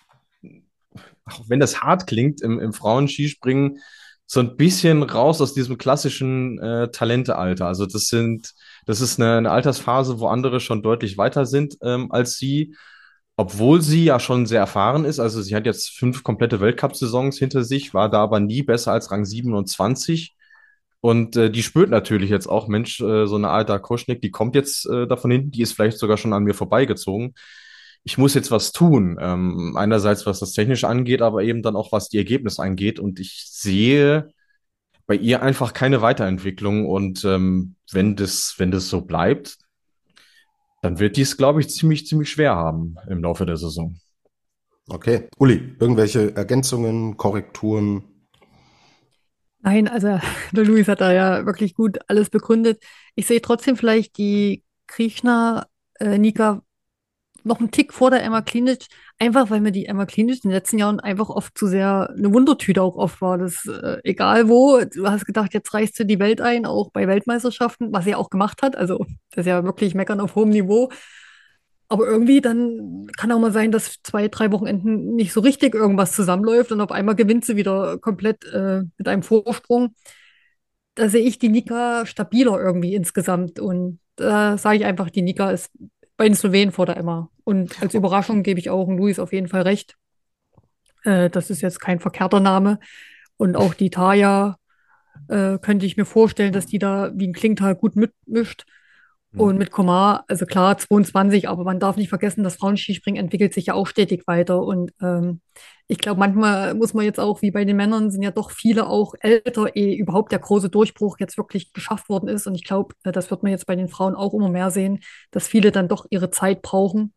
auch 1.25 1.43
wenn 1.49 1.59
das 1.59 1.81
hart 1.81 2.07
klingt, 2.07 2.41
im, 2.41 2.57
im 2.57 2.71
Frauenskispringen 2.71 3.79
so 4.31 4.39
ein 4.39 4.55
bisschen 4.55 5.03
raus 5.03 5.41
aus 5.41 5.53
diesem 5.53 5.77
klassischen 5.77 6.57
äh, 6.59 6.89
Talentealter. 6.89 7.67
Also 7.67 7.85
das 7.85 8.05
sind, 8.05 8.53
das 8.85 9.01
ist 9.01 9.19
eine, 9.19 9.35
eine 9.35 9.51
Altersphase, 9.51 10.21
wo 10.21 10.27
andere 10.27 10.61
schon 10.61 10.81
deutlich 10.81 11.17
weiter 11.17 11.45
sind 11.45 11.75
ähm, 11.81 12.13
als 12.13 12.37
sie, 12.37 12.73
obwohl 13.35 13.81
sie 13.81 14.05
ja 14.05 14.21
schon 14.21 14.45
sehr 14.45 14.61
erfahren 14.61 15.03
ist. 15.03 15.19
Also 15.19 15.41
sie 15.41 15.53
hat 15.53 15.65
jetzt 15.65 15.89
fünf 15.89 16.23
komplette 16.23 16.61
Weltcup-Saisons 16.61 17.39
hinter 17.39 17.65
sich, 17.65 17.93
war 17.93 18.09
da 18.09 18.21
aber 18.21 18.39
nie 18.39 18.63
besser 18.63 18.93
als 18.93 19.11
Rang 19.11 19.25
27. 19.25 20.37
Und 21.01 21.35
äh, 21.35 21.51
die 21.51 21.61
spürt 21.61 21.89
natürlich 21.89 22.29
jetzt 22.29 22.47
auch, 22.47 22.69
Mensch, 22.69 23.01
äh, 23.01 23.27
so 23.27 23.35
eine 23.35 23.49
Alta 23.49 23.79
Koschnik, 23.79 24.21
die 24.21 24.31
kommt 24.31 24.55
jetzt 24.55 24.85
äh, 24.89 25.07
davon 25.07 25.31
hinten, 25.31 25.51
die 25.51 25.61
ist 25.61 25.73
vielleicht 25.73 25.97
sogar 25.97 26.15
schon 26.15 26.31
an 26.31 26.45
mir 26.45 26.53
vorbeigezogen 26.53 27.33
ich 28.03 28.17
muss 28.17 28.33
jetzt 28.33 28.51
was 28.51 28.71
tun. 28.71 29.17
Ähm, 29.19 29.75
einerseits, 29.77 30.25
was 30.25 30.39
das 30.39 30.53
Technische 30.53 30.87
angeht, 30.87 31.21
aber 31.21 31.43
eben 31.43 31.61
dann 31.61 31.75
auch, 31.75 31.91
was 31.91 32.09
die 32.09 32.17
Ergebnisse 32.17 32.61
angeht. 32.61 32.99
Und 32.99 33.19
ich 33.19 33.45
sehe 33.47 34.29
bei 35.05 35.15
ihr 35.15 35.41
einfach 35.43 35.73
keine 35.73 36.01
Weiterentwicklung. 36.01 36.87
Und 36.87 37.23
ähm, 37.25 37.75
wenn 37.91 38.15
das, 38.15 38.55
wenn 38.57 38.71
das 38.71 38.89
so 38.89 39.01
bleibt, 39.01 39.57
dann 40.81 40.99
wird 40.99 41.15
dies, 41.15 41.37
glaube 41.37 41.61
ich, 41.61 41.69
ziemlich, 41.69 42.07
ziemlich 42.07 42.31
schwer 42.31 42.55
haben 42.55 42.95
im 43.07 43.21
Laufe 43.21 43.45
der 43.45 43.57
Saison. 43.57 43.99
Okay. 44.89 45.29
Uli, 45.37 45.75
irgendwelche 45.79 46.35
Ergänzungen, 46.35 47.17
Korrekturen? 47.17 48.03
Nein, 49.59 49.87
also 49.87 50.19
der 50.51 50.65
Luis 50.65 50.87
hat 50.87 51.01
da 51.01 51.13
ja 51.13 51.45
wirklich 51.45 51.75
gut 51.75 51.99
alles 52.07 52.31
begründet. 52.31 52.83
Ich 53.13 53.27
sehe 53.27 53.41
trotzdem 53.41 53.77
vielleicht 53.77 54.17
die 54.17 54.63
Krishna, 54.87 55.67
äh, 55.99 56.17
Nika 56.17 56.63
noch 57.45 57.59
einen 57.59 57.71
Tick 57.71 57.93
vor 57.93 58.11
der 58.11 58.23
Emma 58.23 58.41
Klinic, 58.41 58.87
einfach 59.19 59.49
weil 59.49 59.61
mir 59.61 59.71
die 59.71 59.85
Emma 59.85 60.05
Klinic 60.05 60.43
in 60.43 60.49
den 60.49 60.55
letzten 60.55 60.77
Jahren 60.77 60.99
einfach 60.99 61.29
oft 61.29 61.57
zu 61.57 61.67
sehr 61.67 62.13
eine 62.15 62.33
Wundertüte 62.33 62.81
auch 62.81 62.95
oft 62.95 63.21
war. 63.21 63.37
Das, 63.37 63.65
äh, 63.65 63.97
egal 64.03 64.49
wo, 64.49 64.81
du 64.83 65.07
hast 65.07 65.25
gedacht, 65.25 65.53
jetzt 65.53 65.73
reißt 65.73 65.99
du 65.99 66.05
die 66.05 66.19
Welt 66.19 66.41
ein, 66.41 66.65
auch 66.65 66.91
bei 66.91 67.07
Weltmeisterschaften, 67.07 67.91
was 67.91 68.05
sie 68.05 68.15
auch 68.15 68.29
gemacht 68.29 68.61
hat. 68.61 68.75
Also 68.75 69.05
das 69.31 69.45
ist 69.45 69.47
ja 69.47 69.63
wirklich 69.63 69.95
Meckern 69.95 70.19
auf 70.19 70.35
hohem 70.35 70.49
Niveau. 70.49 70.89
Aber 71.91 72.05
irgendwie 72.07 72.39
dann 72.39 73.07
kann 73.17 73.33
auch 73.33 73.39
mal 73.39 73.51
sein, 73.51 73.71
dass 73.71 74.01
zwei, 74.01 74.29
drei 74.29 74.51
Wochenenden 74.53 75.15
nicht 75.15 75.33
so 75.33 75.41
richtig 75.41 75.75
irgendwas 75.75 76.13
zusammenläuft 76.13 76.71
und 76.71 76.79
auf 76.79 76.91
einmal 76.91 77.15
gewinnt 77.15 77.43
sie 77.43 77.57
wieder 77.57 77.97
komplett 77.97 78.45
äh, 78.45 78.83
mit 78.97 79.07
einem 79.09 79.23
Vorsprung. 79.23 79.93
Da 80.95 81.09
sehe 81.09 81.23
ich 81.23 81.37
die 81.37 81.49
Nika 81.49 82.05
stabiler 82.05 82.59
irgendwie 82.61 82.95
insgesamt. 82.95 83.59
Und 83.59 83.99
da 84.15 84.57
sage 84.57 84.77
ich 84.77 84.85
einfach, 84.85 85.09
die 85.09 85.21
Nika 85.21 85.51
ist 85.51 85.69
bei 86.21 86.27
den 86.27 86.35
Slowenen 86.35 86.71
vor 86.71 86.85
der 86.85 86.97
Emma. 86.97 87.31
Und 87.45 87.81
als 87.81 87.95
Überraschung 87.95 88.43
gebe 88.43 88.59
ich 88.59 88.69
auch 88.69 88.87
Luis 88.87 89.17
auf 89.17 89.33
jeden 89.33 89.47
Fall 89.47 89.63
recht. 89.63 89.95
Äh, 91.03 91.31
das 91.31 91.49
ist 91.49 91.61
jetzt 91.61 91.79
kein 91.79 91.99
verkehrter 91.99 92.39
Name. 92.39 92.77
Und 93.37 93.55
auch 93.55 93.73
die 93.73 93.89
Taya 93.89 94.59
äh, 95.29 95.57
könnte 95.57 95.87
ich 95.87 95.97
mir 95.97 96.05
vorstellen, 96.05 96.53
dass 96.53 96.67
die 96.67 96.77
da 96.77 97.09
wie 97.15 97.27
ein 97.27 97.33
Klingtal 97.33 97.73
gut 97.73 97.95
mitmischt. 97.95 98.67
Und 99.33 99.57
mit 99.57 99.71
Komar, 99.71 100.25
also 100.27 100.45
klar, 100.45 100.77
22, 100.77 101.47
aber 101.47 101.63
man 101.63 101.79
darf 101.79 101.95
nicht 101.95 102.09
vergessen, 102.09 102.43
das 102.43 102.57
Frauenskispringen 102.57 103.23
entwickelt 103.23 103.53
sich 103.53 103.67
ja 103.67 103.75
auch 103.75 103.87
stetig 103.87 104.27
weiter. 104.27 104.61
Und 104.61 104.91
ähm, 105.01 105.39
ich 105.87 105.99
glaube, 105.99 106.19
manchmal 106.19 106.73
muss 106.73 106.93
man 106.93 107.05
jetzt 107.05 107.19
auch, 107.19 107.41
wie 107.41 107.51
bei 107.51 107.63
den 107.63 107.77
Männern, 107.77 108.11
sind 108.11 108.23
ja 108.23 108.31
doch 108.31 108.51
viele 108.51 108.87
auch 108.87 109.13
älter, 109.21 109.73
ehe 109.75 109.95
überhaupt 109.95 110.33
der 110.33 110.39
große 110.39 110.69
Durchbruch 110.69 111.17
jetzt 111.19 111.37
wirklich 111.37 111.71
geschafft 111.71 112.09
worden 112.09 112.27
ist. 112.27 112.45
Und 112.45 112.55
ich 112.55 112.65
glaube, 112.65 112.93
äh, 113.03 113.13
das 113.13 113.31
wird 113.31 113.41
man 113.41 113.53
jetzt 113.53 113.67
bei 113.67 113.75
den 113.77 113.87
Frauen 113.87 114.15
auch 114.15 114.33
immer 114.33 114.49
mehr 114.49 114.69
sehen, 114.69 114.99
dass 115.31 115.47
viele 115.47 115.71
dann 115.71 115.87
doch 115.87 116.05
ihre 116.09 116.29
Zeit 116.29 116.61
brauchen. 116.61 117.13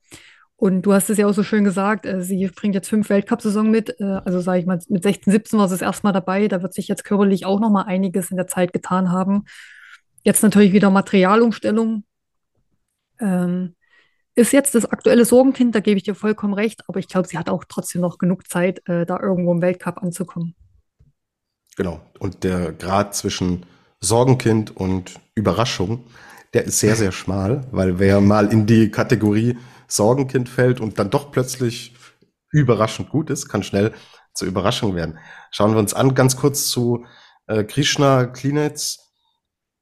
Und 0.56 0.82
du 0.82 0.92
hast 0.92 1.10
es 1.10 1.18
ja 1.18 1.26
auch 1.26 1.34
so 1.34 1.42
schön 1.42 1.64
gesagt, 1.64 2.06
äh, 2.06 2.22
sie 2.22 2.46
bringt 2.46 2.76
jetzt 2.76 2.88
fünf 2.88 3.10
Weltcup-Saison 3.10 3.68
mit. 3.68 3.98
Äh, 3.98 4.20
also 4.24 4.40
sage 4.40 4.60
ich 4.60 4.66
mal, 4.66 4.78
mit 4.88 5.02
16, 5.02 5.32
17 5.32 5.58
war 5.58 5.68
sie 5.68 5.74
das 5.74 5.82
erste 5.82 6.06
Mal 6.06 6.12
dabei. 6.12 6.46
Da 6.46 6.62
wird 6.62 6.74
sich 6.74 6.86
jetzt 6.86 7.04
körperlich 7.04 7.44
auch 7.44 7.58
noch 7.58 7.70
mal 7.70 7.82
einiges 7.82 8.30
in 8.30 8.36
der 8.36 8.46
Zeit 8.46 8.72
getan 8.72 9.10
haben. 9.10 9.46
Jetzt 10.24 10.42
natürlich 10.42 10.72
wieder 10.72 10.90
Materialumstellung. 10.90 12.04
Ähm, 13.20 13.76
ist 14.34 14.52
jetzt 14.52 14.74
das 14.74 14.86
aktuelle 14.86 15.24
Sorgenkind, 15.24 15.74
da 15.74 15.80
gebe 15.80 15.98
ich 15.98 16.02
dir 16.02 16.14
vollkommen 16.14 16.54
recht, 16.54 16.82
aber 16.88 16.98
ich 16.98 17.06
glaube, 17.06 17.28
sie 17.28 17.38
hat 17.38 17.48
auch 17.48 17.64
trotzdem 17.68 18.00
noch 18.00 18.18
genug 18.18 18.48
Zeit, 18.48 18.80
äh, 18.88 19.06
da 19.06 19.20
irgendwo 19.20 19.52
im 19.52 19.62
Weltcup 19.62 20.02
anzukommen. 20.02 20.56
Genau. 21.76 22.00
Und 22.18 22.42
der 22.42 22.72
Grad 22.72 23.14
zwischen 23.14 23.66
Sorgenkind 24.00 24.76
und 24.76 25.20
Überraschung, 25.34 26.06
der 26.52 26.64
ist 26.64 26.80
sehr, 26.80 26.96
sehr 26.96 27.12
schmal, 27.12 27.66
weil 27.70 27.98
wer 27.98 28.20
mal 28.20 28.52
in 28.52 28.66
die 28.66 28.90
Kategorie 28.90 29.58
Sorgenkind 29.86 30.48
fällt 30.48 30.80
und 30.80 30.98
dann 30.98 31.10
doch 31.10 31.30
plötzlich 31.30 31.94
überraschend 32.50 33.10
gut 33.10 33.30
ist, 33.30 33.48
kann 33.48 33.62
schnell 33.62 33.92
zur 34.32 34.48
Überraschung 34.48 34.94
werden. 34.94 35.18
Schauen 35.50 35.72
wir 35.72 35.78
uns 35.78 35.94
an, 35.94 36.14
ganz 36.14 36.36
kurz 36.36 36.68
zu 36.70 37.04
äh, 37.46 37.62
Krishna 37.64 38.26
Klinetz 38.26 39.03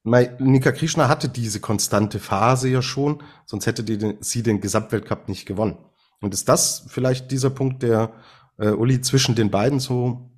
Nika 0.03 0.71
Krishna 0.73 1.07
hatte 1.07 1.29
diese 1.29 1.61
konstante 1.61 2.19
Phase 2.19 2.67
ja 2.67 2.81
schon, 2.81 3.23
sonst 3.45 3.65
hätte 3.65 3.83
die, 3.83 4.17
sie 4.19 4.43
den 4.43 4.59
Gesamtweltcup 4.59 5.29
nicht 5.29 5.45
gewonnen. 5.45 5.77
Und 6.21 6.33
ist 6.33 6.49
das 6.49 6.85
vielleicht 6.87 7.31
dieser 7.31 7.49
Punkt, 7.49 7.83
der 7.83 8.13
äh, 8.57 8.69
Uli 8.69 9.01
zwischen 9.01 9.35
den 9.35 9.49
beiden 9.49 9.79
so 9.79 10.29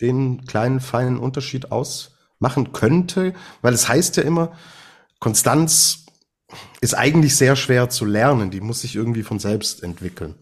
den 0.00 0.44
kleinen, 0.44 0.80
feinen 0.80 1.18
Unterschied 1.18 1.70
ausmachen 1.70 2.72
könnte? 2.72 3.34
Weil 3.62 3.74
es 3.74 3.88
heißt 3.88 4.16
ja 4.16 4.24
immer, 4.24 4.56
Konstanz 5.20 6.06
ist 6.80 6.94
eigentlich 6.94 7.36
sehr 7.36 7.56
schwer 7.56 7.90
zu 7.90 8.04
lernen, 8.04 8.50
die 8.50 8.60
muss 8.60 8.80
sich 8.80 8.96
irgendwie 8.96 9.22
von 9.22 9.38
selbst 9.38 9.82
entwickeln. 9.82 10.34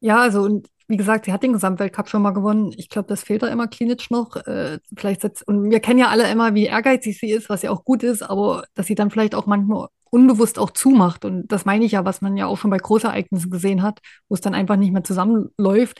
Ja, 0.00 0.20
also 0.20 0.42
und 0.42 0.68
wie 0.92 0.98
gesagt, 0.98 1.24
sie 1.24 1.32
hat 1.32 1.42
den 1.42 1.54
Gesamtweltcup 1.54 2.08
schon 2.10 2.20
mal 2.20 2.32
gewonnen. 2.32 2.74
Ich 2.76 2.90
glaube, 2.90 3.08
das 3.08 3.22
fehlt 3.22 3.42
da 3.42 3.48
immer 3.48 3.66
klinisch 3.66 4.10
noch. 4.10 4.36
Äh, 4.36 4.78
vielleicht 4.94 5.22
setzt, 5.22 5.48
und 5.48 5.70
wir 5.70 5.80
kennen 5.80 5.98
ja 5.98 6.08
alle 6.08 6.30
immer, 6.30 6.54
wie 6.54 6.66
ehrgeizig 6.66 7.18
sie 7.18 7.30
ist, 7.30 7.48
was 7.48 7.62
ja 7.62 7.70
auch 7.70 7.84
gut 7.84 8.02
ist, 8.02 8.22
aber 8.22 8.64
dass 8.74 8.86
sie 8.86 8.94
dann 8.94 9.10
vielleicht 9.10 9.34
auch 9.34 9.46
manchmal 9.46 9.88
unbewusst 10.10 10.58
auch 10.58 10.70
zumacht. 10.70 11.24
Und 11.24 11.50
das 11.50 11.64
meine 11.64 11.86
ich 11.86 11.92
ja, 11.92 12.04
was 12.04 12.20
man 12.20 12.36
ja 12.36 12.46
auch 12.46 12.58
schon 12.58 12.70
bei 12.70 12.76
Großereignissen 12.76 13.50
gesehen 13.50 13.82
hat, 13.82 14.00
wo 14.28 14.34
es 14.34 14.42
dann 14.42 14.54
einfach 14.54 14.76
nicht 14.76 14.92
mehr 14.92 15.02
zusammenläuft. 15.02 15.98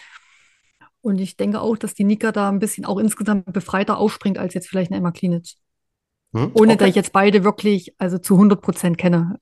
Und 1.01 1.19
ich 1.19 1.39
denke 1.39 1.63
auch, 1.63 1.79
dass 1.79 1.95
die 1.95 2.05
Nika 2.05 2.31
da 2.31 2.51
ein 2.51 2.59
bisschen 2.59 2.85
auch 2.85 2.99
insgesamt 2.99 3.51
befreiter 3.51 3.97
aufspringt 3.97 4.37
als 4.37 4.53
jetzt 4.53 4.69
vielleicht 4.69 4.91
eine 4.91 4.99
Emma 4.99 5.11
Klinic. 5.11 5.55
Hm? 6.35 6.51
Ohne 6.53 6.73
okay. 6.73 6.77
dass 6.77 6.89
ich 6.91 6.95
jetzt 6.95 7.15
beide 7.15 7.45
wirklich, 7.45 7.95
also 7.97 8.19
zu 8.19 8.35
100 8.35 8.61
Prozent 8.61 8.99
kenne. 8.99 9.39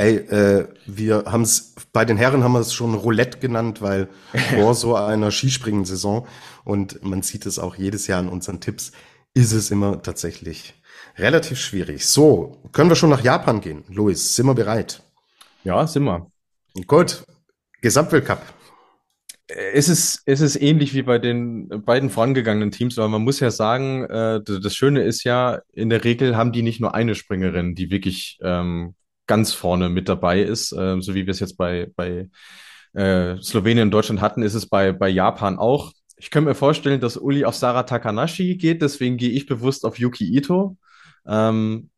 Ey, 0.00 0.16
äh, 0.16 0.66
wir 0.86 1.24
haben 1.26 1.42
es 1.42 1.74
bei 1.92 2.06
den 2.06 2.16
Herren 2.16 2.42
haben 2.42 2.52
wir 2.52 2.60
es 2.60 2.72
schon 2.72 2.94
Roulette 2.94 3.38
genannt, 3.38 3.82
weil 3.82 4.08
vor 4.54 4.74
so 4.74 4.96
einer 4.96 5.30
Skispringen-Saison 5.30 6.26
und 6.64 7.04
man 7.04 7.20
sieht 7.20 7.44
es 7.44 7.58
auch 7.58 7.74
jedes 7.74 8.06
Jahr 8.06 8.20
in 8.20 8.30
unseren 8.30 8.62
Tipps, 8.62 8.92
ist 9.34 9.52
es 9.52 9.70
immer 9.70 10.00
tatsächlich 10.00 10.72
relativ 11.18 11.60
schwierig. 11.60 12.06
So, 12.06 12.62
können 12.72 12.88
wir 12.88 12.96
schon 12.96 13.10
nach 13.10 13.22
Japan 13.22 13.60
gehen? 13.60 13.84
Luis, 13.88 14.34
sind 14.34 14.46
wir 14.46 14.54
bereit? 14.54 15.02
Ja, 15.64 15.86
sind 15.86 16.04
wir. 16.04 16.30
Gut, 16.86 17.22
Gesamtweltcup. 17.82 18.40
Es 19.48 19.90
ist, 19.90 20.22
es 20.24 20.40
ist 20.40 20.56
ähnlich 20.62 20.94
wie 20.94 21.02
bei 21.02 21.18
den 21.18 21.68
beiden 21.84 22.08
vorangegangenen 22.08 22.70
Teams, 22.70 22.98
aber 22.98 23.08
man 23.08 23.22
muss 23.22 23.40
ja 23.40 23.50
sagen, 23.50 24.04
äh, 24.04 24.40
das 24.42 24.74
Schöne 24.74 25.02
ist 25.02 25.24
ja, 25.24 25.60
in 25.74 25.90
der 25.90 26.04
Regel 26.04 26.38
haben 26.38 26.52
die 26.52 26.62
nicht 26.62 26.80
nur 26.80 26.94
eine 26.94 27.14
Springerin, 27.14 27.74
die 27.74 27.90
wirklich 27.90 28.38
ähm, 28.42 28.94
ganz 29.30 29.52
vorne 29.52 29.88
mit 29.88 30.08
dabei 30.08 30.42
ist, 30.42 30.72
äh, 30.72 31.00
so 31.00 31.14
wie 31.14 31.24
wir 31.24 31.30
es 31.30 31.38
jetzt 31.38 31.56
bei, 31.56 31.88
bei 31.94 32.28
äh, 32.94 33.36
Slowenien 33.40 33.86
und 33.86 33.90
Deutschland 33.92 34.20
hatten, 34.20 34.42
ist 34.42 34.54
es 34.54 34.66
bei, 34.66 34.90
bei 34.90 35.08
Japan 35.08 35.56
auch. 35.56 35.92
Ich 36.16 36.32
könnte 36.32 36.48
mir 36.48 36.56
vorstellen, 36.56 37.00
dass 37.00 37.16
Uli 37.16 37.44
auf 37.44 37.54
Sarah 37.54 37.84
Takanashi 37.84 38.56
geht, 38.56 38.82
deswegen 38.82 39.18
gehe 39.18 39.30
ich 39.30 39.46
bewusst 39.46 39.84
auf 39.84 40.00
Yuki 40.00 40.24
Ito. 40.36 40.76
Ähm, 41.28 41.90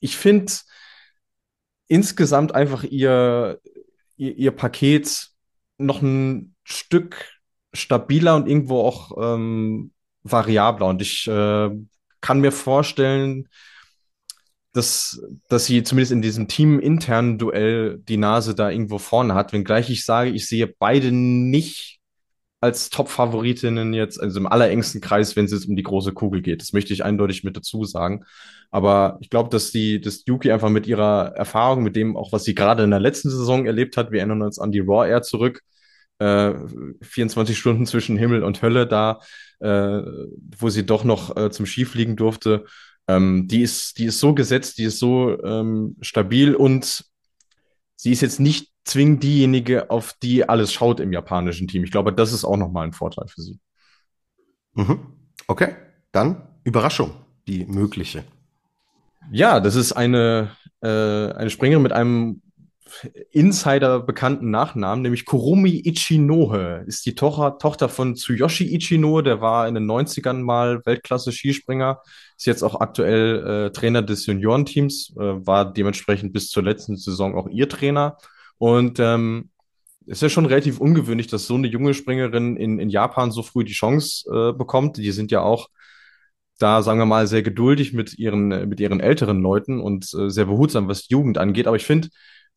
ich 0.00 0.18
finde 0.18 0.52
insgesamt 1.86 2.54
einfach 2.54 2.84
ihr, 2.84 3.58
ihr, 4.18 4.36
ihr, 4.36 4.50
Paket 4.50 5.28
noch 5.78 6.02
ein 6.02 6.54
Stück 6.62 7.24
stabiler 7.72 8.36
und 8.36 8.46
irgendwo 8.46 8.82
auch 8.82 9.12
ähm, 9.18 9.92
variabler. 10.24 10.88
Und 10.88 11.00
ich 11.00 11.26
äh, 11.26 11.70
kann 12.20 12.40
mir 12.40 12.52
vorstellen, 12.52 13.48
dass, 14.72 15.20
dass 15.48 15.66
sie 15.66 15.82
zumindest 15.82 16.12
in 16.12 16.22
diesem 16.22 16.48
teaminternen 16.48 17.38
Duell 17.38 17.98
die 17.98 18.16
Nase 18.16 18.54
da 18.54 18.70
irgendwo 18.70 18.98
vorne 18.98 19.34
hat, 19.34 19.52
wenngleich 19.52 19.90
ich 19.90 20.04
sage, 20.04 20.30
ich 20.30 20.46
sehe 20.46 20.66
beide 20.66 21.10
nicht 21.12 21.98
als 22.60 22.90
Top-Favoritinnen 22.90 23.94
jetzt, 23.94 24.20
also 24.20 24.40
im 24.40 24.46
allerengsten 24.46 25.00
Kreis, 25.00 25.36
wenn 25.36 25.44
es 25.44 25.52
jetzt 25.52 25.68
um 25.68 25.76
die 25.76 25.82
große 25.82 26.12
Kugel 26.12 26.42
geht. 26.42 26.60
Das 26.60 26.72
möchte 26.72 26.92
ich 26.92 27.04
eindeutig 27.04 27.44
mit 27.44 27.56
dazu 27.56 27.84
sagen. 27.84 28.24
Aber 28.70 29.16
ich 29.20 29.30
glaube, 29.30 29.48
dass 29.48 29.70
die, 29.70 30.00
dass 30.00 30.24
Yuki 30.26 30.50
einfach 30.50 30.68
mit 30.68 30.86
ihrer 30.86 31.34
Erfahrung, 31.36 31.84
mit 31.84 31.94
dem 31.94 32.16
auch, 32.16 32.32
was 32.32 32.44
sie 32.44 32.54
gerade 32.54 32.82
in 32.82 32.90
der 32.90 33.00
letzten 33.00 33.30
Saison 33.30 33.64
erlebt 33.64 33.96
hat, 33.96 34.10
wir 34.10 34.18
erinnern 34.18 34.42
uns 34.42 34.58
an 34.58 34.72
die 34.72 34.80
Raw 34.80 35.08
Air 35.08 35.22
zurück, 35.22 35.62
äh, 36.18 36.54
24 37.00 37.56
Stunden 37.56 37.86
zwischen 37.86 38.16
Himmel 38.16 38.42
und 38.42 38.60
Hölle 38.60 38.88
da, 38.88 39.20
äh, 39.60 40.02
wo 40.58 40.68
sie 40.68 40.84
doch 40.84 41.04
noch 41.04 41.36
äh, 41.36 41.50
zum 41.50 41.64
Skifliegen 41.64 42.16
durfte, 42.16 42.64
ähm, 43.08 43.48
die, 43.48 43.62
ist, 43.62 43.98
die 43.98 44.04
ist 44.04 44.20
so 44.20 44.34
gesetzt, 44.34 44.78
die 44.78 44.84
ist 44.84 44.98
so 44.98 45.42
ähm, 45.42 45.96
stabil 46.00 46.54
und 46.54 47.04
sie 47.96 48.12
ist 48.12 48.20
jetzt 48.20 48.38
nicht 48.38 48.70
zwingend 48.84 49.22
diejenige, 49.22 49.90
auf 49.90 50.14
die 50.22 50.48
alles 50.48 50.72
schaut 50.72 51.00
im 51.00 51.12
japanischen 51.12 51.68
Team. 51.68 51.84
Ich 51.84 51.90
glaube, 51.90 52.12
das 52.12 52.32
ist 52.32 52.44
auch 52.44 52.56
nochmal 52.56 52.86
ein 52.86 52.92
Vorteil 52.92 53.26
für 53.28 53.42
sie. 53.42 53.58
Mhm. 54.74 55.00
Okay, 55.46 55.74
dann 56.12 56.48
Überraschung, 56.64 57.12
die 57.46 57.64
mögliche. 57.66 58.24
Ja, 59.30 59.60
das 59.60 59.74
ist 59.74 59.92
eine, 59.92 60.50
äh, 60.80 60.88
eine 60.88 61.50
Springerin 61.50 61.82
mit 61.82 61.92
einem 61.92 62.42
Insider 63.30 64.00
bekannten 64.00 64.50
Nachnamen, 64.50 65.02
nämlich 65.02 65.24
Kurumi 65.24 65.82
Ichinohe, 65.84 66.84
ist 66.86 67.06
die 67.06 67.14
Tochter, 67.14 67.58
Tochter 67.58 67.88
von 67.88 68.14
Tsuyoshi 68.14 68.74
Ichinohe, 68.74 69.22
der 69.22 69.40
war 69.40 69.68
in 69.68 69.74
den 69.74 69.90
90ern 69.90 70.42
mal 70.42 70.84
Weltklasse-Skispringer, 70.84 72.02
ist 72.36 72.46
jetzt 72.46 72.62
auch 72.62 72.80
aktuell 72.80 73.66
äh, 73.66 73.72
Trainer 73.72 74.02
des 74.02 74.26
Juniorenteams, 74.26 75.14
äh, 75.16 75.46
war 75.46 75.72
dementsprechend 75.72 76.32
bis 76.32 76.50
zur 76.50 76.62
letzten 76.62 76.96
Saison 76.96 77.34
auch 77.36 77.48
ihr 77.48 77.68
Trainer. 77.68 78.16
Und 78.58 78.98
ähm, 78.98 79.50
ist 80.06 80.22
ja 80.22 80.28
schon 80.28 80.46
relativ 80.46 80.80
ungewöhnlich, 80.80 81.26
dass 81.26 81.46
so 81.46 81.54
eine 81.54 81.66
junge 81.66 81.94
Springerin 81.94 82.56
in, 82.56 82.78
in 82.78 82.88
Japan 82.88 83.30
so 83.30 83.42
früh 83.42 83.64
die 83.64 83.74
Chance 83.74 84.28
äh, 84.30 84.52
bekommt. 84.56 84.96
Die 84.96 85.12
sind 85.12 85.30
ja 85.30 85.42
auch 85.42 85.68
da, 86.58 86.82
sagen 86.82 86.98
wir 86.98 87.06
mal, 87.06 87.26
sehr 87.26 87.42
geduldig 87.42 87.92
mit 87.92 88.18
ihren, 88.18 88.68
mit 88.68 88.80
ihren 88.80 89.00
älteren 89.00 89.40
Leuten 89.40 89.80
und 89.80 90.12
äh, 90.14 90.28
sehr 90.28 90.46
behutsam, 90.46 90.88
was 90.88 91.08
Jugend 91.08 91.38
angeht. 91.38 91.66
Aber 91.66 91.76
ich 91.76 91.84
finde, 91.84 92.08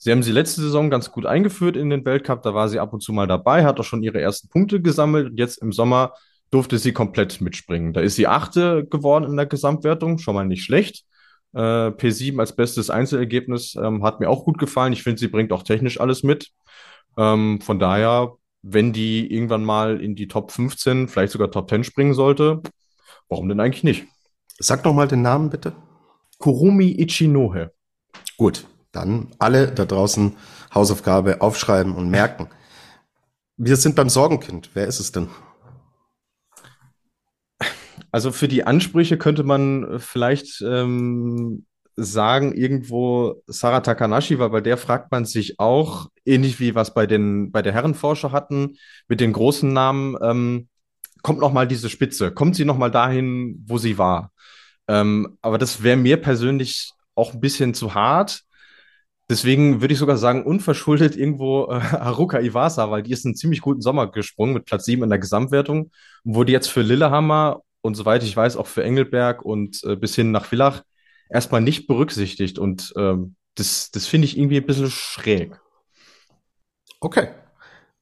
Sie 0.04 0.10
haben 0.10 0.24
sie 0.24 0.32
letzte 0.32 0.62
Saison 0.62 0.90
ganz 0.90 1.12
gut 1.12 1.28
eingeführt 1.28 1.78
in 1.78 1.92
den 1.92 2.04
Weltcup. 2.04 2.42
Da 2.42 2.56
war 2.56 2.68
sie 2.70 2.80
ab 2.80 2.92
und 2.92 3.02
zu 3.02 3.14
mal 3.14 3.28
dabei, 3.28 3.64
hat 3.64 3.80
auch 3.80 3.84
schon 3.84 4.02
ihre 4.02 4.20
ersten 4.20 4.50
Punkte 4.50 4.82
gesammelt. 4.82 5.30
Und 5.30 5.38
jetzt 5.38 5.62
im 5.62 5.72
Sommer 5.72 6.14
durfte 6.50 6.80
sie 6.80 6.92
komplett 6.92 7.40
mitspringen. 7.40 7.94
Da 7.94 8.02
ist 8.02 8.16
sie 8.16 8.26
Achte 8.26 8.84
geworden 8.88 9.26
in 9.26 9.38
der 9.38 9.46
Gesamtwertung, 9.46 10.18
schon 10.18 10.34
mal 10.34 10.48
nicht 10.48 10.64
schlecht. 10.64 11.06
Äh, 11.54 11.92
P7 11.92 12.40
als 12.40 12.56
bestes 12.56 12.90
Einzelergebnis 12.90 13.76
ähm, 13.76 14.04
hat 14.04 14.20
mir 14.20 14.32
auch 14.32 14.44
gut 14.44 14.58
gefallen. 14.58 14.92
Ich 14.92 15.04
finde, 15.04 15.20
sie 15.20 15.28
bringt 15.28 15.54
auch 15.54 15.62
technisch 15.62 16.02
alles 16.02 16.24
mit. 16.24 16.50
Ähm, 17.16 17.62
von 17.62 17.78
daher, 17.78 18.32
wenn 18.64 18.94
die 18.94 19.32
irgendwann 19.32 19.64
mal 19.64 20.02
in 20.02 20.16
die 20.16 20.28
Top 20.28 20.52
15, 20.52 21.10
vielleicht 21.10 21.32
sogar 21.32 21.52
Top 21.52 21.70
10 21.70 21.84
springen 21.84 22.16
sollte, 22.16 22.64
warum 23.30 23.48
denn 23.50 23.60
eigentlich 23.60 23.84
nicht? 23.84 24.08
Sag 24.58 24.82
doch 24.82 24.96
mal 24.96 25.08
den 25.08 25.22
Namen 25.22 25.52
bitte. 25.52 25.74
Kurumi 26.40 26.90
Ichinohe. 26.90 27.72
Gut, 28.36 28.66
dann 28.92 29.28
alle 29.40 29.72
da 29.72 29.86
draußen 29.86 30.36
Hausaufgabe 30.74 31.42
aufschreiben 31.42 31.96
und 31.96 32.10
merken. 32.10 32.48
Wir 33.58 33.76
sind 33.76 33.96
beim 33.96 34.10
Sorgenkind. 34.10 34.72
Wer 34.74 34.88
ist 34.88 35.00
es 35.00 35.12
denn? 35.12 35.30
Also 38.12 38.32
für 38.32 38.48
die 38.48 38.66
Ansprüche 38.66 39.18
könnte 39.18 39.44
man 39.44 40.00
vielleicht 40.00 40.62
ähm, 40.62 41.66
sagen, 41.96 42.54
irgendwo 42.54 43.42
Sarah 43.48 43.82
Takanashi, 43.82 44.40
weil 44.40 44.50
bei 44.50 44.62
der 44.62 44.78
fragt 44.78 45.12
man 45.12 45.26
sich 45.26 45.60
auch, 45.60 46.10
ähnlich 46.26 46.60
wie 46.60 46.76
was 46.76 46.94
bei 46.94 47.06
den 47.06 47.52
bei 47.52 47.62
der 47.62 47.74
Herrenforscher 47.74 48.32
hatten, 48.32 48.78
mit 49.08 49.22
den 49.22 49.34
großen 49.34 49.72
Namen, 49.72 50.18
ähm, 50.22 50.68
kommt 51.22 51.40
noch 51.40 51.54
mal 51.54 51.68
diese 51.68 51.90
Spitze, 51.90 52.32
kommt 52.32 52.56
sie 52.56 52.66
noch 52.66 52.78
mal 52.78 52.92
dahin, 52.92 53.64
wo 53.66 53.78
sie 53.78 53.98
war. 53.98 54.32
Ähm, 54.88 55.38
aber 55.42 55.58
das 55.58 55.84
wäre 55.84 55.98
mir 55.98 56.18
persönlich 56.18 56.92
auch 57.16 57.34
ein 57.34 57.40
bisschen 57.40 57.74
zu 57.74 57.94
hart. 57.94 58.42
Deswegen 59.32 59.80
würde 59.80 59.94
ich 59.94 60.00
sogar 60.00 60.18
sagen, 60.18 60.44
unverschuldet 60.44 61.16
irgendwo 61.16 61.72
äh, 61.72 61.80
Haruka 61.80 62.42
Iwasa, 62.42 62.92
weil 62.92 63.02
die 63.02 63.14
ist 63.14 63.26
einen 63.26 63.36
ziemlich 63.36 63.62
guten 63.62 63.80
Sommer 63.80 64.12
gesprungen 64.12 64.54
mit 64.54 64.66
Platz 64.66 64.84
7 64.84 65.04
in 65.04 65.10
der 65.10 65.20
Gesamtwertung, 65.20 65.90
wurde 66.26 66.52
jetzt 66.52 66.68
für 66.68 66.82
Lillehammer 66.82 67.62
und 67.80 67.96
soweit 67.96 68.24
ich 68.24 68.36
weiß 68.36 68.58
auch 68.58 68.68
für 68.68 68.84
Engelberg 68.84 69.42
und 69.42 69.86
äh, 69.86 69.96
bis 69.96 70.16
hin 70.16 70.32
nach 70.32 70.44
Villach 70.44 70.84
erstmal 71.30 71.62
nicht 71.62 71.88
berücksichtigt. 71.88 72.60
Und 72.60 72.94
ähm, 72.98 73.36
das, 73.56 73.90
das 73.92 74.06
finde 74.06 74.26
ich 74.26 74.38
irgendwie 74.38 74.58
ein 74.58 74.66
bisschen 74.66 74.92
schräg. 74.92 75.58
Okay. 77.00 77.30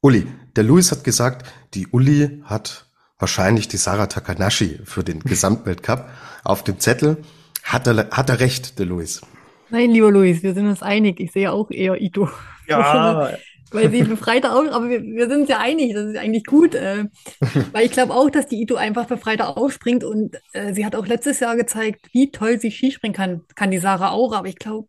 Uli, 0.01 0.25
der 0.55 0.63
Luis 0.63 0.91
hat 0.91 1.03
gesagt, 1.03 1.45
die 1.75 1.85
Uli 1.89 2.41
hat 2.43 2.87
wahrscheinlich 3.19 3.67
die 3.67 3.77
Sarah 3.77 4.07
Takanashi 4.07 4.79
für 4.83 5.03
den 5.03 5.19
Gesamtweltcup 5.23 6.09
auf 6.43 6.63
dem 6.63 6.79
Zettel. 6.79 7.17
Hat 7.61 7.85
er, 7.85 8.09
hat 8.09 8.29
er 8.29 8.39
recht, 8.39 8.79
der 8.79 8.87
Luis? 8.87 9.21
Nein, 9.69 9.91
lieber 9.91 10.11
Luis, 10.11 10.41
wir 10.43 10.53
sind 10.53 10.67
uns 10.67 10.81
einig. 10.81 11.19
Ich 11.19 11.31
sehe 11.31 11.51
auch 11.51 11.69
eher 11.69 12.01
Ito. 12.01 12.29
Ja. 12.67 13.33
weil 13.71 13.91
sie 13.91 14.03
befreiter 14.03 14.55
auch, 14.55 14.65
aber 14.71 14.89
wir, 14.89 15.03
wir 15.03 15.29
sind 15.29 15.41
uns 15.41 15.49
ja 15.49 15.59
einig, 15.59 15.93
das 15.93 16.07
ist 16.07 16.17
eigentlich 16.17 16.45
gut. 16.45 16.75
Äh, 16.75 17.05
weil 17.71 17.85
ich 17.85 17.91
glaube 17.91 18.13
auch, 18.13 18.29
dass 18.29 18.47
die 18.47 18.61
Ito 18.61 18.75
einfach 18.75 19.05
befreiter 19.05 19.57
aufspringt 19.57 20.03
und 20.03 20.37
äh, 20.53 20.73
sie 20.73 20.85
hat 20.85 20.95
auch 20.95 21.07
letztes 21.07 21.39
Jahr 21.39 21.55
gezeigt, 21.55 22.07
wie 22.11 22.31
toll 22.31 22.59
sie 22.59 22.71
Skispringen 22.71 23.15
kann. 23.15 23.41
Kann 23.55 23.71
die 23.71 23.77
Sarah 23.77 24.11
auch, 24.11 24.33
aber 24.33 24.47
ich 24.47 24.57
glaube, 24.57 24.87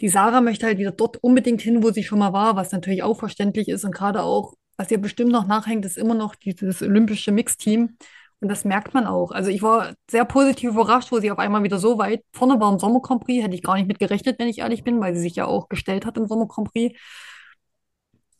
die 0.00 0.08
Sarah 0.08 0.40
möchte 0.40 0.66
halt 0.66 0.78
wieder 0.78 0.92
dort 0.92 1.18
unbedingt 1.22 1.60
hin, 1.60 1.82
wo 1.82 1.90
sie 1.90 2.04
schon 2.04 2.18
mal 2.18 2.32
war, 2.32 2.56
was 2.56 2.72
natürlich 2.72 3.02
auch 3.02 3.18
verständlich 3.18 3.68
ist 3.68 3.84
und 3.84 3.94
gerade 3.94 4.22
auch, 4.22 4.54
was 4.76 4.90
ihr 4.90 4.98
bestimmt 4.98 5.30
noch 5.30 5.46
nachhängt, 5.46 5.84
ist 5.84 5.98
immer 5.98 6.14
noch 6.14 6.34
dieses 6.34 6.82
olympische 6.82 7.32
Mixteam. 7.32 7.96
Und 8.40 8.48
das 8.48 8.64
merkt 8.64 8.94
man 8.94 9.06
auch. 9.06 9.32
Also 9.32 9.50
ich 9.50 9.62
war 9.62 9.92
sehr 10.10 10.24
positiv 10.24 10.70
überrascht, 10.70 11.12
wo 11.12 11.20
sie 11.20 11.30
auf 11.30 11.38
einmal 11.38 11.62
wieder 11.62 11.78
so 11.78 11.98
weit 11.98 12.24
vorne 12.32 12.58
war 12.58 12.72
im 12.72 12.78
Sommer 12.78 13.00
Grand. 13.02 13.22
Hätte 13.28 13.54
ich 13.54 13.62
gar 13.62 13.74
nicht 13.74 13.86
mit 13.86 13.98
gerechnet, 13.98 14.38
wenn 14.38 14.48
ich 14.48 14.60
ehrlich 14.60 14.82
bin, 14.82 15.00
weil 15.00 15.14
sie 15.14 15.20
sich 15.20 15.36
ja 15.36 15.44
auch 15.46 15.68
gestellt 15.68 16.06
hat 16.06 16.16
im 16.16 16.26
Sommer 16.26 16.48
Grand. 16.48 16.70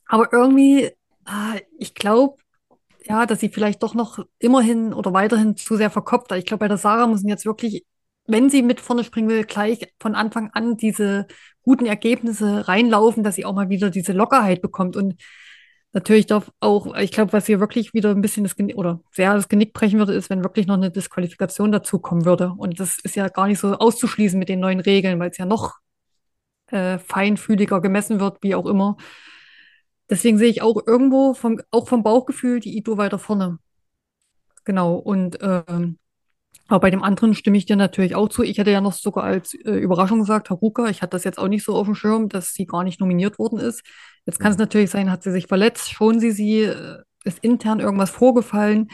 Aber 0.07 0.33
irgendwie, 0.33 0.85
äh, 0.85 1.61
ich 1.79 1.95
glaube, 1.95 2.37
ja, 3.05 3.27
dass 3.27 3.41
sie 3.41 3.49
vielleicht 3.49 3.83
doch 3.83 3.95
noch 3.95 4.19
immerhin 4.39 4.93
oder 4.93 5.13
weiterhin 5.13 5.57
zu 5.57 5.77
sehr 5.77 5.91
verkopft. 5.91 6.33
Ich 6.33 6.47
glaube, 6.47 6.61
bei 6.61 6.69
der 6.69 6.79
Sarah 6.79 7.07
müssen 7.07 7.29
jetzt 7.29 7.47
wirklich, 7.47 7.85
wenn 8.27 8.51
sie 8.51 8.63
mit 8.63 8.81
vorne 8.81 9.05
springen 9.05 9.29
will, 9.29 9.45
gleich 9.45 9.93
von 10.01 10.15
Anfang 10.15 10.51
an 10.53 10.77
diese 10.77 11.27
guten 11.63 11.87
Ergebnisse 11.87 12.69
reinlaufen, 12.69 13.23
dass 13.23 13.37
sie 13.37 13.45
auch 13.45 13.55
mal 13.55 13.69
wieder 13.69 13.91
diese 13.91 14.13
Lockerheit 14.13 14.63
bekommt. 14.63 14.97
Und 14.97 15.17
Natürlich 15.93 16.27
darf 16.27 16.53
auch, 16.61 16.95
ich 16.97 17.11
glaube, 17.11 17.33
was 17.33 17.47
hier 17.47 17.59
wirklich 17.59 17.93
wieder 17.95 18.11
ein 18.11 18.21
bisschen 18.21 18.45
das 18.45 18.55
Genick, 18.55 18.77
oder 18.77 19.01
sehr 19.11 19.35
das 19.35 19.49
Genick 19.49 19.73
brechen 19.73 19.99
würde, 19.99 20.15
ist, 20.15 20.31
wenn 20.31 20.45
wirklich 20.45 20.69
noch 20.69 20.77
eine 20.77 20.91
Disqualifikation 20.91 21.73
dazukommen 21.73 22.25
würde. 22.25 22.53
Und 22.57 22.79
das 22.79 22.99
ist 23.01 23.17
ja 23.17 23.29
gar 23.29 23.49
nicht 23.49 23.59
so 23.59 23.75
auszuschließen 23.75 24.39
mit 24.39 24.49
den 24.49 24.61
neuen 24.61 24.81
Regeln, 24.81 25.19
weil 25.19 25.31
es 25.31 25.39
ja 25.39 25.47
noch 25.47 25.79
äh, 26.69 26.99
feinfühliger 26.99 27.81
gemessen 27.81 28.21
wird, 28.21 28.39
wie 28.43 28.55
auch 28.55 28.67
immer. 28.67 28.97
Deswegen 30.09 30.39
sehe 30.39 30.49
ich 30.49 30.63
auch 30.63 30.77
irgendwo 30.87 31.35
vom, 31.35 31.61
auch 31.73 31.89
vom 31.89 32.05
Bauchgefühl 32.05 32.61
die 32.61 32.77
Ito 32.77 32.97
weiter 32.97 33.19
vorne. 33.19 33.59
Genau. 34.65 34.95
Und 34.95 35.39
ähm, 35.43 35.99
aber 36.69 36.81
bei 36.81 36.91
dem 36.91 37.03
anderen 37.03 37.35
stimme 37.35 37.59
ich 37.59 37.67
dir 37.67 37.75
natürlich 37.75 38.15
auch 38.15 38.29
zu. 38.29 38.45
Ich 38.45 38.59
hätte 38.59 38.71
ja 38.71 38.81
noch 38.81 38.93
sogar 38.93 39.25
als 39.25 39.55
äh, 39.55 39.73
Überraschung 39.73 40.21
gesagt, 40.21 40.51
Haruka, 40.51 40.89
ich 40.89 41.03
hatte 41.03 41.11
das 41.11 41.25
jetzt 41.25 41.39
auch 41.39 41.49
nicht 41.49 41.65
so 41.65 41.75
auf 41.75 41.87
dem 41.87 41.97
Schirm, 41.97 42.29
dass 42.29 42.55
sie 42.55 42.65
gar 42.65 42.85
nicht 42.85 43.01
nominiert 43.01 43.41
worden 43.41 43.59
ist. 43.59 43.83
Jetzt 44.27 44.39
kann 44.39 44.53
es 44.53 44.59
natürlich 44.59 44.91
sein, 44.91 45.11
hat 45.11 45.23
sie 45.23 45.33
sich 45.33 45.47
verletzt, 45.47 45.93
schon 45.93 46.21
sie 46.21 46.31
sie, 46.31 46.63
äh, 46.63 47.03
ist 47.25 47.39
intern 47.41 47.81
irgendwas 47.81 48.11
vorgefallen. 48.11 48.89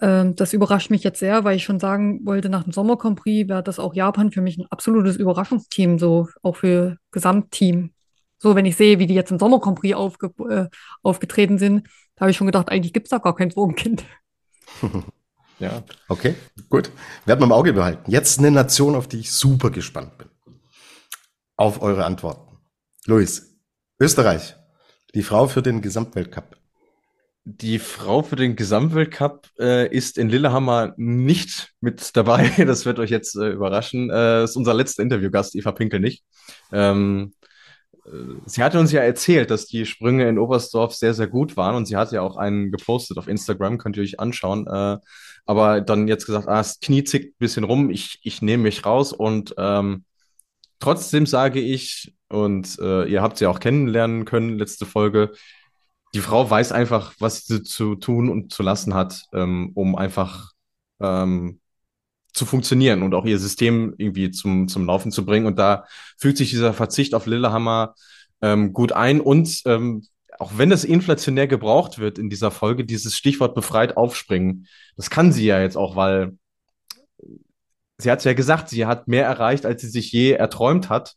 Ähm, 0.00 0.34
das 0.36 0.52
überrascht 0.52 0.90
mich 0.90 1.02
jetzt 1.04 1.20
sehr, 1.20 1.44
weil 1.44 1.56
ich 1.56 1.64
schon 1.64 1.78
sagen 1.78 2.20
wollte, 2.24 2.48
nach 2.48 2.64
dem 2.64 2.72
Sommer 2.72 2.96
Grand 2.96 3.20
Prix 3.20 3.48
wäre 3.48 3.62
das 3.62 3.78
auch 3.78 3.94
Japan 3.94 4.32
für 4.32 4.40
mich 4.40 4.58
ein 4.58 4.66
absolutes 4.70 5.16
Überraschungsteam, 5.16 5.98
so 5.98 6.28
auch 6.42 6.56
für 6.56 6.96
Gesamtteam. 7.10 7.92
So, 8.38 8.54
wenn 8.54 8.64
ich 8.64 8.76
sehe, 8.76 8.98
wie 8.98 9.06
die 9.06 9.14
jetzt 9.14 9.30
im 9.30 9.38
Sommer 9.38 9.60
Grand 9.60 9.78
Prix 9.78 9.94
aufge 9.94 10.32
äh, 10.48 10.68
aufgetreten 11.02 11.58
sind, 11.58 11.86
da 12.16 12.22
habe 12.22 12.30
ich 12.30 12.36
schon 12.36 12.46
gedacht, 12.46 12.70
eigentlich 12.70 12.92
gibt 12.92 13.06
es 13.06 13.10
da 13.10 13.18
gar 13.18 13.36
kein 13.36 13.50
Drogenkind. 13.50 14.04
Ja. 15.60 15.82
Okay, 16.08 16.34
gut. 16.70 16.90
Werden 17.26 17.40
wir 17.40 17.44
im 17.44 17.52
Auge 17.52 17.74
behalten. 17.74 18.10
Jetzt 18.10 18.38
eine 18.38 18.50
Nation, 18.50 18.94
auf 18.94 19.06
die 19.06 19.18
ich 19.18 19.30
super 19.30 19.70
gespannt 19.70 20.16
bin. 20.16 20.28
Auf 21.56 21.82
eure 21.82 22.06
Antworten. 22.06 22.56
Luis, 23.04 23.49
Österreich, 24.00 24.56
die 25.14 25.22
Frau 25.22 25.46
für 25.46 25.60
den 25.60 25.82
Gesamtweltcup. 25.82 26.56
Die 27.44 27.78
Frau 27.78 28.22
für 28.22 28.36
den 28.36 28.56
Gesamtweltcup 28.56 29.46
äh, 29.58 29.94
ist 29.94 30.16
in 30.16 30.30
Lillehammer 30.30 30.94
nicht 30.96 31.74
mit 31.82 32.16
dabei. 32.16 32.50
Das 32.66 32.86
wird 32.86 32.98
euch 32.98 33.10
jetzt 33.10 33.36
äh, 33.36 33.50
überraschen. 33.50 34.08
Äh, 34.08 34.44
ist 34.44 34.56
unser 34.56 34.72
letzter 34.72 35.02
Interviewgast, 35.02 35.54
Eva 35.54 35.72
Pinkel 35.72 36.00
nicht. 36.00 36.24
Ähm, 36.72 37.34
sie 38.46 38.62
hatte 38.62 38.80
uns 38.80 38.90
ja 38.90 39.02
erzählt, 39.02 39.50
dass 39.50 39.66
die 39.66 39.84
Sprünge 39.84 40.26
in 40.30 40.38
Oberstdorf 40.38 40.94
sehr, 40.94 41.12
sehr 41.12 41.28
gut 41.28 41.58
waren 41.58 41.74
und 41.74 41.84
sie 41.84 41.96
hat 41.96 42.10
ja 42.12 42.22
auch 42.22 42.38
einen 42.38 42.70
gepostet 42.70 43.18
auf 43.18 43.28
Instagram, 43.28 43.76
könnt 43.76 43.98
ihr 43.98 44.02
euch 44.02 44.18
anschauen. 44.18 44.66
Äh, 44.66 44.96
aber 45.44 45.82
dann 45.82 46.08
jetzt 46.08 46.24
gesagt, 46.24 46.48
ah, 46.48 46.56
das 46.56 46.80
Knie 46.80 47.04
zickt 47.04 47.34
ein 47.34 47.38
bisschen 47.38 47.64
rum, 47.64 47.90
ich, 47.90 48.18
ich 48.22 48.40
nehme 48.40 48.62
mich 48.62 48.86
raus 48.86 49.12
und 49.12 49.54
ähm, 49.58 50.04
trotzdem 50.78 51.26
sage 51.26 51.60
ich, 51.60 52.14
und 52.30 52.78
äh, 52.80 53.04
ihr 53.04 53.22
habt 53.22 53.38
sie 53.38 53.46
auch 53.46 53.60
kennenlernen 53.60 54.24
können, 54.24 54.58
letzte 54.58 54.86
Folge, 54.86 55.32
die 56.14 56.20
Frau 56.20 56.48
weiß 56.48 56.72
einfach, 56.72 57.14
was 57.18 57.44
sie 57.44 57.62
zu 57.62 57.94
tun 57.96 58.28
und 58.28 58.52
zu 58.52 58.62
lassen 58.62 58.94
hat, 58.94 59.24
ähm, 59.32 59.72
um 59.74 59.96
einfach 59.96 60.52
ähm, 61.00 61.60
zu 62.32 62.46
funktionieren 62.46 63.02
und 63.02 63.14
auch 63.14 63.24
ihr 63.24 63.38
System 63.38 63.94
irgendwie 63.98 64.30
zum, 64.30 64.68
zum 64.68 64.86
Laufen 64.86 65.12
zu 65.12 65.24
bringen. 65.24 65.46
Und 65.46 65.58
da 65.58 65.84
fühlt 66.18 66.36
sich 66.36 66.50
dieser 66.50 66.72
Verzicht 66.72 67.14
auf 67.14 67.26
Lillehammer 67.26 67.94
ähm, 68.42 68.72
gut 68.72 68.92
ein. 68.92 69.20
Und 69.20 69.62
ähm, 69.66 70.06
auch 70.38 70.52
wenn 70.56 70.72
es 70.72 70.84
inflationär 70.84 71.46
gebraucht 71.46 71.98
wird 71.98 72.18
in 72.18 72.30
dieser 72.30 72.50
Folge, 72.50 72.84
dieses 72.84 73.16
Stichwort 73.16 73.54
befreit 73.54 73.96
aufspringen, 73.96 74.66
das 74.96 75.10
kann 75.10 75.32
sie 75.32 75.44
ja 75.44 75.60
jetzt 75.60 75.76
auch, 75.76 75.96
weil 75.96 76.36
sie 77.98 78.10
hat 78.10 78.24
ja 78.24 78.32
gesagt, 78.32 78.68
sie 78.68 78.86
hat 78.86 79.08
mehr 79.08 79.26
erreicht, 79.26 79.66
als 79.66 79.82
sie 79.82 79.88
sich 79.88 80.10
je 80.12 80.32
erträumt 80.32 80.88
hat. 80.88 81.16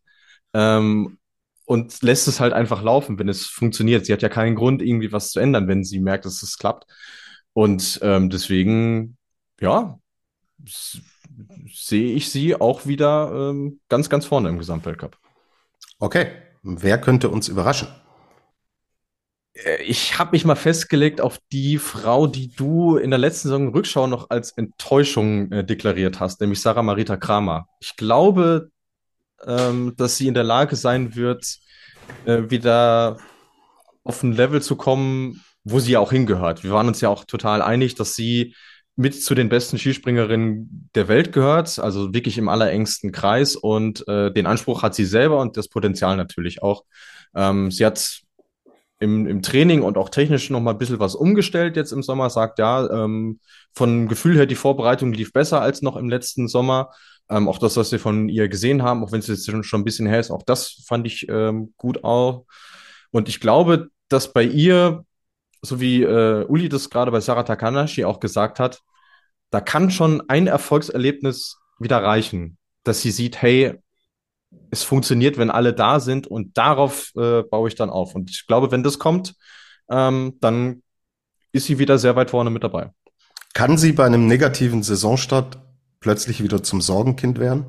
Ähm, 0.53 1.17
und 1.65 2.01
lässt 2.01 2.27
es 2.27 2.39
halt 2.39 2.53
einfach 2.53 2.83
laufen, 2.83 3.17
wenn 3.19 3.29
es 3.29 3.47
funktioniert. 3.47 4.05
Sie 4.05 4.13
hat 4.13 4.21
ja 4.21 4.29
keinen 4.29 4.55
Grund, 4.55 4.81
irgendwie 4.81 5.11
was 5.11 5.31
zu 5.31 5.39
ändern, 5.39 5.67
wenn 5.67 5.83
sie 5.83 5.99
merkt, 5.99 6.25
dass 6.25 6.43
es 6.43 6.57
klappt. 6.57 6.85
Und 7.53 7.99
ähm, 8.01 8.29
deswegen, 8.29 9.17
ja, 9.61 9.97
sehe 11.73 12.13
ich 12.13 12.29
sie 12.29 12.59
auch 12.59 12.85
wieder 12.85 13.31
ähm, 13.51 13.79
ganz, 13.89 14.09
ganz 14.09 14.25
vorne 14.25 14.49
im 14.49 14.57
Gesamtweltcup. 14.57 15.17
Okay, 15.99 16.27
wer 16.63 16.99
könnte 16.99 17.29
uns 17.29 17.47
überraschen? 17.47 17.87
Äh, 19.53 19.83
ich 19.83 20.19
habe 20.19 20.31
mich 20.31 20.45
mal 20.45 20.55
festgelegt 20.55 21.21
auf 21.21 21.39
die 21.51 21.77
Frau, 21.77 22.27
die 22.27 22.49
du 22.49 22.97
in 22.97 23.09
der 23.09 23.19
letzten 23.19 23.49
Saison 23.49 23.73
Rückschau 23.73 24.07
noch 24.07 24.29
als 24.29 24.51
Enttäuschung 24.51 25.51
äh, 25.51 25.63
deklariert 25.63 26.19
hast, 26.19 26.41
nämlich 26.41 26.61
Sarah 26.61 26.83
Marita 26.83 27.17
Kramer. 27.17 27.67
Ich 27.79 27.95
glaube, 27.95 28.71
ähm, 29.47 29.93
dass 29.97 30.17
sie 30.17 30.27
in 30.27 30.33
der 30.33 30.43
Lage 30.43 30.75
sein 30.75 31.15
wird, 31.15 31.57
äh, 32.25 32.43
wieder 32.49 33.17
auf 34.03 34.23
ein 34.23 34.33
Level 34.33 34.61
zu 34.61 34.75
kommen, 34.75 35.43
wo 35.63 35.79
sie 35.79 35.97
auch 35.97 36.11
hingehört. 36.11 36.63
Wir 36.63 36.71
waren 36.71 36.87
uns 36.87 37.01
ja 37.01 37.09
auch 37.09 37.25
total 37.25 37.61
einig, 37.61 37.95
dass 37.95 38.15
sie 38.15 38.55
mit 38.95 39.21
zu 39.23 39.33
den 39.33 39.49
besten 39.49 39.77
Skispringerinnen 39.77 40.89
der 40.93 41.07
Welt 41.07 41.31
gehört, 41.31 41.79
also 41.79 42.13
wirklich 42.13 42.37
im 42.37 42.47
allerengsten 42.47 43.11
Kreis 43.11 43.55
und 43.55 44.07
äh, 44.07 44.31
den 44.31 44.45
Anspruch 44.45 44.83
hat 44.83 44.93
sie 44.93 45.05
selber 45.05 45.39
und 45.39 45.57
das 45.57 45.67
Potenzial 45.67 46.15
natürlich 46.15 46.61
auch. 46.61 46.83
Ähm, 47.35 47.71
sie 47.71 47.85
hat 47.85 48.21
im, 48.99 49.25
im 49.27 49.41
Training 49.41 49.81
und 49.81 49.97
auch 49.97 50.09
technisch 50.09 50.49
noch 50.49 50.61
mal 50.61 50.71
ein 50.71 50.77
bisschen 50.77 50.99
was 50.99 51.15
umgestellt 51.15 51.75
jetzt 51.75 51.91
im 51.91 52.03
Sommer, 52.03 52.29
sagt 52.29 52.59
ja, 52.59 52.87
ähm, 52.89 53.39
von 53.73 54.07
Gefühl 54.07 54.37
her, 54.37 54.45
die 54.45 54.55
Vorbereitung 54.55 55.11
lief 55.11 55.33
besser 55.33 55.61
als 55.61 55.81
noch 55.81 55.97
im 55.97 56.09
letzten 56.09 56.47
Sommer. 56.47 56.91
Ähm, 57.29 57.47
auch 57.47 57.57
das, 57.57 57.77
was 57.77 57.91
wir 57.91 57.99
von 57.99 58.29
ihr 58.29 58.49
gesehen 58.49 58.83
haben, 58.83 59.03
auch 59.03 59.11
wenn 59.11 59.19
es 59.19 59.27
jetzt 59.27 59.49
schon, 59.65 59.81
ein 59.81 59.83
bisschen 59.85 60.07
her 60.07 60.19
ist, 60.19 60.31
auch 60.31 60.43
das 60.43 60.83
fand 60.85 61.07
ich 61.07 61.27
ähm, 61.29 61.73
gut 61.77 62.03
auch. 62.03 62.45
Und 63.11 63.29
ich 63.29 63.39
glaube, 63.39 63.89
dass 64.09 64.33
bei 64.33 64.43
ihr, 64.43 65.05
so 65.61 65.79
wie 65.79 66.03
äh, 66.03 66.45
Uli 66.45 66.69
das 66.69 66.89
gerade 66.89 67.11
bei 67.11 67.19
Sarah 67.19 67.43
Takanashi 67.43 68.03
auch 68.05 68.19
gesagt 68.19 68.59
hat, 68.59 68.81
da 69.51 69.61
kann 69.61 69.91
schon 69.91 70.23
ein 70.29 70.47
Erfolgserlebnis 70.47 71.59
wieder 71.79 72.03
reichen, 72.03 72.57
dass 72.83 73.01
sie 73.01 73.11
sieht, 73.11 73.41
hey, 73.41 73.79
es 74.71 74.83
funktioniert, 74.83 75.37
wenn 75.37 75.51
alle 75.51 75.73
da 75.73 75.99
sind 75.99 76.27
und 76.27 76.57
darauf 76.57 77.11
äh, 77.15 77.43
baue 77.43 77.67
ich 77.67 77.75
dann 77.75 77.89
auf. 77.89 78.15
Und 78.15 78.29
ich 78.29 78.47
glaube, 78.47 78.71
wenn 78.71 78.83
das 78.83 78.99
kommt, 78.99 79.35
ähm, 79.89 80.37
dann 80.41 80.83
ist 81.51 81.65
sie 81.65 81.79
wieder 81.79 81.97
sehr 81.97 82.15
weit 82.15 82.31
vorne 82.31 82.49
mit 82.49 82.63
dabei. 82.63 82.91
Kann 83.53 83.77
sie 83.77 83.93
bei 83.93 84.05
einem 84.05 84.27
negativen 84.27 84.81
Saisonstart 84.81 85.59
plötzlich 86.03 86.43
wieder 86.43 86.61
zum 86.61 86.81
Sorgenkind 86.81 87.39
werden? 87.39 87.65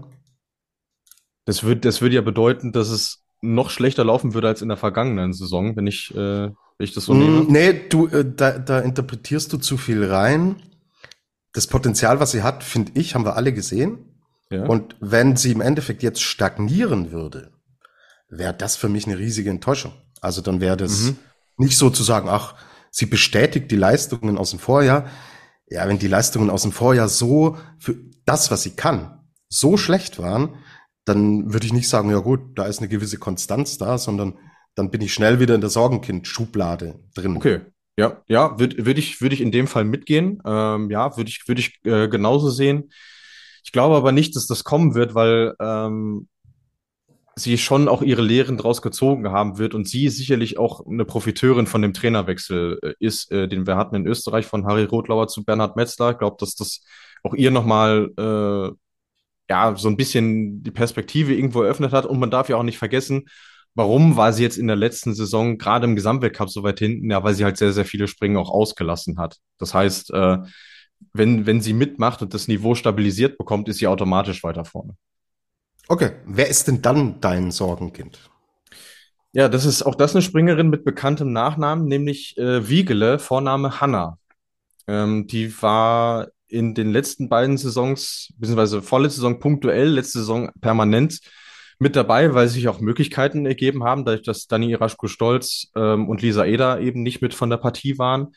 Das 1.47 1.63
würde 1.63 1.83
das 1.83 2.03
würd 2.03 2.13
ja 2.13 2.21
bedeuten, 2.21 2.73
dass 2.73 2.89
es 2.89 3.25
noch 3.41 3.71
schlechter 3.71 4.05
laufen 4.05 4.35
würde 4.35 4.49
als 4.49 4.61
in 4.61 4.69
der 4.69 4.77
vergangenen 4.77 5.33
Saison, 5.33 5.77
wenn 5.77 5.87
ich, 5.87 6.11
äh, 6.15 6.49
wenn 6.49 6.55
ich 6.81 6.95
das 6.95 7.05
so 7.05 7.15
mm, 7.15 7.19
nehme. 7.19 7.45
Nee, 7.49 7.89
du, 7.89 8.09
äh, 8.09 8.25
da, 8.25 8.59
da 8.59 8.81
interpretierst 8.81 9.53
du 9.53 9.59
zu 9.59 9.77
viel 9.77 10.05
rein. 10.05 10.57
Das 11.53 11.69
Potenzial, 11.69 12.19
was 12.19 12.33
sie 12.33 12.43
hat, 12.43 12.65
finde 12.65 12.93
ich, 12.95 13.15
haben 13.15 13.25
wir 13.25 13.37
alle 13.37 13.53
gesehen. 13.53 13.99
Ja. 14.51 14.67
Und 14.67 14.97
wenn 15.01 15.37
sie 15.37 15.53
im 15.53 15.61
Endeffekt 15.61 16.03
jetzt 16.03 16.23
stagnieren 16.23 17.13
würde, 17.13 17.53
wäre 18.29 18.55
das 18.55 18.77
für 18.77 18.89
mich 18.89 19.07
eine 19.07 19.19
riesige 19.19 19.51
Enttäuschung. 19.51 19.93
Also 20.21 20.41
dann 20.41 20.61
wäre 20.61 20.77
das 20.77 21.03
mhm. 21.03 21.19
nicht 21.57 21.77
so 21.77 21.91
zu 21.91 22.03
sagen, 22.03 22.29
ach, 22.29 22.57
sie 22.91 23.07
bestätigt 23.07 23.71
die 23.71 23.77
Leistungen 23.77 24.39
aus 24.39 24.51
dem 24.51 24.59
Vorjahr. 24.59 25.07
Ja, 25.69 25.87
wenn 25.87 25.99
die 25.99 26.09
Leistungen 26.09 26.51
aus 26.51 26.63
dem 26.63 26.73
Vorjahr 26.73 27.09
so 27.09 27.59
für 27.79 27.97
das, 28.25 28.51
was 28.51 28.63
sie 28.63 28.77
kann, 28.77 29.21
so 29.49 29.77
schlecht 29.77 30.19
waren, 30.19 30.57
dann 31.05 31.53
würde 31.53 31.67
ich 31.67 31.73
nicht 31.73 31.89
sagen, 31.89 32.11
ja 32.11 32.19
gut, 32.19 32.41
da 32.59 32.65
ist 32.65 32.79
eine 32.79 32.89
gewisse 32.89 33.19
Konstanz 33.19 33.79
da, 33.79 33.99
sondern 33.99 34.39
dann 34.75 34.91
bin 34.91 35.01
ich 35.03 35.15
schnell 35.15 35.39
wieder 35.39 35.55
in 35.55 35.61
der 35.61 35.71
Sorgenkind-Schublade 35.71 37.01
drin. 37.15 37.37
Okay. 37.37 37.61
Ja, 37.97 38.23
ja, 38.27 38.59
würde 38.59 38.85
würd 38.87 38.99
ich, 38.99 39.21
würde 39.21 39.35
ich 39.35 39.41
in 39.41 39.53
dem 39.53 39.69
Fall 39.69 39.85
mitgehen. 39.85 40.43
Ähm, 40.45 40.91
ja, 40.91 41.17
würde 41.17 41.31
ich, 41.31 41.47
würde 41.47 41.61
ich 41.61 41.79
äh, 41.85 42.09
genauso 42.09 42.51
sehen. 42.51 42.91
Ich 43.65 43.71
glaube 43.71 43.97
aber 43.97 44.11
nicht, 44.11 44.35
dass 44.35 44.47
das 44.47 44.65
kommen 44.65 44.95
wird, 44.95 45.15
weil 45.15 45.55
ähm, 45.61 46.29
sie 47.37 47.59
schon 47.59 47.89
auch 47.89 48.03
ihre 48.03 48.23
Lehren 48.23 48.57
draus 48.57 48.83
gezogen 48.83 49.31
haben 49.31 49.59
wird 49.59 49.75
und 49.75 49.89
sie 49.89 50.09
sicherlich 50.09 50.59
auch 50.59 50.87
eine 50.87 51.05
Profiteurin 51.05 51.67
von 51.67 51.83
dem 51.83 51.93
Trainerwechsel 51.93 52.79
äh, 52.83 52.95
ist, 52.99 53.31
äh, 53.31 53.49
den 53.49 53.67
wir 53.67 53.77
hatten 53.77 53.95
in 53.95 54.07
Österreich 54.07 54.47
von 54.47 54.67
Harry 54.67 54.85
Rotlauer 54.85 55.29
zu 55.29 55.45
Bernhard 55.45 55.77
Metzler. 55.77 56.13
Ich 56.13 56.19
glaube, 56.19 56.37
dass 56.39 56.55
das 56.57 56.85
auch 57.25 57.35
ihr 57.35 57.51
nochmal 57.51 58.11
äh, 58.17 58.71
ja 59.51 59.77
so 59.77 59.89
ein 59.89 59.97
bisschen 59.97 60.63
die 60.63 60.71
Perspektive 60.71 61.35
irgendwo 61.35 61.63
eröffnet 61.63 61.93
hat. 61.93 62.07
Und 62.07 62.21
man 62.21 62.31
darf 62.31 62.49
ja 62.49 62.57
auch 62.57 62.63
nicht 62.63 62.79
vergessen, 62.79 63.25
warum 63.75 64.17
war 64.17 64.33
sie 64.33 64.43
jetzt 64.43 64.59
in 64.59 64.67
der 64.67 64.77
letzten 64.77 65.15
Saison 65.15 65.59
gerade 65.59 65.87
im 65.87 65.97
Gesamtweltcup 65.97 66.51
so 66.51 66.63
weit 66.63 66.79
hinten? 66.79 67.11
Ja, 67.11 67.25
weil 67.25 67.35
sie 67.35 67.45
halt 67.45 67.57
sehr, 67.57 67.73
sehr 67.73 67.85
viele 67.85 68.07
Springen 68.07 68.37
auch 68.37 68.51
ausgelassen 68.51 69.19
hat. 69.19 69.39
Das 69.59 69.75
heißt, 69.75 70.13
äh, 70.13 70.39
wenn, 71.13 71.47
wenn 71.47 71.61
sie 71.61 71.73
mitmacht 71.73 72.23
und 72.23 72.35
das 72.35 72.49
Niveau 72.49 72.75
stabilisiert 72.75 73.37
bekommt, 73.39 73.69
ist 73.69 73.79
sie 73.79 73.87
automatisch 73.87 74.43
weiter 74.45 74.65
vorne. 74.65 74.97
Okay, 75.89 76.13
wer 76.25 76.49
ist 76.49 76.69
denn 76.69 76.81
dann 76.81 77.21
dein 77.21 77.51
Sorgenkind? 77.51 78.31
Ja, 79.33 79.49
das 79.49 79.65
ist 79.65 79.83
auch 79.83 79.97
das 79.97 80.15
eine 80.15 80.23
Springerin 80.23 80.71
mit 80.71 80.85
bekanntem 80.85 81.33
Nachnamen, 81.33 81.87
nämlich 81.87 82.39
äh, 82.39 82.69
Wiegele, 82.69 83.19
Vorname 83.19 83.81
Hanna. 83.81 84.19
Ähm, 84.87 85.27
die 85.27 85.61
war 85.61 86.29
in 86.49 86.75
den 86.75 86.91
letzten 86.91 87.29
beiden 87.29 87.57
Saisons, 87.57 88.33
beziehungsweise 88.37 88.83
vorletzte 88.83 89.21
Saison 89.21 89.41
punktuell, 89.41 89.89
letzte 89.89 90.21
Saison 90.21 90.51
permanent 90.61 91.21
mit 91.79 91.97
dabei, 91.97 92.35
weil 92.35 92.49
sich 92.49 92.69
auch 92.69 92.81
Möglichkeiten 92.81 93.47
ergeben 93.47 93.85
haben, 93.85 94.05
dadurch, 94.05 94.23
dass 94.23 94.47
Dani 94.47 94.71
Iraschko-Stolz 94.71 95.73
ähm, 95.77 96.09
und 96.09 96.23
Lisa 96.23 96.45
Eder 96.45 96.81
eben 96.81 97.03
nicht 97.03 97.21
mit 97.21 97.35
von 97.35 97.51
der 97.51 97.57
Partie 97.57 97.99
waren. 97.99 98.35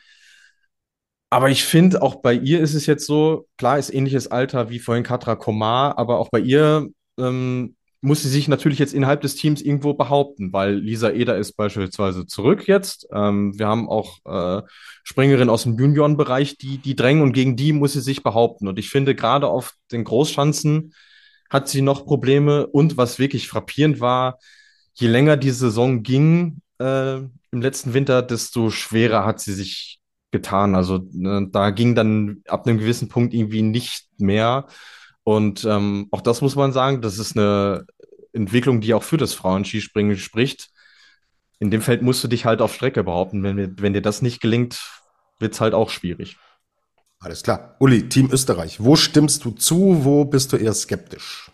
Aber 1.30 1.50
ich 1.50 1.64
finde, 1.64 2.02
auch 2.02 2.16
bei 2.16 2.32
ihr 2.32 2.60
ist 2.60 2.74
es 2.74 2.86
jetzt 2.86 3.06
so, 3.06 3.46
klar 3.58 3.78
ist 3.78 3.92
ähnliches 3.92 4.28
Alter 4.28 4.70
wie 4.70 4.78
vorhin 4.78 5.04
Katra 5.04 5.36
Komar, 5.36 5.98
aber 5.98 6.18
auch 6.18 6.30
bei 6.30 6.40
ihr 6.40 6.88
ähm, 7.18 7.76
muss 8.00 8.22
sie 8.22 8.28
sich 8.28 8.46
natürlich 8.46 8.78
jetzt 8.78 8.94
innerhalb 8.94 9.22
des 9.22 9.34
Teams 9.34 9.60
irgendwo 9.60 9.94
behaupten, 9.94 10.52
weil 10.52 10.74
Lisa 10.74 11.10
Eder 11.10 11.36
ist 11.36 11.54
beispielsweise 11.54 12.26
zurück 12.26 12.68
jetzt. 12.68 13.08
Ähm, 13.12 13.58
wir 13.58 13.66
haben 13.66 13.88
auch 13.88 14.18
äh, 14.24 14.62
Springerinnen 15.02 15.50
aus 15.50 15.64
dem 15.64 15.76
Juniorenbereich, 15.76 16.58
die, 16.58 16.78
die 16.78 16.94
drängen 16.94 17.22
und 17.22 17.32
gegen 17.32 17.56
die 17.56 17.72
muss 17.72 17.94
sie 17.94 18.00
sich 18.00 18.22
behaupten. 18.22 18.68
Und 18.68 18.78
ich 18.78 18.90
finde, 18.90 19.14
gerade 19.14 19.48
auf 19.48 19.74
den 19.90 20.04
Großschanzen 20.04 20.94
hat 21.50 21.68
sie 21.68 21.82
noch 21.82 22.06
Probleme. 22.06 22.66
Und 22.68 22.96
was 22.96 23.18
wirklich 23.18 23.48
frappierend 23.48 24.00
war, 24.00 24.38
je 24.94 25.08
länger 25.08 25.36
die 25.36 25.50
Saison 25.50 26.02
ging 26.02 26.60
äh, 26.78 27.16
im 27.16 27.62
letzten 27.62 27.94
Winter, 27.94 28.22
desto 28.22 28.70
schwerer 28.70 29.24
hat 29.24 29.40
sie 29.40 29.54
sich 29.54 29.98
getan. 30.30 30.74
Also 30.74 31.00
ne, 31.12 31.48
da 31.50 31.70
ging 31.70 31.94
dann 31.94 32.42
ab 32.46 32.66
einem 32.66 32.78
gewissen 32.78 33.08
Punkt 33.08 33.34
irgendwie 33.34 33.62
nicht 33.62 34.06
mehr. 34.18 34.66
Und 35.28 35.62
ähm, 35.66 36.08
auch 36.10 36.22
das 36.22 36.40
muss 36.40 36.56
man 36.56 36.72
sagen, 36.72 37.02
das 37.02 37.18
ist 37.18 37.36
eine 37.36 37.84
Entwicklung, 38.32 38.80
die 38.80 38.94
auch 38.94 39.02
für 39.02 39.18
das 39.18 39.34
Frauenskispringen 39.34 40.16
spricht. 40.16 40.70
In 41.58 41.70
dem 41.70 41.82
Feld 41.82 42.00
musst 42.00 42.24
du 42.24 42.28
dich 42.28 42.46
halt 42.46 42.62
auf 42.62 42.74
Strecke 42.74 43.04
behaupten. 43.04 43.42
Wenn, 43.42 43.78
wenn 43.78 43.92
dir 43.92 44.00
das 44.00 44.22
nicht 44.22 44.40
gelingt, 44.40 44.90
wird 45.38 45.52
es 45.52 45.60
halt 45.60 45.74
auch 45.74 45.90
schwierig. 45.90 46.38
Alles 47.20 47.42
klar. 47.42 47.76
Uli, 47.78 48.08
Team 48.08 48.30
Österreich, 48.32 48.82
wo 48.82 48.96
stimmst 48.96 49.44
du 49.44 49.50
zu, 49.50 50.02
wo 50.02 50.24
bist 50.24 50.54
du 50.54 50.56
eher 50.56 50.72
skeptisch? 50.72 51.50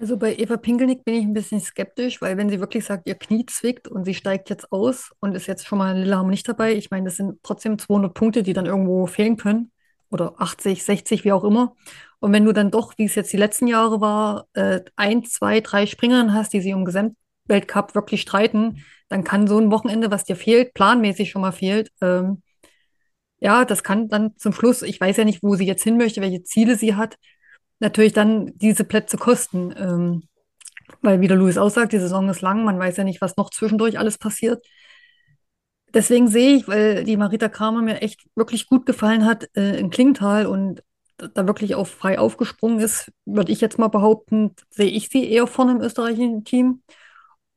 Also 0.00 0.16
bei 0.16 0.34
Eva 0.34 0.56
Pinkelnick 0.56 1.04
bin 1.04 1.14
ich 1.14 1.22
ein 1.22 1.34
bisschen 1.34 1.60
skeptisch, 1.60 2.20
weil 2.20 2.36
wenn 2.36 2.50
sie 2.50 2.58
wirklich 2.58 2.84
sagt, 2.84 3.06
ihr 3.06 3.14
Knie 3.14 3.46
zwickt 3.46 3.86
und 3.86 4.06
sie 4.06 4.14
steigt 4.14 4.50
jetzt 4.50 4.72
aus 4.72 5.12
und 5.20 5.36
ist 5.36 5.46
jetzt 5.46 5.68
schon 5.68 5.78
mal 5.78 5.94
in 5.94 6.02
Lillehammer 6.02 6.30
nicht 6.30 6.48
dabei, 6.48 6.74
ich 6.74 6.90
meine, 6.90 7.04
das 7.04 7.14
sind 7.14 7.38
trotzdem 7.44 7.78
200 7.78 8.12
Punkte, 8.12 8.42
die 8.42 8.54
dann 8.54 8.66
irgendwo 8.66 9.06
fehlen 9.06 9.36
können 9.36 9.70
oder 10.10 10.34
80, 10.40 10.82
60, 10.82 11.24
wie 11.24 11.30
auch 11.30 11.44
immer. 11.44 11.76
Und 12.20 12.32
wenn 12.32 12.44
du 12.44 12.52
dann 12.52 12.70
doch, 12.70 12.94
wie 12.98 13.04
es 13.04 13.14
jetzt 13.14 13.32
die 13.32 13.36
letzten 13.36 13.66
Jahre 13.66 14.00
war, 14.00 14.46
äh, 14.54 14.80
ein, 14.96 15.24
zwei, 15.24 15.60
drei 15.60 15.86
Springerinnen 15.86 16.34
hast, 16.34 16.52
die 16.52 16.60
sie 16.60 16.74
um 16.74 16.84
Gesamtweltcup 16.84 17.94
wirklich 17.94 18.22
streiten, 18.22 18.84
dann 19.08 19.24
kann 19.24 19.46
so 19.46 19.58
ein 19.58 19.70
Wochenende, 19.70 20.10
was 20.10 20.24
dir 20.24 20.36
fehlt, 20.36 20.74
planmäßig 20.74 21.30
schon 21.30 21.42
mal 21.42 21.52
fehlt, 21.52 21.90
ähm, 22.00 22.42
ja, 23.40 23.64
das 23.64 23.82
kann 23.82 24.08
dann 24.08 24.36
zum 24.36 24.52
Schluss, 24.52 24.82
ich 24.82 25.00
weiß 25.00 25.16
ja 25.16 25.24
nicht, 25.24 25.42
wo 25.42 25.54
sie 25.54 25.66
jetzt 25.66 25.84
hin 25.84 25.96
möchte, 25.96 26.20
welche 26.20 26.42
Ziele 26.42 26.76
sie 26.76 26.96
hat, 26.96 27.16
natürlich 27.78 28.12
dann 28.12 28.52
diese 28.56 28.84
Plätze 28.84 29.16
kosten. 29.16 29.72
Ähm, 29.76 30.22
weil, 31.02 31.20
wie 31.20 31.28
der 31.28 31.36
Louis 31.36 31.58
aussagt, 31.58 31.92
die 31.92 31.98
Saison 31.98 32.28
ist 32.28 32.40
lang, 32.40 32.64
man 32.64 32.78
weiß 32.78 32.96
ja 32.96 33.04
nicht, 33.04 33.20
was 33.20 33.36
noch 33.36 33.50
zwischendurch 33.50 33.98
alles 33.98 34.18
passiert. 34.18 34.64
Deswegen 35.94 36.28
sehe 36.28 36.56
ich, 36.56 36.68
weil 36.68 37.04
die 37.04 37.16
Marita 37.16 37.48
Kramer 37.48 37.82
mir 37.82 38.02
echt 38.02 38.26
wirklich 38.34 38.66
gut 38.66 38.86
gefallen 38.86 39.24
hat 39.24 39.48
äh, 39.56 39.78
in 39.78 39.90
Klingtal 39.90 40.46
und 40.46 40.82
da 41.18 41.46
wirklich 41.46 41.74
auch 41.74 41.86
frei 41.86 42.18
aufgesprungen 42.18 42.80
ist, 42.80 43.12
würde 43.24 43.52
ich 43.52 43.60
jetzt 43.60 43.78
mal 43.78 43.88
behaupten, 43.88 44.54
sehe 44.70 44.90
ich 44.90 45.08
sie 45.08 45.30
eher 45.30 45.46
vorne 45.46 45.72
im 45.72 45.80
österreichischen 45.80 46.44
Team. 46.44 46.82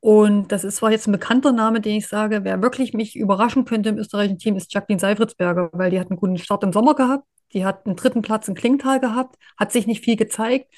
Und 0.00 0.50
das 0.50 0.64
ist 0.64 0.76
zwar 0.76 0.90
jetzt 0.90 1.06
ein 1.06 1.12
bekannter 1.12 1.52
Name, 1.52 1.80
den 1.80 1.98
ich 1.98 2.08
sage, 2.08 2.42
wer 2.42 2.60
wirklich 2.60 2.92
mich 2.92 3.14
überraschen 3.14 3.64
könnte 3.64 3.90
im 3.90 3.98
österreichischen 3.98 4.38
Team, 4.38 4.56
ist 4.56 4.74
Jacqueline 4.74 4.98
Seifritzberger, 5.00 5.70
weil 5.72 5.90
die 5.90 6.00
hat 6.00 6.10
einen 6.10 6.18
guten 6.18 6.38
Start 6.38 6.64
im 6.64 6.72
Sommer 6.72 6.94
gehabt. 6.94 7.24
Die 7.52 7.64
hat 7.64 7.86
einen 7.86 7.96
dritten 7.96 8.22
Platz 8.22 8.48
in 8.48 8.54
Klingtal 8.56 8.98
gehabt, 8.98 9.36
hat 9.56 9.70
sich 9.72 9.86
nicht 9.86 10.04
viel 10.04 10.16
gezeigt. 10.16 10.74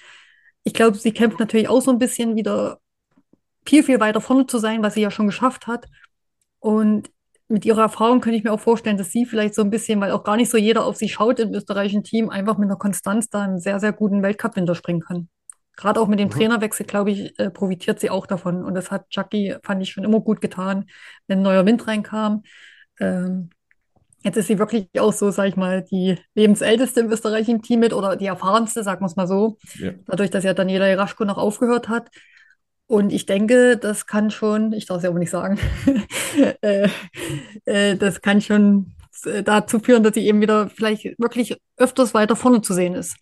Ich 0.64 0.74
glaube, 0.74 0.98
sie 0.98 1.12
kämpft 1.12 1.40
natürlich 1.40 1.68
auch 1.68 1.80
so 1.80 1.90
ein 1.90 1.98
bisschen 1.98 2.36
wieder 2.36 2.80
viel, 3.66 3.82
viel 3.82 4.00
weiter 4.00 4.20
vorne 4.20 4.46
zu 4.46 4.58
sein, 4.58 4.82
was 4.82 4.94
sie 4.94 5.00
ja 5.00 5.10
schon 5.10 5.26
geschafft 5.26 5.66
hat. 5.66 5.86
Und 6.58 7.10
mit 7.54 7.64
ihrer 7.64 7.82
Erfahrung 7.82 8.20
könnte 8.20 8.36
ich 8.36 8.44
mir 8.44 8.52
auch 8.52 8.60
vorstellen, 8.60 8.98
dass 8.98 9.12
sie 9.12 9.24
vielleicht 9.24 9.54
so 9.54 9.62
ein 9.62 9.70
bisschen, 9.70 10.00
weil 10.00 10.10
auch 10.10 10.24
gar 10.24 10.36
nicht 10.36 10.50
so 10.50 10.58
jeder 10.58 10.84
auf 10.84 10.96
sie 10.96 11.08
schaut 11.08 11.38
im 11.38 11.54
österreichischen 11.54 12.02
Team, 12.02 12.28
einfach 12.28 12.58
mit 12.58 12.68
einer 12.68 12.76
Konstanz 12.76 13.30
da 13.30 13.42
einen 13.42 13.60
sehr, 13.60 13.78
sehr 13.78 13.92
guten 13.92 14.22
Weltcup-Winter 14.22 14.74
springen 14.74 15.00
kann. 15.00 15.28
Gerade 15.76 16.00
auch 16.00 16.08
mit 16.08 16.18
dem 16.18 16.28
mhm. 16.28 16.32
Trainerwechsel, 16.32 16.84
glaube 16.84 17.12
ich, 17.12 17.38
äh, 17.38 17.50
profitiert 17.50 18.00
sie 18.00 18.10
auch 18.10 18.26
davon. 18.26 18.64
Und 18.64 18.74
das 18.74 18.90
hat 18.90 19.06
Jackie, 19.10 19.54
fand 19.62 19.82
ich, 19.82 19.90
schon 19.90 20.02
immer 20.02 20.20
gut 20.20 20.40
getan, 20.40 20.86
wenn 21.28 21.38
ein 21.38 21.42
neuer 21.42 21.64
Wind 21.64 21.86
reinkam. 21.86 22.42
Ähm, 23.00 23.50
Jetzt 24.24 24.38
ist 24.38 24.46
sie 24.46 24.58
wirklich 24.58 24.88
auch 24.98 25.12
so, 25.12 25.30
sag 25.30 25.48
ich 25.48 25.56
mal, 25.56 25.82
die 25.82 26.16
lebensälteste 26.34 27.00
im 27.00 27.10
österreichischen 27.10 27.60
Team 27.60 27.80
mit 27.80 27.92
oder 27.92 28.16
die 28.16 28.24
erfahrenste, 28.24 28.82
sagen 28.82 29.02
wir 29.02 29.06
es 29.06 29.16
mal 29.16 29.26
so. 29.26 29.58
Ja. 29.74 29.92
Dadurch, 30.06 30.30
dass 30.30 30.44
ja 30.44 30.54
Daniela 30.54 30.88
Jeraschko 30.88 31.26
noch 31.26 31.36
aufgehört 31.36 31.90
hat. 31.90 32.08
Und 32.86 33.12
ich 33.12 33.26
denke, 33.26 33.78
das 33.78 34.06
kann 34.06 34.30
schon, 34.30 34.72
ich 34.72 34.86
darf 34.86 34.98
es 34.98 35.04
ja 35.04 35.10
aber 35.10 35.18
nicht 35.18 35.30
sagen, 35.30 35.58
äh, 36.60 36.88
äh, 37.64 37.96
das 37.96 38.20
kann 38.20 38.40
schon 38.40 38.94
äh, 39.24 39.42
dazu 39.42 39.78
führen, 39.78 40.02
dass 40.02 40.14
sie 40.14 40.26
eben 40.26 40.40
wieder 40.40 40.68
vielleicht 40.68 41.18
wirklich 41.18 41.56
öfters 41.76 42.12
weiter 42.12 42.36
vorne 42.36 42.60
zu 42.60 42.74
sehen 42.74 42.94
ist. 42.94 43.16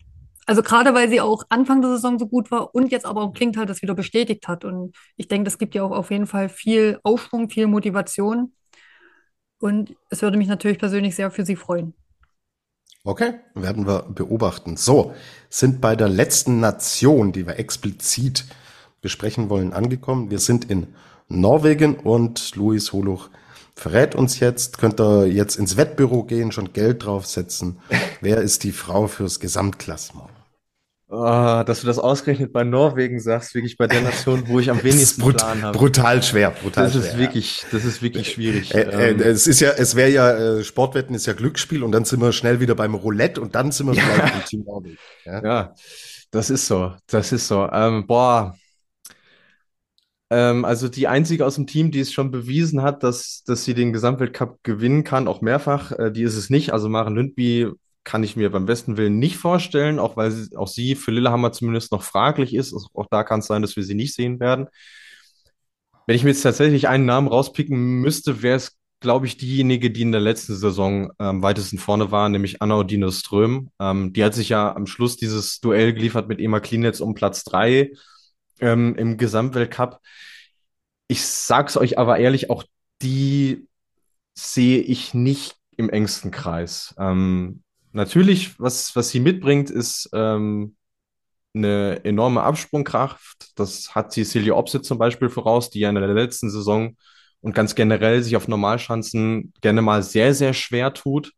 Also 0.45 0.61
gerade 0.61 0.93
weil 0.93 1.09
sie 1.09 1.21
auch 1.21 1.43
Anfang 1.47 1.81
der 1.81 1.91
Saison 1.91 2.19
so 2.19 2.27
gut 2.27 2.51
war 2.51 2.75
und 2.75 2.91
jetzt 2.91 3.05
aber 3.05 3.21
auch 3.21 3.33
klingt 3.33 3.55
halt 3.55 3.69
das 3.69 3.81
wieder 3.81 3.95
bestätigt 3.95 4.47
hat. 4.49 4.65
Und 4.65 4.93
ich 5.15 5.29
denke, 5.29 5.45
das 5.45 5.57
gibt 5.57 5.73
ja 5.75 5.83
auch 5.83 5.91
auf 5.91 6.11
jeden 6.11 6.27
Fall 6.27 6.49
viel 6.49 6.99
Aufschwung, 7.03 7.49
viel 7.49 7.67
Motivation. 7.67 8.53
Und 9.59 9.95
es 10.09 10.21
würde 10.21 10.37
mich 10.37 10.49
natürlich 10.49 10.79
persönlich 10.79 11.15
sehr 11.15 11.31
für 11.31 11.45
sie 11.45 11.55
freuen. 11.55 11.93
Okay, 13.05 13.35
werden 13.53 13.87
wir 13.87 14.03
beobachten. 14.09 14.75
So, 14.75 15.13
sind 15.49 15.79
bei 15.79 15.95
der 15.95 16.09
letzten 16.09 16.59
Nation, 16.59 17.31
die 17.31 17.47
wir 17.47 17.57
explizit 17.59 18.45
besprechen 19.03 19.49
wollen, 19.49 19.73
angekommen. 19.73 20.31
Wir 20.31 20.39
sind 20.39 20.65
in 20.71 20.87
Norwegen 21.29 21.95
und 21.97 22.55
Luis 22.55 22.91
Holuch 22.93 23.29
verrät 23.75 24.15
uns 24.15 24.39
jetzt, 24.39 24.77
könnt 24.79 24.99
ihr 24.99 25.27
jetzt 25.27 25.55
ins 25.57 25.77
Wettbüro 25.77 26.23
gehen, 26.23 26.51
schon 26.51 26.73
Geld 26.73 27.05
draufsetzen. 27.05 27.79
Wer 28.21 28.37
ist 28.41 28.63
die 28.63 28.71
Frau 28.71 29.07
fürs 29.07 29.39
Gesamtklassement? 29.39 30.29
Oh, 31.09 31.63
dass 31.65 31.81
du 31.81 31.87
das 31.87 31.99
ausgerechnet 31.99 32.53
bei 32.53 32.63
Norwegen 32.63 33.19
sagst, 33.19 33.53
wirklich 33.53 33.77
bei 33.77 33.85
der 33.87 34.01
Nation, 34.01 34.47
wo 34.47 34.59
ich 34.59 34.71
am 34.71 34.81
wenigsten 34.83 35.21
brut 35.21 35.37
Plan 35.37 35.61
habe. 35.61 35.77
Brutal 35.77 36.23
schwer, 36.23 36.49
brutal 36.51 36.85
Das 36.85 36.93
schwer. 36.93 37.03
ist 37.03 37.17
wirklich, 37.17 37.65
das 37.71 37.85
ist 37.85 38.01
wirklich 38.01 38.31
schwierig. 38.31 38.73
Äh, 38.73 38.81
äh, 38.83 39.09
Ähm, 39.11 39.19
es 39.19 39.45
ist 39.45 39.59
ja, 39.59 39.71
es 39.71 39.95
wäre 39.95 40.09
ja, 40.09 40.31
äh, 40.59 40.63
Sportwetten 40.63 41.15
ist 41.15 41.27
ja 41.27 41.33
Glücksspiel 41.33 41.83
und 41.83 41.91
dann 41.91 42.05
sind 42.05 42.19
wir 42.21 42.31
schnell 42.31 42.59
wieder 42.61 42.73
beim 42.73 42.95
Roulette 42.95 43.41
und 43.41 43.53
dann 43.53 43.71
sind 43.71 43.87
wir 43.87 43.95
vielleicht 43.99 44.31
im 44.31 44.43
Team 44.43 44.63
Norwegen. 44.65 44.97
Ja? 45.25 45.43
Ja, 45.43 45.75
das 46.31 46.49
ist 46.49 46.65
so. 46.65 46.93
Das 47.07 47.31
ist 47.31 47.47
so. 47.47 47.69
Ähm, 47.71 48.07
boah. 48.07 48.55
Ähm, 50.33 50.65
also 50.65 50.89
die 50.89 51.07
einzige 51.07 51.45
aus 51.45 51.55
dem 51.55 51.67
Team, 51.67 51.91
die 51.91 51.99
es 51.99 52.11
schon 52.11 52.31
bewiesen 52.31 52.81
hat, 52.81 53.03
dass, 53.03 53.43
dass 53.45 53.65
sie 53.65 53.75
den 53.75 53.93
Gesamtweltcup 53.93 54.63
gewinnen 54.63 55.03
kann, 55.03 55.27
auch 55.27 55.41
mehrfach, 55.41 55.91
äh, 55.91 56.11
die 56.11 56.23
ist 56.23 56.35
es 56.35 56.49
nicht. 56.49 56.73
Also 56.73 56.89
Maren 56.89 57.13
Lündby 57.13 57.69
kann 58.03 58.23
ich 58.23 58.35
mir 58.35 58.49
beim 58.51 58.65
besten 58.65 58.97
Willen 58.97 59.19
nicht 59.19 59.37
vorstellen, 59.37 59.99
auch 59.99 60.17
weil 60.17 60.31
sie, 60.31 60.57
auch 60.57 60.67
sie 60.67 60.95
für 60.95 61.11
Lillehammer 61.11 61.51
zumindest 61.51 61.91
noch 61.91 62.01
fraglich 62.01 62.55
ist. 62.55 62.73
Also 62.73 62.87
auch 62.95 63.05
da 63.11 63.23
kann 63.23 63.41
es 63.41 63.45
sein, 63.45 63.61
dass 63.61 63.75
wir 63.75 63.83
sie 63.83 63.93
nicht 63.93 64.15
sehen 64.15 64.39
werden. 64.39 64.67
Wenn 66.07 66.15
ich 66.15 66.23
mir 66.23 66.31
jetzt 66.31 66.41
tatsächlich 66.41 66.87
einen 66.87 67.05
Namen 67.05 67.27
rauspicken 67.27 67.77
müsste, 68.01 68.41
wäre 68.41 68.57
es, 68.57 68.75
glaube 69.01 69.27
ich, 69.27 69.37
diejenige, 69.37 69.91
die 69.91 70.01
in 70.01 70.11
der 70.11 70.19
letzten 70.19 70.55
Saison 70.55 71.11
am 71.19 71.43
weitesten 71.43 71.77
vorne 71.77 72.09
war, 72.09 72.27
nämlich 72.27 72.59
Anna 72.59 72.79
Odine 72.79 73.11
Ström. 73.11 73.69
Ähm, 73.79 74.13
die 74.13 74.23
hat 74.23 74.33
sich 74.33 74.49
ja 74.49 74.75
am 74.75 74.87
Schluss 74.87 75.15
dieses 75.15 75.59
Duell 75.59 75.93
geliefert 75.93 76.27
mit 76.27 76.39
Emma 76.39 76.59
Klinetz 76.59 77.01
um 77.01 77.13
Platz 77.13 77.43
drei 77.43 77.91
ähm, 78.63 78.95
im 78.95 79.17
Gesamtweltcup. 79.17 79.99
Ich 81.07 81.25
sag's 81.25 81.77
euch 81.77 81.99
aber 81.99 82.17
ehrlich, 82.17 82.49
auch 82.49 82.63
die 83.01 83.67
sehe 84.35 84.79
ich 84.79 85.13
nicht 85.13 85.55
im 85.77 85.89
engsten 85.89 86.31
Kreis. 86.31 86.95
Ähm, 86.97 87.63
natürlich, 87.91 88.59
was, 88.59 88.95
was 88.95 89.09
sie 89.09 89.19
mitbringt, 89.19 89.69
ist 89.69 90.09
ähm, 90.13 90.75
eine 91.53 92.03
enorme 92.03 92.41
Absprungkraft. 92.43 93.51
Das 93.55 93.93
hat 93.93 94.13
Cecilia 94.13 94.53
Opsit 94.53 94.85
zum 94.85 94.97
Beispiel 94.97 95.29
voraus, 95.29 95.69
die 95.69 95.79
ja 95.81 95.89
in 95.89 95.95
der 95.95 96.07
letzten 96.07 96.49
Saison 96.49 96.95
und 97.41 97.53
ganz 97.53 97.75
generell 97.75 98.23
sich 98.23 98.35
auf 98.35 98.47
Normalschanzen 98.47 99.53
gerne 99.61 99.81
mal 99.81 100.01
sehr, 100.01 100.33
sehr 100.33 100.53
schwer 100.53 100.93
tut. 100.93 101.33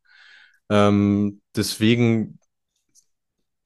Ähm, 0.70 1.42
deswegen 1.56 2.40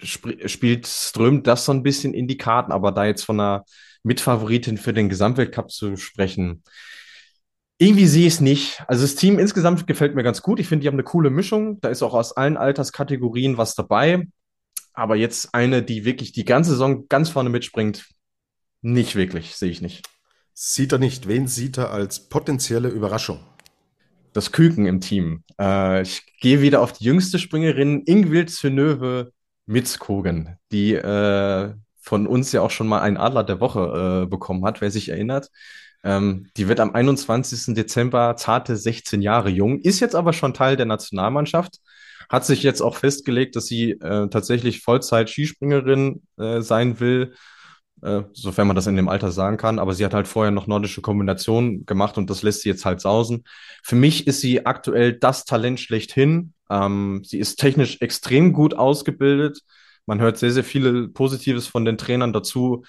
sp 0.01 0.47
spielt 0.47 0.87
Ström 0.87 1.43
das 1.43 1.65
so 1.65 1.71
ein 1.71 1.83
bisschen 1.83 2.13
in 2.13 2.27
die 2.27 2.37
Karten, 2.37 2.71
aber 2.71 2.91
da 2.91 3.05
jetzt 3.05 3.23
von 3.23 3.39
einer 3.39 3.65
Mitfavoritin 4.03 4.77
für 4.77 4.93
den 4.93 5.09
Gesamtweltcup 5.09 5.71
zu 5.71 5.97
sprechen, 5.97 6.63
irgendwie 7.77 8.07
sehe 8.07 8.27
ich 8.27 8.33
es 8.33 8.41
nicht. 8.41 8.83
Also 8.87 9.03
das 9.03 9.15
Team 9.15 9.39
insgesamt 9.39 9.87
gefällt 9.87 10.13
mir 10.13 10.23
ganz 10.23 10.41
gut. 10.41 10.59
Ich 10.59 10.67
finde, 10.67 10.83
die 10.83 10.87
haben 10.87 10.95
eine 10.95 11.03
coole 11.03 11.29
Mischung. 11.29 11.79
Da 11.79 11.89
ist 11.89 12.03
auch 12.03 12.13
aus 12.13 12.33
allen 12.35 12.57
Alterskategorien 12.57 13.57
was 13.57 13.73
dabei. 13.73 14.27
Aber 14.93 15.15
jetzt 15.15 15.55
eine, 15.55 15.81
die 15.81 16.03
wirklich 16.03 16.33
die 16.33 16.43
ganze 16.43 16.71
Saison 16.71 17.07
ganz 17.07 17.29
vorne 17.29 17.49
mitspringt, 17.49 18.09
nicht 18.81 19.15
wirklich, 19.15 19.55
sehe 19.55 19.71
ich 19.71 19.81
nicht. 19.81 20.05
Sieht 20.53 20.91
er 20.91 20.99
nicht, 20.99 21.27
wen 21.29 21.47
sieht 21.47 21.77
er 21.77 21.91
als 21.91 22.27
potenzielle 22.27 22.89
Überraschung? 22.89 23.39
Das 24.33 24.51
Küken 24.51 24.85
im 24.85 24.99
Team. 24.99 25.43
Äh, 25.57 26.01
ich 26.01 26.23
gehe 26.41 26.61
wieder 26.61 26.81
auf 26.81 26.91
die 26.91 27.05
jüngste 27.05 27.39
Springerin, 27.39 28.03
Ingvild 28.05 28.49
Synöve 28.49 29.31
Mitzkogen, 29.69 30.57
die 30.71 30.93
äh, 30.95 31.73
von 32.01 32.25
uns 32.25 32.51
ja 32.51 32.61
auch 32.61 32.71
schon 32.71 32.87
mal 32.87 33.01
einen 33.01 33.17
Adler 33.17 33.43
der 33.43 33.59
Woche 33.59 34.23
äh, 34.23 34.27
bekommen 34.27 34.65
hat, 34.65 34.81
wer 34.81 34.89
sich 34.89 35.09
erinnert. 35.09 35.51
Ähm, 36.03 36.47
die 36.57 36.67
wird 36.67 36.79
am 36.79 36.95
21. 36.95 37.75
Dezember 37.75 38.35
zarte 38.35 38.75
16 38.75 39.21
Jahre 39.21 39.49
jung, 39.49 39.79
ist 39.79 39.99
jetzt 39.99 40.15
aber 40.15 40.33
schon 40.33 40.55
Teil 40.55 40.75
der 40.75 40.87
Nationalmannschaft, 40.87 41.77
hat 42.29 42.45
sich 42.45 42.63
jetzt 42.63 42.81
auch 42.81 42.95
festgelegt, 42.95 43.55
dass 43.55 43.67
sie 43.67 43.91
äh, 43.91 44.27
tatsächlich 44.29 44.81
Vollzeit-Skispringerin 44.81 46.23
äh, 46.37 46.61
sein 46.61 46.99
will, 46.99 47.35
äh, 48.01 48.23
sofern 48.33 48.67
man 48.67 48.75
das 48.75 48.87
in 48.87 48.95
dem 48.95 49.09
Alter 49.09 49.31
sagen 49.31 49.57
kann. 49.57 49.79
Aber 49.79 49.93
sie 49.93 50.05
hat 50.05 50.13
halt 50.13 50.27
vorher 50.27 50.51
noch 50.51 50.67
nordische 50.67 51.01
Kombinationen 51.01 51.85
gemacht 51.85 52.17
und 52.17 52.29
das 52.29 52.43
lässt 52.43 52.61
sie 52.61 52.69
jetzt 52.69 52.85
halt 52.85 53.01
sausen. 53.01 53.43
Für 53.83 53.95
mich 53.95 54.27
ist 54.27 54.41
sie 54.41 54.65
aktuell 54.65 55.13
das 55.13 55.45
Talent 55.45 55.79
schlechthin. 55.79 56.53
Ähm, 56.69 57.21
sie 57.23 57.39
ist 57.39 57.57
technisch 57.57 58.01
extrem 58.01 58.53
gut 58.53 58.73
ausgebildet. 58.73 59.61
Man 60.05 60.19
hört 60.21 60.37
sehr, 60.37 60.51
sehr 60.51 60.63
viel 60.63 61.09
Positives 61.09 61.67
von 61.67 61.85
den 61.85 61.97
Trainern 61.97 62.33
dazu. 62.33 62.83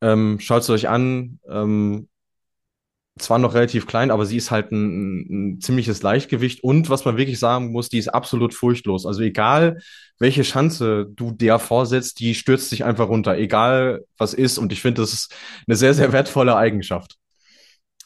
Ähm, 0.00 0.38
Schaut 0.40 0.62
es 0.62 0.70
euch 0.70 0.88
an. 0.88 1.38
Ähm, 1.48 2.08
zwar 3.18 3.38
noch 3.38 3.54
relativ 3.54 3.86
klein, 3.86 4.10
aber 4.10 4.26
sie 4.26 4.36
ist 4.36 4.50
halt 4.50 4.72
ein, 4.72 5.54
ein 5.54 5.60
ziemliches 5.60 6.02
Leichtgewicht 6.02 6.62
und 6.62 6.90
was 6.90 7.04
man 7.04 7.16
wirklich 7.16 7.38
sagen 7.38 7.72
muss, 7.72 7.88
die 7.88 7.98
ist 7.98 8.08
absolut 8.08 8.52
furchtlos. 8.52 9.06
Also 9.06 9.22
egal, 9.22 9.78
welche 10.18 10.42
Chance 10.42 11.06
du 11.14 11.30
der 11.30 11.58
vorsetzt, 11.58 12.20
die 12.20 12.34
stürzt 12.34 12.70
sich 12.70 12.84
einfach 12.84 13.08
runter, 13.08 13.36
egal 13.36 14.04
was 14.18 14.34
ist. 14.34 14.58
Und 14.58 14.72
ich 14.72 14.82
finde, 14.82 15.02
das 15.02 15.12
ist 15.12 15.34
eine 15.66 15.76
sehr, 15.76 15.94
sehr 15.94 16.12
wertvolle 16.12 16.56
Eigenschaft. 16.56 17.16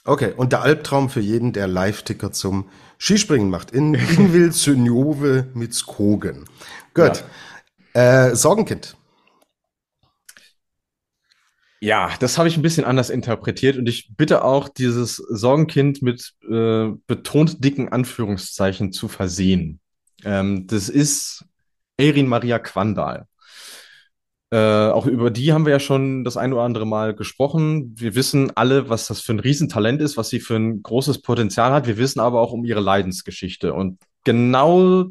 Okay, 0.04 0.32
und 0.36 0.52
der 0.52 0.62
Albtraum 0.62 1.10
für 1.10 1.20
jeden, 1.20 1.52
der 1.52 1.66
Live-Ticker 1.66 2.32
zum 2.32 2.70
Skispringen 2.98 3.50
macht. 3.50 3.70
In 3.70 3.94
Ingvild 3.94 4.54
Synjove 4.54 5.46
mit 5.54 5.74
Skogen. 5.74 6.46
Gut. 6.94 7.24
Ja. 7.94 8.28
Äh, 8.28 8.36
Sorgenkind. 8.36 8.96
Ja, 11.82 12.10
das 12.20 12.36
habe 12.36 12.46
ich 12.46 12.56
ein 12.56 12.62
bisschen 12.62 12.84
anders 12.84 13.08
interpretiert 13.08 13.78
und 13.78 13.88
ich 13.88 14.10
bitte 14.14 14.44
auch, 14.44 14.68
dieses 14.68 15.16
Sorgenkind 15.16 16.02
mit 16.02 16.34
äh, 16.48 16.90
betont 17.06 17.64
dicken 17.64 17.88
Anführungszeichen 17.88 18.92
zu 18.92 19.08
versehen. 19.08 19.80
Ähm, 20.24 20.66
das 20.66 20.90
ist 20.90 21.46
Erin 21.96 22.28
Maria 22.28 22.58
Quandal. 22.58 23.26
Äh, 24.52 24.88
auch 24.88 25.06
über 25.06 25.30
die 25.30 25.52
haben 25.52 25.64
wir 25.64 25.72
ja 25.72 25.80
schon 25.80 26.24
das 26.24 26.36
ein 26.36 26.52
oder 26.52 26.62
andere 26.62 26.86
Mal 26.86 27.14
gesprochen. 27.14 27.94
Wir 27.96 28.14
wissen 28.14 28.50
alle, 28.56 28.88
was 28.90 29.06
das 29.06 29.20
für 29.20 29.32
ein 29.32 29.38
Riesentalent 29.38 30.02
ist, 30.02 30.16
was 30.16 30.28
sie 30.28 30.40
für 30.40 30.56
ein 30.56 30.82
großes 30.82 31.22
Potenzial 31.22 31.72
hat. 31.72 31.86
Wir 31.86 31.98
wissen 31.98 32.20
aber 32.20 32.40
auch 32.40 32.52
um 32.52 32.64
ihre 32.64 32.80
Leidensgeschichte. 32.80 33.72
Und 33.72 34.00
genau 34.24 35.06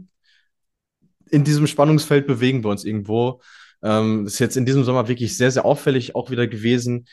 in 1.29 1.43
diesem 1.43 1.67
Spannungsfeld 1.67 2.27
bewegen 2.27 2.63
wir 2.63 2.69
uns 2.69 2.83
irgendwo. 2.83 3.41
Ähm, 3.81 4.25
ist 4.25 4.39
jetzt 4.39 4.57
in 4.57 4.65
diesem 4.65 4.83
Sommer 4.83 5.07
wirklich 5.07 5.37
sehr, 5.37 5.51
sehr 5.51 5.65
auffällig 5.65 6.15
auch 6.15 6.31
wieder 6.31 6.47
gewesen. 6.47 7.07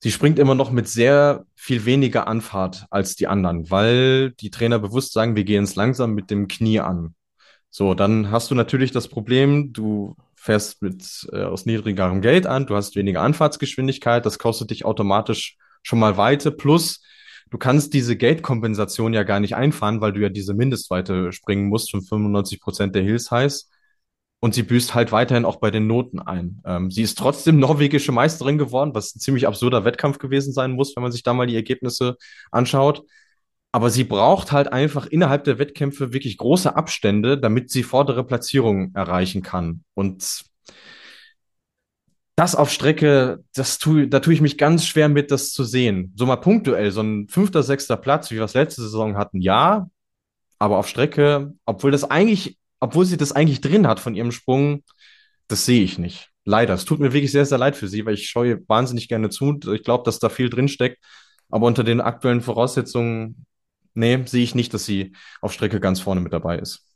Sie 0.00 0.12
springt 0.12 0.38
immer 0.38 0.54
noch 0.54 0.70
mit 0.70 0.86
sehr 0.88 1.46
viel 1.54 1.86
weniger 1.86 2.26
Anfahrt 2.26 2.86
als 2.90 3.16
die 3.16 3.26
anderen, 3.26 3.70
weil 3.70 4.32
die 4.32 4.50
Trainer 4.50 4.78
bewusst 4.78 5.12
sagen, 5.12 5.34
wir 5.36 5.44
gehen 5.44 5.64
es 5.64 5.76
langsam 5.76 6.12
mit 6.12 6.30
dem 6.30 6.46
Knie 6.48 6.80
an. 6.80 7.14
So, 7.70 7.94
dann 7.94 8.30
hast 8.30 8.50
du 8.50 8.54
natürlich 8.54 8.92
das 8.92 9.08
Problem, 9.08 9.72
du 9.72 10.14
fährst 10.36 10.82
mit 10.82 11.26
äh, 11.32 11.42
aus 11.42 11.64
niedrigerem 11.66 12.20
Geld 12.20 12.46
an, 12.46 12.66
du 12.66 12.76
hast 12.76 12.96
weniger 12.96 13.22
Anfahrtsgeschwindigkeit, 13.22 14.26
das 14.26 14.38
kostet 14.38 14.70
dich 14.70 14.84
automatisch 14.84 15.56
schon 15.82 15.98
mal 15.98 16.16
Weite, 16.16 16.52
plus 16.52 17.02
du 17.50 17.56
kannst 17.58 17.94
diese 17.94 18.16
Geldkompensation 18.16 19.14
ja 19.14 19.22
gar 19.22 19.40
nicht 19.40 19.56
einfahren, 19.56 20.00
weil 20.00 20.12
du 20.12 20.20
ja 20.20 20.28
diese 20.28 20.54
Mindestweite 20.54 21.32
springen 21.32 21.68
musst 21.68 21.90
von 21.90 22.02
95 22.02 22.60
Prozent 22.60 22.94
der 22.94 23.02
Hills 23.02 23.30
heißt. 23.30 23.70
Und 24.44 24.52
sie 24.52 24.62
büßt 24.62 24.94
halt 24.94 25.10
weiterhin 25.10 25.46
auch 25.46 25.56
bei 25.56 25.70
den 25.70 25.86
Noten 25.86 26.18
ein. 26.18 26.60
Ähm, 26.66 26.90
sie 26.90 27.00
ist 27.00 27.16
trotzdem 27.16 27.58
norwegische 27.58 28.12
Meisterin 28.12 28.58
geworden, 28.58 28.94
was 28.94 29.16
ein 29.16 29.20
ziemlich 29.20 29.46
absurder 29.46 29.86
Wettkampf 29.86 30.18
gewesen 30.18 30.52
sein 30.52 30.72
muss, 30.72 30.94
wenn 30.94 31.02
man 31.02 31.12
sich 31.12 31.22
da 31.22 31.32
mal 31.32 31.46
die 31.46 31.56
Ergebnisse 31.56 32.18
anschaut. 32.50 33.04
Aber 33.72 33.88
sie 33.88 34.04
braucht 34.04 34.52
halt 34.52 34.70
einfach 34.70 35.06
innerhalb 35.06 35.44
der 35.44 35.58
Wettkämpfe 35.58 36.12
wirklich 36.12 36.36
große 36.36 36.76
Abstände, 36.76 37.38
damit 37.38 37.70
sie 37.70 37.82
vordere 37.82 38.22
Platzierungen 38.22 38.94
erreichen 38.94 39.40
kann. 39.40 39.82
Und 39.94 40.44
das 42.36 42.54
auf 42.54 42.70
Strecke, 42.70 43.42
das 43.54 43.78
tu, 43.78 44.04
da 44.04 44.20
tue 44.20 44.34
ich 44.34 44.42
mich 44.42 44.58
ganz 44.58 44.84
schwer 44.84 45.08
mit, 45.08 45.30
das 45.30 45.52
zu 45.52 45.64
sehen. 45.64 46.12
So 46.16 46.26
mal 46.26 46.36
punktuell, 46.36 46.90
so 46.90 47.00
ein 47.00 47.28
fünfter, 47.28 47.62
sechster 47.62 47.96
Platz, 47.96 48.30
wie 48.30 48.34
wir 48.34 48.44
es 48.44 48.52
letzte 48.52 48.82
Saison 48.82 49.16
hatten, 49.16 49.40
ja. 49.40 49.88
Aber 50.58 50.76
auf 50.76 50.86
Strecke, 50.86 51.54
obwohl 51.64 51.92
das 51.92 52.04
eigentlich, 52.04 52.58
obwohl 52.84 53.06
sie 53.06 53.16
das 53.16 53.32
eigentlich 53.32 53.62
drin 53.62 53.86
hat 53.86 53.98
von 53.98 54.14
ihrem 54.14 54.30
Sprung, 54.30 54.82
das 55.48 55.64
sehe 55.64 55.82
ich 55.82 55.98
nicht. 55.98 56.30
Leider. 56.44 56.74
Es 56.74 56.84
tut 56.84 57.00
mir 57.00 57.14
wirklich 57.14 57.32
sehr, 57.32 57.46
sehr 57.46 57.56
leid 57.56 57.76
für 57.76 57.88
sie, 57.88 58.04
weil 58.04 58.12
ich 58.14 58.28
scheue 58.28 58.60
wahnsinnig 58.68 59.08
gerne 59.08 59.30
zu. 59.30 59.58
Ich 59.72 59.82
glaube, 59.82 60.04
dass 60.04 60.18
da 60.18 60.28
viel 60.28 60.50
drin 60.50 60.68
steckt. 60.68 61.02
Aber 61.48 61.66
unter 61.66 61.82
den 61.82 62.02
aktuellen 62.02 62.42
Voraussetzungen, 62.42 63.46
nee, 63.94 64.22
sehe 64.26 64.44
ich 64.44 64.54
nicht, 64.54 64.74
dass 64.74 64.84
sie 64.84 65.14
auf 65.40 65.54
Strecke 65.54 65.80
ganz 65.80 66.00
vorne 66.00 66.20
mit 66.20 66.34
dabei 66.34 66.58
ist. 66.58 66.86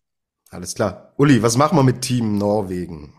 Alles 0.51 0.75
klar. 0.75 1.15
Uli, 1.17 1.43
was 1.43 1.57
machen 1.57 1.79
wir 1.79 1.83
mit 1.83 2.03
Team 2.03 2.37
Norwegen? 2.37 3.15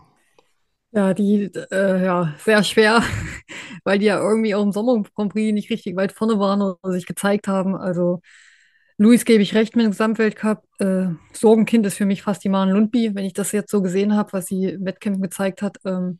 Ja, 0.92 1.12
die, 1.12 1.50
äh, 1.72 2.04
ja, 2.04 2.34
sehr 2.38 2.62
schwer, 2.62 3.02
weil 3.84 3.98
die 3.98 4.06
ja 4.06 4.20
irgendwie 4.20 4.54
auch 4.54 4.62
im 4.62 4.72
Sommer 4.72 5.02
Grand 5.16 5.32
Prix 5.32 5.52
nicht 5.52 5.70
richtig 5.70 5.96
weit 5.96 6.12
vorne 6.12 6.38
waren 6.38 6.62
oder 6.62 6.92
sich 6.92 7.06
gezeigt 7.06 7.48
haben. 7.48 7.74
Also 7.74 8.20
Luis 9.00 9.24
gebe 9.24 9.42
ich 9.42 9.54
recht 9.54 9.76
mit 9.76 9.86
dem 9.86 9.92
Gesamtweltcup. 9.92 10.62
Äh, 10.78 11.06
Sorgenkind 11.32 11.86
ist 11.86 11.96
für 11.96 12.04
mich 12.04 12.20
fast 12.20 12.44
die 12.44 12.50
Maren 12.50 12.68
Lundby, 12.68 13.14
wenn 13.14 13.24
ich 13.24 13.32
das 13.32 13.50
jetzt 13.50 13.70
so 13.70 13.80
gesehen 13.80 14.14
habe, 14.14 14.34
was 14.34 14.44
sie 14.44 14.64
im 14.66 14.84
Wettkämpfen 14.84 15.22
gezeigt 15.22 15.62
hat. 15.62 15.78
Ähm, 15.86 16.18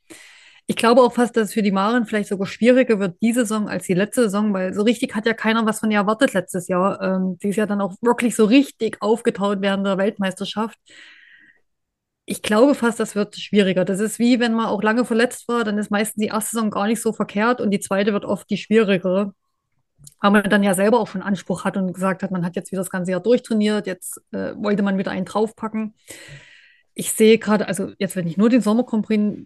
ich 0.67 0.77
glaube 0.77 1.03
auch 1.03 1.13
fast, 1.13 1.37
dass 1.37 1.49
es 1.49 1.53
für 1.53 1.61
die 1.61 1.73
Maren 1.73 2.07
vielleicht 2.07 2.31
sogar 2.31 2.47
schwieriger 2.47 2.99
wird, 2.99 3.19
diese 3.21 3.41
Saison 3.41 3.69
als 3.69 3.85
die 3.87 3.93
letzte 3.93 4.23
Saison, 4.23 4.55
weil 4.55 4.73
so 4.73 4.81
richtig 4.81 5.15
hat 5.15 5.27
ja 5.27 5.35
keiner 5.35 5.67
was 5.67 5.81
von 5.81 5.91
ihr 5.91 5.99
erwartet 5.99 6.33
letztes 6.33 6.69
Jahr. 6.69 7.03
Ähm, 7.03 7.37
sie 7.43 7.51
ist 7.51 7.57
ja 7.57 7.67
dann 7.67 7.83
auch 7.83 7.97
wirklich 8.01 8.35
so 8.35 8.47
richtig 8.47 8.97
aufgetaut 9.03 9.61
während 9.61 9.87
der 9.87 9.99
Weltmeisterschaft. 9.99 10.79
Ich 12.25 12.41
glaube 12.41 12.75
fast, 12.75 12.99
das 12.99 13.15
wird 13.15 13.37
schwieriger. 13.37 13.85
Das 13.85 14.01
ist 14.01 14.19
wie, 14.19 14.41
wenn 14.41 14.55
man 14.55 14.67
auch 14.67 14.83
lange 14.83 15.05
verletzt 15.05 15.49
war, 15.49 15.65
dann 15.65 15.77
ist 15.77 15.91
meistens 15.91 16.23
die 16.23 16.29
erste 16.29 16.53
Saison 16.57 16.71
gar 16.71 16.87
nicht 16.87 17.03
so 17.03 17.13
verkehrt 17.13 17.61
und 17.61 17.73
die 17.73 17.81
zweite 17.81 18.15
wird 18.15 18.25
oft 18.25 18.49
die 18.49 18.57
schwierigere. 18.57 19.35
Weil 20.21 20.31
man 20.31 20.51
dann 20.51 20.63
ja 20.63 20.75
selber 20.75 21.01
auch 21.01 21.09
schon 21.09 21.23
Anspruch 21.23 21.65
hat 21.65 21.77
und 21.77 21.93
gesagt 21.93 22.23
hat, 22.23 22.31
man 22.31 22.45
hat 22.45 22.57
jetzt 22.57 22.73
wieder 22.73 22.83
das 22.83 22.91
ganze 22.91 23.13
Jahr 23.13 23.21
durchtrainiert, 23.21 23.87
jetzt 23.87 24.21
äh, 24.33 24.55
wollte 24.57 24.83
man 24.83 24.99
wieder 24.99 25.11
einen 25.11 25.25
draufpacken. 25.25 25.95
Ich 26.95 27.13
sehe 27.13 27.39
gerade, 27.39 27.67
also 27.69 27.93
jetzt, 27.99 28.17
wenn 28.17 28.27
ich 28.27 28.37
nur 28.37 28.51
den 28.51 28.61
Sommer 28.61 28.85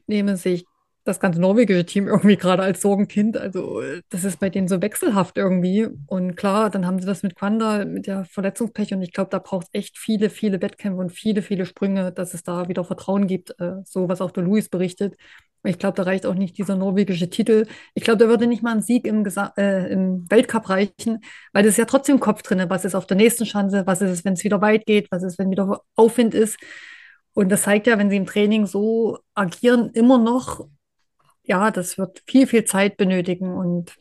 nehme, 0.06 0.36
sehe 0.36 0.54
ich 0.54 0.66
das 1.04 1.20
ganze 1.20 1.40
norwegische 1.40 1.84
Team 1.84 2.08
irgendwie 2.08 2.36
gerade 2.36 2.62
als 2.62 2.80
Sorgenkind. 2.80 3.36
Also 3.36 3.82
das 4.08 4.24
ist 4.24 4.40
bei 4.40 4.50
denen 4.50 4.68
so 4.68 4.80
wechselhaft 4.80 5.36
irgendwie. 5.36 5.88
Und 6.06 6.34
klar, 6.34 6.70
dann 6.70 6.86
haben 6.86 6.98
sie 6.98 7.06
das 7.06 7.22
mit 7.22 7.36
Quanda, 7.36 7.84
mit 7.84 8.06
der 8.06 8.24
Verletzungspech. 8.24 8.94
Und 8.94 9.02
ich 9.02 9.12
glaube, 9.12 9.30
da 9.30 9.38
braucht 9.38 9.66
es 9.66 9.78
echt 9.78 9.98
viele, 9.98 10.30
viele 10.30 10.62
Wettkämpfe 10.62 11.00
und 11.00 11.10
viele, 11.10 11.42
viele 11.42 11.66
Sprünge, 11.66 12.10
dass 12.10 12.32
es 12.34 12.42
da 12.42 12.68
wieder 12.68 12.84
Vertrauen 12.84 13.26
gibt. 13.26 13.58
Äh, 13.60 13.82
so 13.84 14.08
was 14.08 14.22
auch 14.22 14.30
der 14.30 14.44
Luis 14.44 14.68
berichtet. 14.68 15.16
Ich 15.62 15.78
glaube, 15.78 15.96
da 15.96 16.02
reicht 16.02 16.26
auch 16.26 16.34
nicht 16.34 16.58
dieser 16.58 16.76
norwegische 16.76 17.30
Titel. 17.30 17.66
Ich 17.94 18.04
glaube, 18.04 18.18
da 18.18 18.28
würde 18.28 18.46
nicht 18.46 18.62
mal 18.62 18.74
ein 18.74 18.82
Sieg 18.82 19.06
im, 19.06 19.24
Gesa 19.24 19.52
äh, 19.56 19.90
im 19.90 20.30
Weltcup 20.30 20.68
reichen, 20.68 21.20
weil 21.52 21.62
das 21.62 21.72
ist 21.72 21.78
ja 21.78 21.86
trotzdem 21.86 22.20
Kopf 22.20 22.42
drin. 22.42 22.62
Was 22.68 22.84
ist 22.84 22.94
auf 22.94 23.06
der 23.06 23.16
nächsten 23.16 23.44
Chance? 23.44 23.82
Was 23.86 24.02
ist 24.02 24.10
es, 24.10 24.24
wenn 24.24 24.34
es 24.34 24.44
wieder 24.44 24.60
weit 24.60 24.84
geht? 24.86 25.08
Was 25.10 25.22
ist, 25.22 25.38
wenn 25.38 25.50
wieder 25.50 25.82
Aufwind 25.96 26.34
ist? 26.34 26.58
Und 27.34 27.50
das 27.50 27.62
zeigt 27.62 27.86
ja, 27.86 27.98
wenn 27.98 28.10
sie 28.10 28.16
im 28.16 28.26
Training 28.26 28.66
so 28.66 29.18
agieren, 29.34 29.90
immer 29.94 30.18
noch 30.18 30.66
ja, 31.44 31.70
das 31.70 31.98
wird 31.98 32.22
viel, 32.26 32.46
viel 32.46 32.64
Zeit 32.64 32.96
benötigen 32.96 33.54
und 33.54 33.96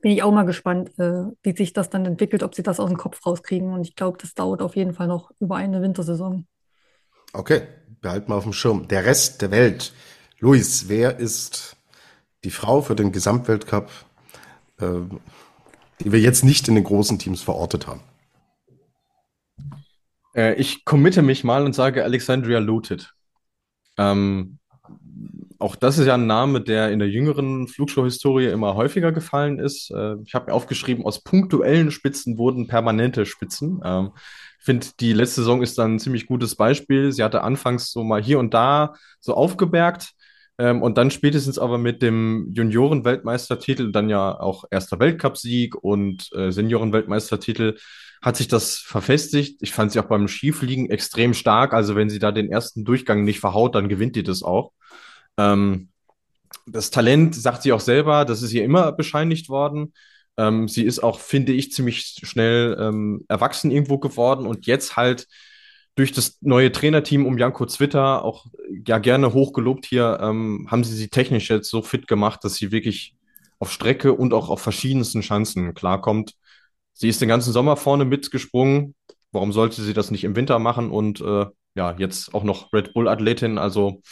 bin 0.00 0.12
ich 0.12 0.22
auch 0.22 0.32
mal 0.32 0.44
gespannt, 0.44 0.90
äh, 0.98 1.24
wie 1.42 1.56
sich 1.56 1.72
das 1.72 1.90
dann 1.90 2.06
entwickelt, 2.06 2.42
ob 2.42 2.54
sie 2.54 2.62
das 2.62 2.80
aus 2.80 2.88
dem 2.88 2.98
Kopf 2.98 3.24
rauskriegen. 3.24 3.72
Und 3.72 3.82
ich 3.82 3.96
glaube, 3.96 4.18
das 4.20 4.34
dauert 4.34 4.62
auf 4.62 4.76
jeden 4.76 4.92
Fall 4.92 5.08
noch 5.08 5.30
über 5.40 5.56
eine 5.56 5.82
Wintersaison. 5.82 6.46
Okay, 7.32 7.62
behalten 8.00 8.30
wir 8.30 8.36
auf 8.36 8.44
dem 8.44 8.52
Schirm. 8.52 8.88
Der 8.88 9.04
Rest 9.04 9.42
der 9.42 9.50
Welt. 9.50 9.92
Luis, 10.38 10.88
wer 10.88 11.18
ist 11.18 11.76
die 12.44 12.50
Frau 12.50 12.80
für 12.80 12.94
den 12.94 13.12
Gesamtweltcup, 13.12 13.90
äh, 14.80 14.86
die 16.00 16.12
wir 16.12 16.20
jetzt 16.20 16.44
nicht 16.44 16.68
in 16.68 16.76
den 16.76 16.84
großen 16.84 17.18
Teams 17.18 17.42
verortet 17.42 17.86
haben? 17.86 18.02
Äh, 20.34 20.54
ich 20.54 20.84
committe 20.84 21.22
mich 21.22 21.42
mal 21.42 21.64
und 21.64 21.74
sage 21.74 22.04
Alexandria 22.04 22.60
Lutet. 22.60 23.14
Ähm, 23.96 24.58
auch 25.58 25.74
das 25.74 25.98
ist 25.98 26.06
ja 26.06 26.14
ein 26.14 26.26
Name, 26.26 26.60
der 26.60 26.92
in 26.92 27.00
der 27.00 27.08
jüngeren 27.08 27.66
Flugshow-Historie 27.66 28.46
immer 28.46 28.74
häufiger 28.74 29.10
gefallen 29.10 29.58
ist. 29.58 29.90
Äh, 29.90 30.16
ich 30.24 30.34
habe 30.34 30.46
mir 30.46 30.54
aufgeschrieben, 30.54 31.04
aus 31.04 31.22
punktuellen 31.22 31.90
Spitzen 31.90 32.38
wurden 32.38 32.68
permanente 32.68 33.26
Spitzen. 33.26 33.80
Ähm, 33.84 34.12
ich 34.60 34.64
finde, 34.64 34.86
die 35.00 35.12
letzte 35.12 35.40
Saison 35.40 35.62
ist 35.62 35.76
dann 35.78 35.94
ein 35.94 35.98
ziemlich 35.98 36.26
gutes 36.26 36.54
Beispiel. 36.54 37.12
Sie 37.12 37.24
hatte 37.24 37.42
anfangs 37.42 37.90
so 37.90 38.04
mal 38.04 38.22
hier 38.22 38.38
und 38.38 38.54
da 38.54 38.94
so 39.20 39.34
aufgebergt. 39.34 40.12
Ähm, 40.58 40.82
und 40.82 40.96
dann 40.98 41.10
spätestens 41.10 41.58
aber 41.58 41.78
mit 41.78 42.02
dem 42.02 42.52
Junioren-Weltmeistertitel, 42.54 43.90
dann 43.90 44.08
ja 44.08 44.38
auch 44.38 44.64
erster 44.70 44.98
Weltcupsieg 45.00 45.74
und 45.74 46.30
äh, 46.34 46.50
Senioren-Weltmeistertitel, 46.52 47.76
hat 48.20 48.36
sich 48.36 48.48
das 48.48 48.76
verfestigt. 48.76 49.62
Ich 49.62 49.72
fand 49.72 49.92
sie 49.92 50.00
auch 50.00 50.08
beim 50.08 50.28
Skifliegen 50.28 50.90
extrem 50.90 51.34
stark. 51.34 51.72
Also 51.72 51.94
wenn 51.94 52.10
sie 52.10 52.18
da 52.18 52.32
den 52.32 52.50
ersten 52.50 52.84
Durchgang 52.84 53.24
nicht 53.24 53.40
verhaut, 53.40 53.74
dann 53.74 53.88
gewinnt 53.88 54.16
die 54.16 54.24
das 54.24 54.42
auch. 54.42 54.72
Ähm, 55.38 55.88
das 56.66 56.90
Talent, 56.90 57.34
sagt 57.34 57.62
sie 57.62 57.72
auch 57.72 57.80
selber, 57.80 58.24
das 58.24 58.42
ist 58.42 58.52
ihr 58.52 58.64
immer 58.64 58.92
bescheinigt 58.92 59.48
worden. 59.48 59.94
Ähm, 60.36 60.68
sie 60.68 60.84
ist 60.84 61.00
auch, 61.00 61.20
finde 61.20 61.52
ich, 61.52 61.72
ziemlich 61.72 62.20
schnell 62.22 62.76
ähm, 62.78 63.24
erwachsen 63.28 63.70
irgendwo 63.70 63.98
geworden 63.98 64.46
und 64.46 64.66
jetzt 64.66 64.96
halt 64.96 65.26
durch 65.96 66.12
das 66.12 66.38
neue 66.42 66.70
Trainerteam 66.70 67.26
um 67.26 67.38
Janko 67.38 67.66
Zwitter 67.66 68.24
auch 68.24 68.46
ja 68.86 68.98
gerne 68.98 69.32
hochgelobt 69.32 69.84
hier, 69.84 70.18
ähm, 70.22 70.68
haben 70.70 70.84
sie 70.84 70.94
sie 70.94 71.08
technisch 71.08 71.50
jetzt 71.50 71.68
so 71.70 71.82
fit 71.82 72.06
gemacht, 72.06 72.44
dass 72.44 72.54
sie 72.54 72.70
wirklich 72.70 73.16
auf 73.58 73.72
Strecke 73.72 74.12
und 74.12 74.32
auch 74.32 74.48
auf 74.48 74.60
verschiedensten 74.60 75.22
Chancen 75.22 75.74
klarkommt. 75.74 76.34
Sie 76.92 77.08
ist 77.08 77.20
den 77.20 77.28
ganzen 77.28 77.52
Sommer 77.52 77.76
vorne 77.76 78.04
mitgesprungen. 78.04 78.94
Warum 79.32 79.52
sollte 79.52 79.82
sie 79.82 79.92
das 79.92 80.12
nicht 80.12 80.22
im 80.22 80.36
Winter 80.36 80.60
machen? 80.60 80.90
Und 80.90 81.20
äh, 81.20 81.46
ja, 81.74 81.96
jetzt 81.98 82.32
auch 82.32 82.44
noch 82.44 82.72
Red 82.72 82.94
Bull-Athletin. 82.94 83.58
Also 83.58 84.02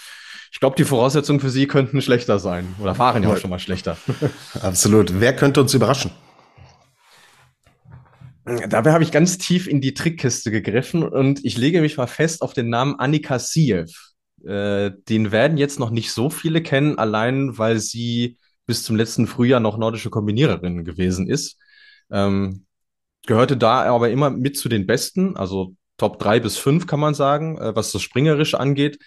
ich 0.57 0.61
glaube, 0.61 0.75
die 0.75 0.85
Voraussetzungen 0.85 1.39
für 1.39 1.51
sie 1.51 1.67
könnten 1.67 2.01
schlechter 2.01 2.39
sein 2.39 2.77
oder 2.81 2.97
waren 2.99 3.23
ja 3.23 3.29
auch 3.29 3.37
schon 3.37 3.51
mal 3.51 3.59
schlechter. 3.59 3.99
Absolut. 4.63 5.21
Wer 5.21 5.37
könnte 5.37 5.61
uns 5.61 5.75
überraschen? 5.75 6.13
Dabei 8.67 8.93
habe 8.93 9.05
ich 9.05 9.13
ganz 9.13 9.37
tief 9.37 9.67
in 9.67 9.83
die 9.83 9.93
Trickkiste 9.93 10.51
gegriffen 10.51 11.03
und 11.03 11.45
ich 11.45 11.59
lege 11.59 11.83
mich 11.83 11.99
mal 11.99 12.07
fest 12.07 12.41
auf 12.41 12.55
den 12.55 12.71
Namen 12.71 12.99
Annika 12.99 13.39
Siev. 13.39 14.15
Äh, 14.47 14.93
den 15.11 15.31
werden 15.31 15.59
jetzt 15.59 15.79
noch 15.79 15.91
nicht 15.91 16.11
so 16.11 16.31
viele 16.31 16.63
kennen, 16.63 16.97
allein 16.97 17.59
weil 17.59 17.79
sie 17.79 18.39
bis 18.65 18.83
zum 18.83 18.97
letzten 18.97 19.27
Frühjahr 19.27 19.61
noch 19.61 19.77
nordische 19.77 20.09
Kombiniererin 20.09 20.87
gewesen 20.87 21.29
ist. 21.29 21.59
Ähm, 22.11 22.65
gehörte 23.27 23.59
da 23.59 23.83
aber 23.83 24.09
immer 24.09 24.31
mit 24.31 24.57
zu 24.57 24.71
den 24.71 24.87
Besten, 24.87 25.37
also 25.37 25.75
Top 25.99 26.19
3 26.19 26.41
bis 26.41 26.57
5 26.57 26.87
kann 26.87 27.01
man 27.01 27.13
sagen, 27.13 27.59
äh, 27.59 27.77
was 27.77 27.93
das 27.93 28.01
Springerische 28.01 28.59
angeht 28.59 28.99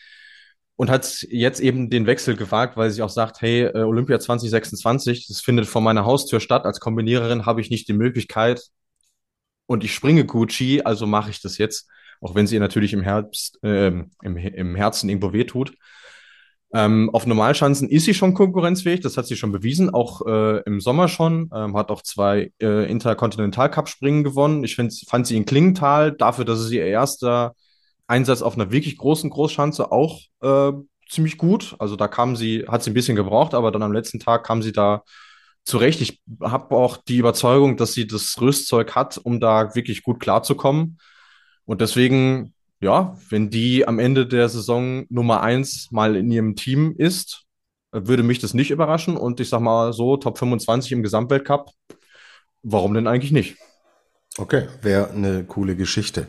und 0.79 0.89
hat 0.89 1.27
jetzt 1.29 1.59
eben 1.59 1.89
den 1.89 2.05
Wechsel 2.05 2.37
gewagt, 2.37 2.77
weil 2.77 2.89
sie 2.89 3.01
auch 3.01 3.09
sagt, 3.09 3.41
hey, 3.41 3.63
äh, 3.63 3.81
Olympia 3.81 4.17
2026, 4.17 5.27
das 5.27 5.41
findet 5.41 5.65
vor 5.65 5.81
meiner 5.81 6.05
Haustür 6.05 6.39
statt. 6.39 6.63
Als 6.63 6.79
Kombiniererin 6.79 7.45
habe 7.45 7.59
ich 7.59 7.69
nicht 7.69 7.89
die 7.89 7.93
Möglichkeit 7.93 8.61
und 9.65 9.83
ich 9.83 9.93
springe 9.93 10.23
Gucci, 10.23 10.81
also 10.85 11.05
mache 11.05 11.31
ich 11.31 11.41
das 11.41 11.57
jetzt, 11.57 11.89
auch 12.21 12.33
wenn 12.33 12.47
sie 12.47 12.55
ihr 12.55 12.61
natürlich 12.61 12.93
im 12.93 13.01
Herbst, 13.01 13.61
äh, 13.61 13.87
im, 13.87 14.37
im 14.37 14.75
Herzen 14.77 15.09
irgendwo 15.09 15.33
wehtut. 15.33 15.73
Ähm, 16.73 17.09
auf 17.09 17.25
Normalschanzen 17.25 17.89
ist 17.89 18.05
sie 18.05 18.13
schon 18.13 18.33
konkurrenzfähig, 18.33 19.01
das 19.01 19.17
hat 19.17 19.25
sie 19.25 19.35
schon 19.35 19.51
bewiesen, 19.51 19.89
auch 19.89 20.25
äh, 20.25 20.61
im 20.61 20.79
Sommer 20.79 21.09
schon, 21.09 21.49
ähm, 21.53 21.75
hat 21.75 21.89
auch 21.89 22.03
zwei 22.03 22.53
äh, 22.61 22.89
Intercontinental 22.89 23.69
Cup 23.69 23.89
Springen 23.89 24.23
gewonnen. 24.23 24.63
Ich 24.63 24.77
find, 24.77 24.93
fand 25.09 25.27
sie 25.27 25.35
in 25.35 25.43
Klingenthal 25.43 26.13
dafür, 26.13 26.45
dass 26.45 26.59
es 26.59 26.71
ihr 26.71 26.85
erster 26.85 27.53
Einsatz 28.09 28.41
auf 28.41 28.55
einer 28.55 28.71
wirklich 28.71 28.97
großen 28.97 29.29
Großschanze 29.29 29.91
auch 29.91 30.19
äh, 30.41 30.71
ziemlich 31.09 31.37
gut. 31.37 31.75
Also 31.79 31.95
da 31.95 32.07
kam 32.07 32.35
sie, 32.35 32.65
hat 32.67 32.83
sie 32.83 32.91
ein 32.91 32.93
bisschen 32.93 33.15
gebraucht, 33.15 33.53
aber 33.53 33.71
dann 33.71 33.83
am 33.83 33.93
letzten 33.93 34.19
Tag 34.19 34.45
kam 34.45 34.61
sie 34.61 34.71
da 34.71 35.03
zurecht. 35.63 36.01
Ich 36.01 36.21
habe 36.41 36.75
auch 36.75 36.97
die 36.97 37.17
Überzeugung, 37.17 37.77
dass 37.77 37.93
sie 37.93 38.07
das 38.07 38.39
Rüstzeug 38.39 38.95
hat, 38.95 39.17
um 39.17 39.39
da 39.39 39.75
wirklich 39.75 40.03
gut 40.03 40.19
klarzukommen. 40.19 40.99
Und 41.65 41.81
deswegen, 41.81 42.53
ja, 42.79 43.15
wenn 43.29 43.49
die 43.49 43.87
am 43.87 43.99
Ende 43.99 44.25
der 44.25 44.49
Saison 44.49 45.05
Nummer 45.09 45.41
eins 45.41 45.91
mal 45.91 46.15
in 46.15 46.31
ihrem 46.31 46.55
Team 46.55 46.95
ist, 46.97 47.43
würde 47.91 48.23
mich 48.23 48.39
das 48.39 48.53
nicht 48.53 48.71
überraschen. 48.71 49.17
Und 49.17 49.39
ich 49.39 49.49
sag 49.49 49.61
mal 49.61 49.93
so, 49.93 50.17
Top 50.17 50.37
25 50.37 50.91
im 50.91 51.03
Gesamtweltcup, 51.03 51.71
warum 52.63 52.93
denn 52.93 53.07
eigentlich 53.07 53.31
nicht? 53.31 53.57
Okay, 54.37 54.67
wäre 54.81 55.11
eine 55.11 55.43
coole 55.43 55.75
Geschichte. 55.75 56.27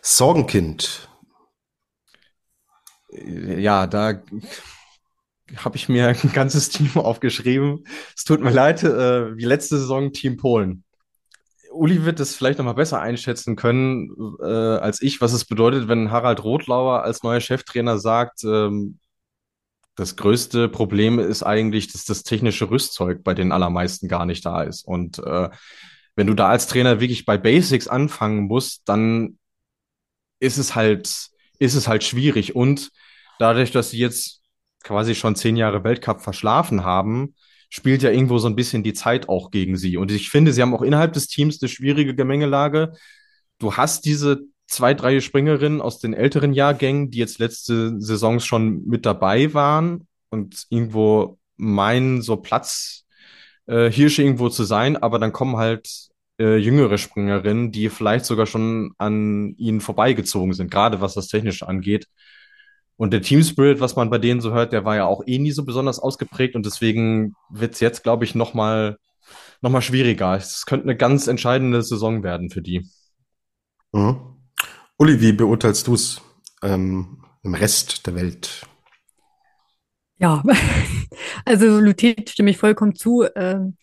Sorgenkind, 0.00 1.07
ja, 3.10 3.86
da 3.86 4.22
habe 5.56 5.76
ich 5.76 5.88
mir 5.88 6.08
ein 6.08 6.32
ganzes 6.32 6.68
Team 6.70 6.90
aufgeschrieben. 6.96 7.84
Es 8.16 8.24
tut 8.24 8.40
mir 8.40 8.50
leid, 8.50 8.82
äh, 8.82 9.36
wie 9.36 9.44
letzte 9.44 9.78
Saison 9.78 10.12
Team 10.12 10.36
Polen. 10.36 10.84
Uli 11.70 12.04
wird 12.04 12.18
es 12.20 12.34
vielleicht 12.34 12.58
noch 12.58 12.64
mal 12.64 12.72
besser 12.72 13.00
einschätzen 13.00 13.54
können 13.54 14.10
äh, 14.40 14.44
als 14.44 15.02
ich, 15.02 15.20
was 15.20 15.32
es 15.32 15.44
bedeutet, 15.44 15.86
wenn 15.86 16.10
Harald 16.10 16.42
Rotlauer 16.42 17.02
als 17.02 17.22
neuer 17.22 17.40
Cheftrainer 17.40 17.98
sagt, 17.98 18.42
ähm, 18.44 18.98
das 19.94 20.16
größte 20.16 20.68
Problem 20.68 21.18
ist 21.18 21.42
eigentlich, 21.42 21.92
dass 21.92 22.04
das 22.04 22.22
technische 22.22 22.70
Rüstzeug 22.70 23.24
bei 23.24 23.34
den 23.34 23.52
allermeisten 23.52 24.08
gar 24.08 24.26
nicht 24.26 24.46
da 24.46 24.62
ist. 24.62 24.86
Und 24.86 25.18
äh, 25.18 25.50
wenn 26.14 26.26
du 26.26 26.34
da 26.34 26.48
als 26.48 26.68
Trainer 26.68 27.00
wirklich 27.00 27.24
bei 27.24 27.36
Basics 27.36 27.88
anfangen 27.88 28.46
musst, 28.46 28.82
dann 28.88 29.38
ist 30.40 30.56
es 30.58 30.74
halt 30.74 31.30
ist 31.58 31.74
es 31.74 31.88
halt 31.88 32.04
schwierig. 32.04 32.54
Und 32.56 32.90
dadurch, 33.38 33.70
dass 33.70 33.90
sie 33.90 33.98
jetzt 33.98 34.42
quasi 34.82 35.14
schon 35.14 35.36
zehn 35.36 35.56
Jahre 35.56 35.84
Weltcup 35.84 36.20
verschlafen 36.20 36.84
haben, 36.84 37.34
spielt 37.70 38.02
ja 38.02 38.10
irgendwo 38.10 38.38
so 38.38 38.48
ein 38.48 38.56
bisschen 38.56 38.82
die 38.82 38.94
Zeit 38.94 39.28
auch 39.28 39.50
gegen 39.50 39.76
sie. 39.76 39.96
Und 39.96 40.10
ich 40.10 40.30
finde, 40.30 40.52
sie 40.52 40.62
haben 40.62 40.74
auch 40.74 40.82
innerhalb 40.82 41.12
des 41.12 41.28
Teams 41.28 41.60
eine 41.60 41.68
schwierige 41.68 42.14
Gemengelage. 42.14 42.92
Du 43.58 43.76
hast 43.76 44.04
diese 44.06 44.40
zwei, 44.66 44.94
drei 44.94 45.20
Springerinnen 45.20 45.80
aus 45.80 45.98
den 45.98 46.14
älteren 46.14 46.52
Jahrgängen, 46.52 47.10
die 47.10 47.18
jetzt 47.18 47.38
letzte 47.38 48.00
Saisons 48.00 48.44
schon 48.44 48.84
mit 48.86 49.04
dabei 49.04 49.52
waren 49.54 50.06
und 50.30 50.66
irgendwo 50.70 51.38
meinen, 51.56 52.22
so 52.22 52.36
Platz 52.36 53.04
äh, 53.66 53.90
Hirsche 53.90 54.22
irgendwo 54.22 54.48
zu 54.48 54.64
sein, 54.64 54.96
aber 54.96 55.18
dann 55.18 55.32
kommen 55.32 55.56
halt 55.56 56.08
äh, 56.38 56.56
jüngere 56.56 56.98
Springerinnen, 56.98 57.72
die 57.72 57.88
vielleicht 57.88 58.24
sogar 58.24 58.46
schon 58.46 58.92
an 58.98 59.54
ihnen 59.56 59.80
vorbeigezogen 59.80 60.52
sind, 60.52 60.70
gerade 60.70 61.00
was 61.00 61.14
das 61.14 61.28
Technische 61.28 61.68
angeht. 61.68 62.06
Und 62.96 63.12
der 63.12 63.22
Team 63.22 63.42
Spirit, 63.42 63.80
was 63.80 63.96
man 63.96 64.10
bei 64.10 64.18
denen 64.18 64.40
so 64.40 64.52
hört, 64.52 64.72
der 64.72 64.84
war 64.84 64.96
ja 64.96 65.06
auch 65.06 65.22
eh 65.26 65.38
nie 65.38 65.52
so 65.52 65.64
besonders 65.64 66.00
ausgeprägt 66.00 66.56
und 66.56 66.66
deswegen 66.66 67.34
wird 67.48 67.74
es 67.74 67.80
jetzt, 67.80 68.02
glaube 68.02 68.24
ich, 68.24 68.34
noch 68.34 68.54
mal, 68.54 68.98
noch 69.60 69.70
mal 69.70 69.82
schwieriger. 69.82 70.34
Es 70.34 70.66
könnte 70.66 70.84
eine 70.84 70.96
ganz 70.96 71.28
entscheidende 71.28 71.82
Saison 71.82 72.22
werden 72.24 72.50
für 72.50 72.62
die. 72.62 72.88
Mhm. 73.92 74.16
Uli, 74.96 75.20
wie 75.20 75.32
beurteilst 75.32 75.86
du 75.86 75.94
es 75.94 76.20
ähm, 76.62 77.24
im 77.44 77.54
Rest 77.54 78.06
der 78.06 78.16
Welt? 78.16 78.66
Ja, 80.18 80.42
also 81.44 81.78
Lutit 81.78 82.30
stimme 82.30 82.50
ich 82.50 82.58
vollkommen 82.58 82.96
zu. 82.96 83.24
Ähm, 83.36 83.76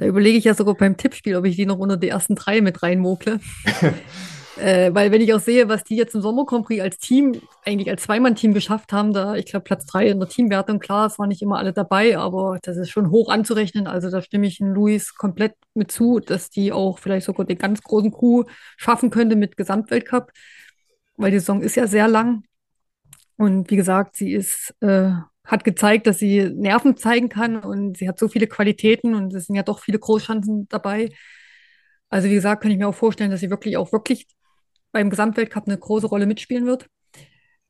da 0.00 0.06
überlege 0.06 0.38
ich 0.38 0.44
ja 0.44 0.54
sogar 0.54 0.74
beim 0.74 0.96
Tippspiel, 0.96 1.36
ob 1.36 1.44
ich 1.44 1.56
die 1.56 1.66
noch 1.66 1.78
unter 1.78 1.98
die 1.98 2.08
ersten 2.08 2.34
drei 2.34 2.62
mit 2.62 2.82
reinmokle. 2.82 3.38
äh, 4.58 4.94
weil 4.94 5.12
wenn 5.12 5.20
ich 5.20 5.34
auch 5.34 5.40
sehe, 5.40 5.68
was 5.68 5.84
die 5.84 5.94
jetzt 5.94 6.14
im 6.14 6.22
Sommer 6.22 6.46
Prix 6.46 6.82
als 6.82 6.98
Team, 6.98 7.42
eigentlich 7.66 7.90
als 7.90 8.04
Zweimann-Team 8.04 8.54
geschafft 8.54 8.94
haben, 8.94 9.12
da 9.12 9.34
ich 9.34 9.44
glaube 9.44 9.64
Platz 9.64 9.84
drei 9.84 10.08
in 10.08 10.18
der 10.18 10.28
Teamwertung, 10.30 10.78
klar, 10.78 11.06
es 11.06 11.18
waren 11.18 11.28
nicht 11.28 11.42
immer 11.42 11.58
alle 11.58 11.74
dabei, 11.74 12.16
aber 12.16 12.58
das 12.62 12.78
ist 12.78 12.88
schon 12.88 13.10
hoch 13.10 13.28
anzurechnen. 13.28 13.86
Also 13.86 14.08
da 14.08 14.22
stimme 14.22 14.46
ich 14.46 14.58
Luis 14.60 15.14
komplett 15.14 15.52
mit 15.74 15.92
zu, 15.92 16.18
dass 16.18 16.48
die 16.48 16.72
auch 16.72 16.98
vielleicht 16.98 17.26
sogar 17.26 17.44
den 17.44 17.58
ganz 17.58 17.82
großen 17.82 18.10
Crew 18.10 18.44
schaffen 18.78 19.10
könnte 19.10 19.36
mit 19.36 19.58
Gesamtweltcup, 19.58 20.32
weil 21.18 21.30
die 21.30 21.40
Saison 21.40 21.60
ist 21.60 21.76
ja 21.76 21.86
sehr 21.86 22.08
lang. 22.08 22.42
Und 23.36 23.70
wie 23.70 23.76
gesagt, 23.76 24.16
sie 24.16 24.32
ist 24.32 24.74
äh, 24.80 25.12
hat 25.50 25.64
gezeigt, 25.64 26.06
dass 26.06 26.18
sie 26.18 26.50
Nerven 26.50 26.96
zeigen 26.96 27.28
kann 27.28 27.58
und 27.58 27.96
sie 27.98 28.08
hat 28.08 28.18
so 28.18 28.28
viele 28.28 28.46
Qualitäten 28.46 29.14
und 29.14 29.34
es 29.34 29.46
sind 29.46 29.56
ja 29.56 29.62
doch 29.62 29.80
viele 29.80 29.98
Großchancen 29.98 30.68
dabei. 30.68 31.10
Also 32.08 32.28
wie 32.28 32.34
gesagt, 32.34 32.62
kann 32.62 32.70
ich 32.70 32.78
mir 32.78 32.88
auch 32.88 32.94
vorstellen, 32.94 33.30
dass 33.30 33.40
sie 33.40 33.50
wirklich 33.50 33.76
auch 33.76 33.92
wirklich 33.92 34.26
beim 34.92 35.10
Gesamtweltcup 35.10 35.66
eine 35.66 35.78
große 35.78 36.06
Rolle 36.06 36.26
mitspielen 36.26 36.66
wird. 36.66 36.86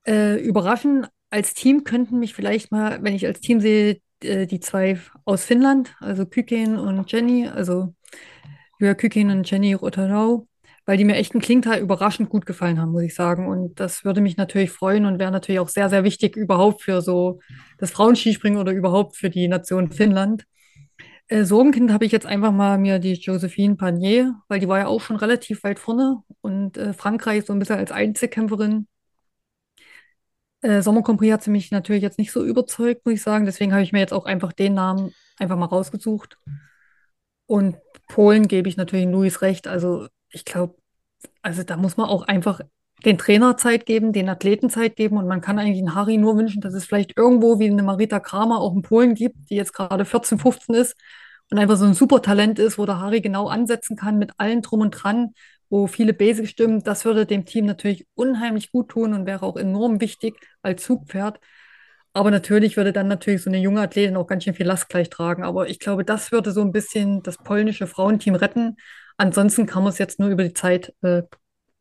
Äh, 0.07 0.37
überraschen 0.37 1.07
als 1.31 1.55
Team 1.55 1.85
könnten 1.85 2.19
mich 2.19 2.35
vielleicht 2.35 2.73
mal, 2.73 3.03
wenn 3.03 3.15
ich 3.15 3.27
als 3.27 3.41
Team 3.41 3.61
sehe, 3.61 4.01
äh, 4.23 4.47
die 4.47 4.61
zwei 4.61 4.99
aus 5.25 5.45
Finnland, 5.45 5.95
also 6.01 6.27
Kyken 6.27 6.77
und 6.79 7.11
Jenny, 7.11 7.49
also 7.49 7.95
Julia 8.79 8.95
Kyken 8.95 9.31
und 9.31 9.51
Jenny 9.51 9.75
Rotanau, 9.75 10.49
weil 10.91 10.97
die 10.97 11.05
mir 11.05 11.15
echt 11.15 11.35
in 11.35 11.41
Klingtal 11.41 11.79
überraschend 11.79 12.31
gut 12.31 12.47
gefallen 12.47 12.81
haben, 12.81 12.91
muss 12.91 13.05
ich 13.05 13.15
sagen. 13.15 13.47
Und 13.47 13.79
das 13.79 14.05
würde 14.05 14.21
mich 14.21 14.37
natürlich 14.37 14.73
freuen 14.73 15.07
und 15.07 15.21
wäre 15.21 15.31
natürlich 15.31 15.61
auch 15.61 15.69
sehr, 15.69 15.89
sehr 15.89 16.03
wichtig 16.03 16.35
überhaupt 16.35 16.83
für 16.83 17.01
so 17.01 17.39
das 17.79 17.93
Frauenskispringen 17.93 18.59
oder 18.59 18.73
überhaupt 18.73 19.15
für 19.15 19.31
die 19.31 19.47
Nation 19.47 19.93
Finnland. 19.93 20.47
Äh, 21.29 21.45
Sorgenkind 21.45 21.93
habe 21.93 22.07
ich 22.07 22.11
jetzt 22.11 22.27
einfach 22.27 22.51
mal 22.51 22.77
mir 22.77 22.99
die 22.99 23.13
Josephine 23.13 23.77
Panier, 23.77 24.35
weil 24.49 24.59
die 24.59 24.67
war 24.67 24.81
ja 24.81 24.89
auch 24.89 25.01
schon 25.01 25.15
relativ 25.15 25.63
weit 25.63 25.79
vorne 25.79 26.25
und 26.41 26.77
äh, 26.77 26.93
Frankreich 26.93 27.45
so 27.47 27.53
ein 27.53 27.61
bisschen 27.61 27.79
als 27.79 27.93
Einzelkämpferin. 27.93 28.89
Äh, 30.63 30.83
Sommercompris 30.83 31.33
hat 31.33 31.45
sie 31.45 31.53
mich 31.53 31.71
natürlich 31.71 32.03
jetzt 32.03 32.19
nicht 32.19 32.33
so 32.33 32.45
überzeugt, 32.45 33.07
muss 33.07 33.15
ich 33.15 33.23
sagen. 33.23 33.45
Deswegen 33.45 33.73
habe 33.73 33.85
ich 33.85 33.93
mir 33.93 34.01
jetzt 34.01 34.13
auch 34.13 34.27
einfach 34.27 34.53
den 34.53 34.75
Namen 34.75 35.15
einfach 35.39 35.57
mal 35.57 35.67
rausgesucht. 35.67 36.37
Und 37.47 37.77
Polen 38.09 38.49
gebe 38.49 38.69
ich 38.69 38.77
natürlich 38.77 39.07
Luis 39.07 39.41
recht. 39.41 39.69
Also 39.69 40.09
ich 40.31 40.45
glaube, 40.45 40.80
also 41.43 41.63
da 41.63 41.77
muss 41.77 41.97
man 41.97 42.09
auch 42.09 42.23
einfach 42.23 42.61
den 43.05 43.19
Trainer 43.19 43.57
Zeit 43.57 43.87
geben, 43.87 44.13
den 44.13 44.29
Athleten 44.29 44.69
Zeit 44.71 44.97
geben 44.97 45.17
und 45.17 45.27
man 45.27 45.41
kann 45.41 45.59
eigentlich 45.59 45.79
einen 45.79 45.95
Harry 45.95 46.19
nur 46.19 46.37
wünschen, 46.37 46.61
dass 46.61 46.75
es 46.75 46.85
vielleicht 46.85 47.17
irgendwo 47.17 47.59
wie 47.59 47.71
eine 47.71 47.83
Marita 47.83 48.21
Kramer 48.21 48.61
auch 48.61 48.75
in 48.75 48.83
Polen 48.83 49.15
gibt, 49.15 49.51
die 49.51 49.57
jetzt 49.57 49.73
gerade 49.73 50.05
14, 50.05 50.39
15 50.39 50.75
ist 50.75 50.97
und 51.51 51.59
einfach 51.59 51.77
so 51.77 51.87
ein 51.87 51.95
super 51.95 52.23
Talent 52.23 52.59
ist, 52.59 52.79
wo 52.79 52.87
der 52.87 53.01
Harry 53.01 53.21
genau 53.21 53.49
ansetzen 53.49 53.97
kann 53.97 54.19
mit 54.19 54.33
allen 54.37 54.63
drum 54.63 54.81
und 54.81 54.91
dran, 54.91 55.35
wo 55.71 55.87
viele 55.87 56.13
Basics 56.13 56.51
stimmen. 56.51 56.83
Das 56.83 57.05
würde 57.05 57.27
dem 57.27 57.45
Team 57.45 57.67
natürlich 57.67 58.07
unheimlich 58.15 58.71
gut 58.73 58.91
tun 58.91 59.15
und 59.15 59.27
wäre 59.27 59.45
auch 59.45 59.57
enorm 59.57 60.01
wichtig 60.01 60.35
als 60.63 60.83
Zugpferd. 60.83 61.41
Aber 62.13 62.31
natürlich 62.31 62.77
würde 62.77 62.93
dann 62.93 63.09
natürlich 63.09 63.43
so 63.43 63.51
eine 63.51 63.59
junge 63.59 63.81
Athletin 63.83 64.17
auch 64.17 64.27
ganz 64.27 64.45
schön 64.45 64.55
viel 64.55 64.67
Last 64.67 64.89
gleich 64.89 65.11
tragen. 65.11 65.45
Aber 65.45 65.69
ich 65.69 65.79
glaube, 65.79 66.05
das 66.05 66.33
würde 66.33 66.51
so 66.51 66.61
ein 66.61 66.73
bisschen 66.73 67.23
das 67.23 67.39
polnische 67.39 67.87
Frauenteam 67.87 68.35
retten. 68.35 68.77
Ansonsten 69.21 69.67
kann 69.67 69.83
man 69.83 69.93
es 69.93 69.99
jetzt 69.99 70.19
nur 70.19 70.31
über 70.31 70.45
die 70.45 70.55
Zeit 70.55 70.95
äh, 71.03 71.25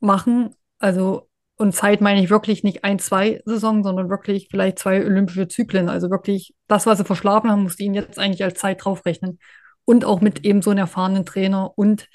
machen. 0.01 0.55
Also, 0.77 1.29
und 1.55 1.73
Zeit 1.73 2.01
meine 2.01 2.21
ich 2.21 2.29
wirklich 2.29 2.63
nicht 2.65 2.83
ein, 2.83 2.99
zwei 2.99 3.41
Saisonen, 3.45 3.81
sondern 3.81 4.09
wirklich 4.09 4.49
vielleicht 4.51 4.77
zwei 4.77 5.05
olympische 5.05 5.47
Zyklen. 5.47 5.87
Also 5.87 6.09
wirklich 6.09 6.53
das, 6.67 6.85
was 6.85 6.97
sie 6.97 7.05
verschlafen 7.05 7.49
haben, 7.49 7.63
musst 7.63 7.79
du 7.79 7.85
ihnen 7.85 7.95
jetzt 7.95 8.19
eigentlich 8.19 8.43
als 8.43 8.59
Zeit 8.59 8.83
draufrechnen. 8.83 9.39
Und 9.85 10.03
auch 10.03 10.19
mit 10.19 10.43
eben 10.43 10.61
so 10.61 10.71
einem 10.71 10.79
erfahrenen 10.79 11.25
Trainer 11.25 11.71
und 11.77 12.09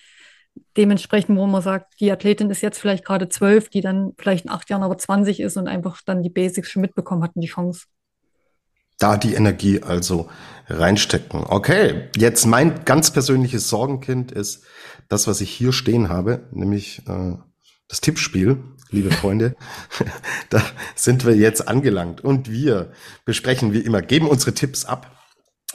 dementsprechend, 0.77 1.39
wo 1.39 1.47
man 1.47 1.63
sagt, 1.63 1.99
die 2.01 2.13
Athletin 2.13 2.51
ist 2.51 2.61
jetzt 2.61 2.79
vielleicht 2.79 3.07
gerade 3.07 3.31
zwölf, 3.31 3.71
die 3.71 3.81
dann 3.81 4.13
vielleicht 4.19 4.45
in 4.45 4.51
acht 4.51 4.69
Jahren 4.69 4.83
aber 4.83 4.99
20 4.99 5.41
ist 5.41 5.57
und 5.57 5.69
einfach 5.69 6.03
dann 6.05 6.23
die 6.23 6.29
Basics 6.29 6.71
schon 6.71 6.83
mitbekommen 6.83 7.23
hat 7.23 7.35
und 7.35 7.41
die 7.41 7.49
Chance. 7.49 7.87
Da 8.99 9.17
die 9.17 9.35
Energie 9.35 9.83
also 9.83 10.29
reinstecken. 10.69 11.45
Okay, 11.45 12.09
jetzt 12.17 12.47
mein 12.47 12.85
ganz 12.85 13.11
persönliches 13.11 13.69
Sorgenkind 13.69 14.33
ist 14.33 14.65
das, 15.09 15.27
was 15.27 15.41
ich 15.41 15.51
hier 15.51 15.73
stehen 15.73 16.09
habe, 16.09 16.49
nämlich 16.53 17.03
äh, 17.07 17.37
das 17.89 18.01
Tippspiel, 18.01 18.63
liebe 18.91 19.11
Freunde. 19.11 19.57
da 20.51 20.63
sind 20.95 21.27
wir 21.27 21.37
jetzt 21.37 21.69
angelangt 21.69 22.23
und 22.23 22.51
wir 22.51 22.93
besprechen 23.25 23.73
wie 23.73 23.81
immer, 23.81 24.01
geben 24.01 24.29
unsere 24.29 24.55
Tipps 24.55 24.85
ab, 24.85 25.15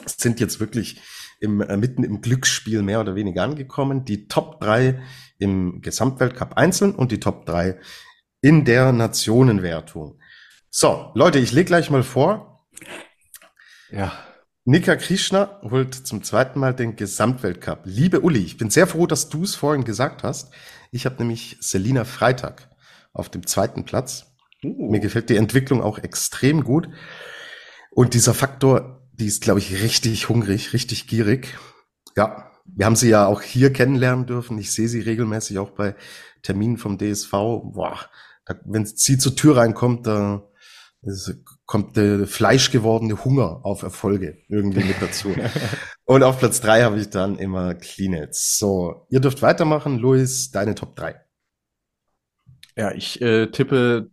sind 0.05 0.39
jetzt 0.39 0.59
wirklich 0.59 1.01
im, 1.39 1.61
äh, 1.61 1.77
mitten 1.77 2.03
im 2.03 2.21
Glücksspiel 2.21 2.81
mehr 2.81 2.99
oder 2.99 3.15
weniger 3.15 3.43
angekommen. 3.43 4.05
Die 4.05 4.27
Top 4.27 4.59
drei 4.59 5.01
im 5.37 5.81
Gesamtweltcup 5.81 6.57
einzeln 6.57 6.95
und 6.95 7.11
die 7.11 7.19
Top 7.19 7.45
drei 7.45 7.79
in 8.41 8.65
der 8.65 8.91
Nationenwertung. 8.91 10.19
So, 10.69 11.11
Leute, 11.13 11.39
ich 11.39 11.51
lege 11.51 11.65
gleich 11.65 11.89
mal 11.89 12.03
vor. 12.03 12.58
Ja. 13.91 14.11
Nika 14.65 14.95
Krishna 14.97 15.59
holt 15.63 15.95
zum 15.95 16.23
zweiten 16.23 16.59
Mal 16.59 16.75
den 16.75 16.95
Gesamtweltcup. 16.95 17.81
Liebe 17.85 18.21
Uli, 18.21 18.39
ich 18.39 18.57
bin 18.57 18.69
sehr 18.69 18.85
froh, 18.85 19.07
dass 19.07 19.29
du 19.29 19.43
es 19.43 19.55
vorhin 19.55 19.83
gesagt 19.83 20.23
hast. 20.23 20.53
Ich 20.91 21.05
habe 21.05 21.15
nämlich 21.17 21.57
Selina 21.59 22.05
Freitag 22.05 22.69
auf 23.13 23.29
dem 23.29 23.47
zweiten 23.47 23.85
Platz. 23.85 24.27
Uh. 24.63 24.91
Mir 24.91 24.99
gefällt 24.99 25.29
die 25.29 25.37
Entwicklung 25.37 25.81
auch 25.81 25.97
extrem 25.97 26.63
gut. 26.63 26.89
Und 27.91 28.13
dieser 28.13 28.33
Faktor, 28.33 29.07
die 29.13 29.25
ist, 29.25 29.41
glaube 29.41 29.59
ich, 29.59 29.81
richtig 29.81 30.29
hungrig, 30.29 30.73
richtig 30.73 31.07
gierig. 31.07 31.57
Ja, 32.15 32.51
wir 32.65 32.85
haben 32.85 32.95
sie 32.95 33.09
ja 33.09 33.25
auch 33.25 33.41
hier 33.41 33.73
kennenlernen 33.73 34.27
dürfen. 34.27 34.59
Ich 34.59 34.71
sehe 34.71 34.87
sie 34.87 34.99
regelmäßig 34.99 35.57
auch 35.57 35.71
bei 35.71 35.95
Terminen 36.43 36.77
vom 36.77 36.99
DSV. 36.99 37.31
Boah, 37.31 37.97
da, 38.45 38.55
wenn 38.65 38.85
sie 38.85 39.17
zur 39.17 39.35
Tür 39.35 39.57
reinkommt, 39.57 40.05
da 40.05 40.43
kommt 41.69 41.97
der 41.97 42.25
fleischgewordene 42.25 43.23
Hunger 43.23 43.59
auf 43.61 43.83
Erfolge 43.83 44.39
irgendwie 44.47 44.83
mit 44.85 44.99
dazu. 44.99 45.35
und 46.05 46.23
auf 46.23 46.39
Platz 46.39 46.61
drei 46.61 46.81
habe 46.81 46.99
ich 46.99 47.11
dann 47.11 47.37
immer 47.37 47.75
Cleanets. 47.75 48.57
So, 48.57 49.05
ihr 49.11 49.19
dürft 49.19 49.43
weitermachen. 49.43 49.99
Luis, 49.99 50.49
deine 50.49 50.73
Top 50.73 50.95
drei. 50.95 51.21
Ja, 52.75 52.91
ich 52.91 53.21
äh, 53.21 53.51
tippe 53.51 54.09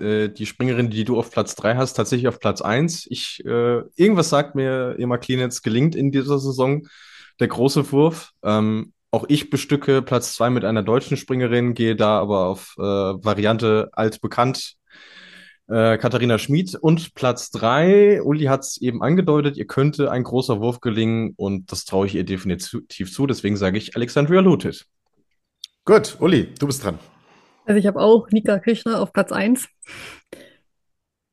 äh, 0.00 0.30
die 0.30 0.46
Springerin, 0.46 0.88
die 0.88 1.04
du 1.04 1.18
auf 1.18 1.30
Platz 1.30 1.54
drei 1.54 1.76
hast, 1.76 1.92
tatsächlich 1.92 2.26
auf 2.26 2.40
Platz 2.40 2.62
eins. 2.62 3.06
Ich, 3.10 3.44
äh, 3.44 3.82
irgendwas 3.96 4.30
sagt 4.30 4.54
mir, 4.54 4.96
Emma 4.98 5.18
Cleanets 5.18 5.60
gelingt 5.60 5.94
in 5.94 6.10
dieser 6.10 6.38
Saison 6.38 6.86
der 7.38 7.48
große 7.48 7.92
Wurf. 7.92 8.30
Ähm, 8.42 8.94
auch 9.10 9.26
ich 9.28 9.50
bestücke 9.50 10.00
Platz 10.00 10.34
zwei 10.36 10.48
mit 10.48 10.64
einer 10.64 10.82
deutschen 10.82 11.18
Springerin, 11.18 11.74
gehe 11.74 11.96
da 11.96 12.18
aber 12.18 12.46
auf 12.46 12.74
äh, 12.78 12.82
Variante 12.82 13.90
altbekannt 13.92 14.78
äh, 15.68 15.98
Katharina 15.98 16.38
Schmid 16.38 16.74
und 16.74 17.14
Platz 17.14 17.50
drei. 17.50 18.22
Uli 18.22 18.44
hat 18.44 18.60
es 18.60 18.76
eben 18.76 19.02
angedeutet, 19.02 19.56
ihr 19.56 19.66
könnte 19.66 20.10
ein 20.10 20.22
großer 20.22 20.60
Wurf 20.60 20.80
gelingen 20.80 21.32
und 21.36 21.72
das 21.72 21.84
traue 21.84 22.06
ich 22.06 22.14
ihr 22.14 22.24
definitiv 22.24 23.12
zu. 23.12 23.26
Deswegen 23.26 23.56
sage 23.56 23.78
ich 23.78 23.96
Alexandria 23.96 24.40
Lutit. 24.40 24.86
Gut, 25.84 26.16
Uli, 26.20 26.48
du 26.58 26.66
bist 26.66 26.84
dran. 26.84 26.98
Also 27.66 27.78
ich 27.78 27.86
habe 27.86 28.00
auch 28.00 28.28
Nika 28.30 28.58
Krishna 28.58 28.98
auf 29.00 29.12
Platz 29.12 29.32
1. 29.32 29.68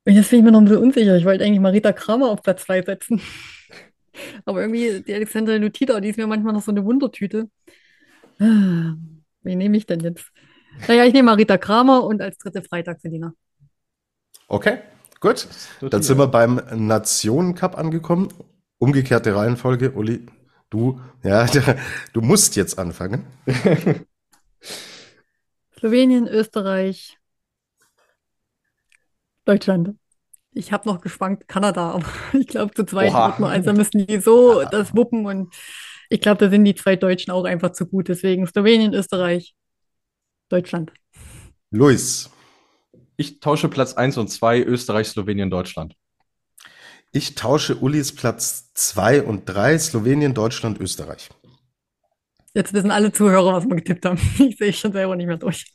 Und 0.04 0.14
jetzt 0.14 0.30
bin 0.30 0.40
ich 0.40 0.44
mir 0.44 0.52
noch 0.52 0.60
ein 0.60 0.64
bisschen 0.64 0.82
unsicher. 0.82 1.16
Ich 1.16 1.24
wollte 1.24 1.44
eigentlich 1.44 1.60
Marita 1.60 1.92
Kramer 1.92 2.30
auf 2.30 2.42
Platz 2.42 2.64
2 2.64 2.82
setzen. 2.82 3.20
Aber 4.44 4.60
irgendwie 4.60 5.02
die 5.02 5.14
Alexandra 5.14 5.56
Lutita, 5.56 6.00
die 6.00 6.08
ist 6.08 6.16
mir 6.16 6.26
manchmal 6.26 6.52
noch 6.52 6.62
so 6.62 6.70
eine 6.70 6.84
Wundertüte. 6.84 7.48
Ah, 8.38 8.94
wen 9.42 9.58
nehme 9.58 9.76
ich 9.76 9.86
denn 9.86 10.00
jetzt? 10.00 10.32
Naja, 10.88 11.04
ich 11.04 11.12
nehme 11.12 11.26
Marita 11.26 11.58
Kramer 11.58 12.04
und 12.04 12.20
als 12.20 12.38
dritte 12.38 12.62
Freitag 12.62 13.00
Selina. 13.00 13.34
Okay, 14.52 14.80
gut. 15.18 15.48
Dann 15.80 16.02
sind 16.02 16.18
wir 16.18 16.26
beim 16.26 16.60
Nationencup 16.74 17.78
angekommen. 17.78 18.28
Umgekehrte 18.76 19.34
Reihenfolge. 19.34 19.92
Uli, 19.92 20.26
du, 20.68 21.00
ja, 21.22 21.46
du 22.12 22.20
musst 22.20 22.54
jetzt 22.56 22.78
anfangen. 22.78 23.24
Slowenien, 25.78 26.28
Österreich, 26.28 27.16
Deutschland. 29.46 29.94
Ich 30.52 30.70
habe 30.70 30.86
noch 30.86 31.00
geschwankt 31.00 31.48
Kanada, 31.48 31.92
aber 31.92 32.04
ich 32.38 32.48
glaube 32.48 32.74
zu 32.74 32.84
zweit 32.84 33.14
wird 33.14 33.38
man, 33.38 33.52
also 33.52 33.72
müssen 33.72 34.06
die 34.06 34.20
so 34.20 34.64
das 34.64 34.94
wuppen 34.94 35.24
und 35.24 35.54
Ich 36.10 36.20
glaube, 36.20 36.44
da 36.44 36.50
sind 36.50 36.66
die 36.66 36.74
zwei 36.74 36.96
Deutschen 36.96 37.30
auch 37.30 37.44
einfach 37.44 37.72
zu 37.72 37.86
gut. 37.86 38.08
Deswegen 38.08 38.46
Slowenien, 38.46 38.92
Österreich, 38.92 39.54
Deutschland. 40.50 40.92
Luis. 41.70 42.28
Ich 43.22 43.38
tausche 43.38 43.68
Platz 43.68 43.94
1 43.94 44.18
und 44.18 44.26
2, 44.26 44.64
Österreich, 44.64 45.06
Slowenien, 45.06 45.48
Deutschland. 45.48 45.94
Ich 47.12 47.36
tausche 47.36 47.76
Ulis 47.76 48.12
Platz 48.12 48.72
2 48.74 49.22
und 49.22 49.44
3, 49.48 49.78
Slowenien, 49.78 50.34
Deutschland, 50.34 50.80
Österreich. 50.80 51.28
Jetzt 52.52 52.72
wissen 52.72 52.90
alle 52.90 53.12
Zuhörer, 53.12 53.52
was 53.52 53.64
wir 53.64 53.76
getippt 53.76 54.06
haben. 54.06 54.18
Ich 54.40 54.56
sehe 54.56 54.72
schon 54.72 54.92
selber 54.92 55.14
nicht 55.14 55.28
mehr 55.28 55.36
durch. 55.36 55.72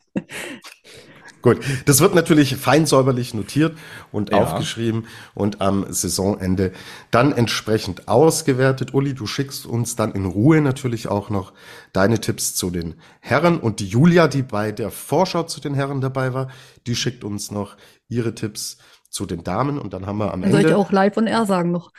Gut, 1.47 1.59
das 1.85 2.01
wird 2.01 2.13
natürlich 2.13 2.57
fein 2.57 2.85
säuberlich 2.85 3.33
notiert 3.33 3.77
und 4.11 4.31
ja. 4.31 4.39
aufgeschrieben 4.39 5.05
und 5.33 5.61
am 5.61 5.85
Saisonende 5.87 6.73
dann 7.09 7.31
entsprechend 7.31 8.09
ausgewertet. 8.09 8.93
Uli, 8.93 9.13
du 9.13 9.27
schickst 9.27 9.65
uns 9.65 9.95
dann 9.95 10.11
in 10.11 10.25
Ruhe 10.25 10.59
natürlich 10.59 11.07
auch 11.07 11.29
noch 11.29 11.53
deine 11.93 12.19
Tipps 12.19 12.53
zu 12.53 12.69
den 12.69 12.95
Herren 13.21 13.59
und 13.61 13.79
die 13.79 13.87
Julia, 13.87 14.27
die 14.27 14.41
bei 14.41 14.73
der 14.73 14.91
Vorschau 14.91 15.43
zu 15.43 15.61
den 15.61 15.73
Herren 15.73 16.01
dabei 16.01 16.33
war, 16.33 16.49
die 16.85 16.97
schickt 16.97 17.23
uns 17.23 17.49
noch 17.49 17.77
ihre 18.09 18.35
Tipps 18.35 18.77
zu 19.09 19.25
den 19.25 19.45
Damen 19.45 19.79
und 19.79 19.93
dann 19.93 20.05
haben 20.05 20.17
wir 20.17 20.33
am 20.33 20.43
Ende. 20.43 20.57
Soll 20.57 20.69
ich 20.69 20.75
auch 20.75 20.91
live 20.91 21.15
und 21.15 21.27
R 21.27 21.45
sagen 21.45 21.71
noch? 21.71 21.93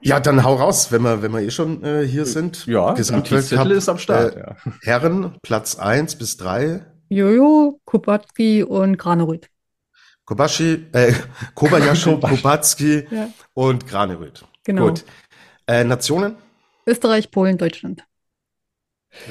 Ja, 0.00 0.20
dann 0.20 0.42
hau 0.42 0.54
raus, 0.54 0.90
wenn 0.90 1.02
wir, 1.02 1.20
wenn 1.20 1.32
wir 1.32 1.40
eh 1.40 1.50
schon 1.50 1.84
äh, 1.84 2.06
hier 2.06 2.24
sind. 2.24 2.66
Ja, 2.66 2.94
Gesamtweltcup 2.94 3.66
ist 3.72 3.90
am 3.90 3.98
Start. 3.98 4.36
Äh, 4.36 4.40
ja. 4.40 4.56
Herren 4.82 5.36
Platz 5.42 5.76
eins 5.78 6.16
bis 6.16 6.38
drei 6.38 6.86
Jojo, 7.08 7.80
Kubacki 7.84 8.62
und 8.62 8.98
Granerüt. 8.98 9.50
Kobashi, 10.24 10.86
äh, 10.92 11.14
Kobayashi, 11.54 12.16
Kubacki 12.20 13.06
ja. 13.10 13.30
und 13.54 13.86
Granerüt. 13.86 14.44
Genau. 14.64 14.88
Gut. 14.88 15.04
Äh, 15.66 15.84
Nationen? 15.84 16.36
Österreich, 16.86 17.30
Polen, 17.30 17.56
Deutschland. 17.56 18.04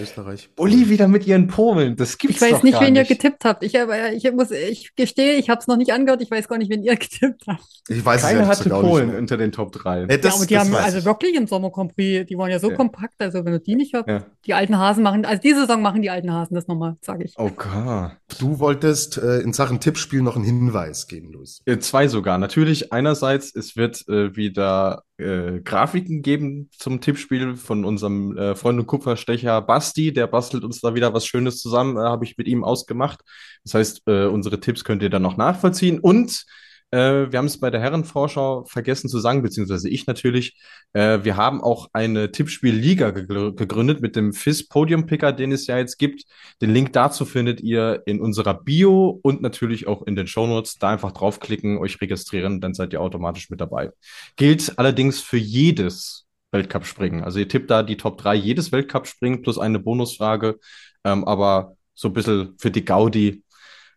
Österreich. 0.02 0.50
Uli 0.58 0.90
wieder 0.90 1.08
mit 1.08 1.26
ihren 1.28 1.48
Polen. 1.48 1.96
Das 1.96 2.18
gibt's 2.18 2.38
Ich 2.38 2.42
weiß 2.42 2.52
doch 2.52 2.64
nicht, 2.64 2.74
gar 2.74 2.82
wen 2.82 2.96
ihr 2.96 3.02
nicht. 3.02 3.10
getippt 3.10 3.46
habt. 3.46 3.64
Ich, 3.64 3.76
habe, 3.76 3.96
ich, 4.16 4.32
muss, 4.34 4.52
ich 4.52 4.96
gestehe, 4.96 5.36
ich 5.36 5.50
habe 5.50 5.60
es 5.60 5.68
noch 5.68 5.78
nicht 5.78 5.92
angehört. 5.94 6.22
Ich 6.22 6.30
weiß 6.32 6.48
gar 6.48 6.58
nicht, 6.58 6.70
wen 6.72 6.84
ihr 6.84 6.96
getippt 6.98 7.44
habt. 7.48 7.64
Ich 7.90 8.04
weiß 8.04 8.22
Keiner 8.22 8.42
es 8.50 8.60
hatte 8.60 8.70
Polen 8.70 9.08
nicht. 9.10 9.18
unter 9.18 9.38
den 9.38 9.52
Top 9.52 9.72
3. 9.72 10.04
Äh, 10.04 10.18
das, 10.20 10.34
ja, 10.34 10.36
aber 10.38 10.46
die 10.46 10.54
das 10.56 10.64
haben 10.66 10.76
also 10.76 10.98
ich. 11.00 11.06
wirklich 11.06 11.36
im 11.36 11.48
Sommer 11.48 11.70
Prix, 11.72 12.28
die 12.28 12.38
waren 12.38 12.50
ja 12.52 12.60
so 12.60 12.70
Ja. 12.72 12.76
kompakt. 12.76 13.16
Also 13.20 13.46
wenn 13.46 13.54
du 13.54 13.60
die 13.60 13.76
nicht 13.76 13.94
hört, 13.94 14.08
Ja. 14.08 14.26
die 14.46 14.54
alten 14.54 14.78
Hasen 14.78 15.04
machen, 15.04 15.26
also 15.26 15.42
diese 15.42 15.62
Saison 15.62 15.82
machen 15.82 16.02
die 16.02 16.10
alten 16.10 16.32
Hasen 16.32 16.56
das 16.56 16.68
nochmal, 16.68 16.96
sage 17.02 17.24
ich. 17.24 17.34
Okay. 17.38 18.12
Du 18.40 18.60
wolltest 18.60 19.18
äh, 19.18 19.40
in 19.40 19.54
Sachen 19.54 19.80
Tippspiel 19.80 20.22
noch 20.22 20.36
einen 20.36 20.46
Hinweis 20.46 21.08
geben, 21.08 21.32
Luis. 21.32 21.62
Äh, 21.66 21.80
Zwei 21.80 22.08
sogar. 22.08 22.38
Natürlich, 22.38 22.92
einerseits, 22.92 23.56
es 23.56 23.76
wird 23.76 24.08
äh, 24.10 24.36
wieder 24.36 25.04
äh, 25.18 25.60
Grafiken 25.62 26.22
geben 26.22 26.70
zum 26.78 27.02
Tippspiel 27.02 27.56
von 27.56 27.86
unserem 27.86 28.38
äh, 28.38 28.56
Freund 28.56 28.80
und 28.80 28.88
Kupferstecher 28.88 29.62
Basti. 29.62 30.14
Der 30.14 30.28
bastelt 30.28 30.64
uns 30.64 30.82
da 30.82 30.96
wieder 30.96 31.14
was 31.14 31.26
Schönes 31.26 31.60
zusammen, 31.60 31.98
äh, 31.98 32.02
habe 32.02 32.26
ich 32.26 32.38
mit 32.38 32.48
ihm 32.48 32.64
ausgemacht. 32.64 33.22
Das 33.64 33.74
heißt, 33.74 34.04
äh, 34.08 34.26
unsere 34.26 34.60
Tipps 34.60 34.84
könnt 34.84 35.02
ihr 35.02 35.10
dann 35.10 35.24
noch 35.24 35.38
nachvollziehen. 35.38 36.00
Und 36.00 36.46
äh, 36.92 37.32
wir 37.32 37.38
haben 37.40 37.46
es 37.46 37.60
bei 37.60 37.70
der 37.70 37.82
Herrenvorschau 37.82 38.66
vergessen 38.66 39.10
zu 39.10 39.20
sagen, 39.20 39.42
beziehungsweise 39.42 39.90
ich 39.90 40.08
natürlich. 40.08 40.58
Äh, 40.94 41.20
wir 41.24 41.36
haben 41.36 41.62
auch 41.62 41.90
eine 41.94 42.32
Tippspiel-Liga 42.32 43.10
gegr- 43.10 43.56
gegründet 43.56 44.02
mit 44.02 44.16
dem 44.16 44.34
FIS 44.34 44.68
Podium 44.68 45.06
Picker, 45.06 45.34
den 45.34 45.52
es 45.52 45.68
ja 45.68 45.78
jetzt 45.78 45.98
gibt. 45.98 46.24
Den 46.62 46.74
Link 46.74 46.94
dazu 46.94 47.26
findet 47.26 47.62
ihr 47.62 48.04
in 48.06 48.22
unserer 48.22 48.54
Bio 48.54 49.20
und 49.22 49.42
natürlich 49.42 49.88
auch 49.88 50.04
in 50.04 50.16
den 50.16 50.28
Shownotes. 50.28 50.78
Da 50.80 50.90
einfach 50.90 51.12
draufklicken, 51.12 51.78
euch 51.78 52.00
registrieren, 52.00 52.62
dann 52.62 52.74
seid 52.74 52.94
ihr 52.94 53.02
automatisch 53.02 53.50
mit 53.50 53.60
dabei. 53.60 53.92
Gilt 54.36 54.78
allerdings 54.80 55.20
für 55.20 55.38
jedes 55.38 56.26
Weltcup-Springen. 56.52 57.24
Also 57.24 57.40
ihr 57.40 57.48
tippt 57.48 57.70
da 57.70 57.84
die 57.84 57.98
Top 57.98 58.18
3 58.18 58.36
jedes 58.36 58.72
Weltcup-Springen 58.72 59.42
plus 59.42 59.58
eine 59.60 59.80
Bonusfrage. 59.80 60.58
Ähm, 61.04 61.26
aber 61.26 61.76
so 61.94 62.10
ein 62.10 62.14
bisschen 62.14 62.56
für 62.58 62.72
die 62.72 62.86
Gaudi 62.86 63.44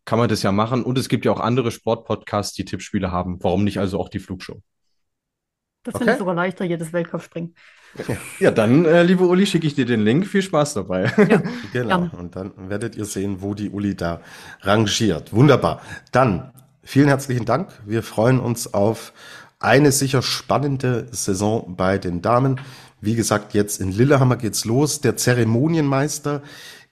kann 0.05 0.19
man 0.19 0.29
das 0.29 0.43
ja 0.43 0.53
machen. 0.53 0.83
Und 0.83 0.99
es 0.99 1.09
gibt 1.09 1.25
ja 1.25 1.33
auch 1.33 1.41
andere 1.41 1.71
Sportpodcasts, 1.71 2.55
die 2.55 2.65
Tippspiele 2.65 3.11
haben. 3.11 3.39
Warum 3.43 3.65
nicht 3.65 3.79
also 3.79 3.99
auch 4.01 4.09
die 4.09 4.19
Flugshow? 4.19 4.61
Das 5.83 5.95
Okay. 5.95 5.99
finde 6.05 6.13
ich 6.15 6.19
sogar 6.19 6.35
leichter, 6.35 6.65
jedes 6.65 6.93
Weltcup-Springen. 6.93 7.55
Ja, 8.39 8.51
dann, 8.51 8.85
äh, 8.85 9.03
liebe 9.03 9.25
Uli, 9.27 9.47
schicke 9.47 9.67
ich 9.67 9.75
dir 9.75 9.87
den 9.87 10.03
Link. 10.03 10.27
Viel 10.27 10.43
Spaß 10.43 10.75
dabei. 10.75 11.13
Ja, 11.29 11.43
Genau. 11.73 11.89
Gerne. 12.01 12.11
Und 12.19 12.37
dann 12.37 12.53
werdet 12.69 12.97
ihr 12.97 13.05
sehen, 13.05 13.41
wo 13.41 13.55
die 13.55 13.71
Uli 13.71 13.97
da 13.97 14.21
rangiert. 14.61 15.33
Wunderbar. 15.33 15.81
Dann 16.13 16.53
vielen 16.83 17.09
herzlichen 17.09 17.47
Dank. 17.47 17.71
Wir 17.87 18.03
freuen 18.03 18.39
uns 18.41 18.73
auf 18.75 19.13
eine 19.59 19.91
sicher 19.93 20.23
spannende 20.23 21.07
Saison 21.11 21.77
bei 21.77 21.99
den 21.99 22.23
Damen. 22.23 22.61
Wie 23.01 23.15
gesagt, 23.15 23.55
jetzt 23.55 23.81
in 23.81 23.91
Lillehammer 23.91 24.37
geht's 24.37 24.65
los. 24.65 25.01
Der 25.01 25.17
Zeremonienmeister 25.17 26.43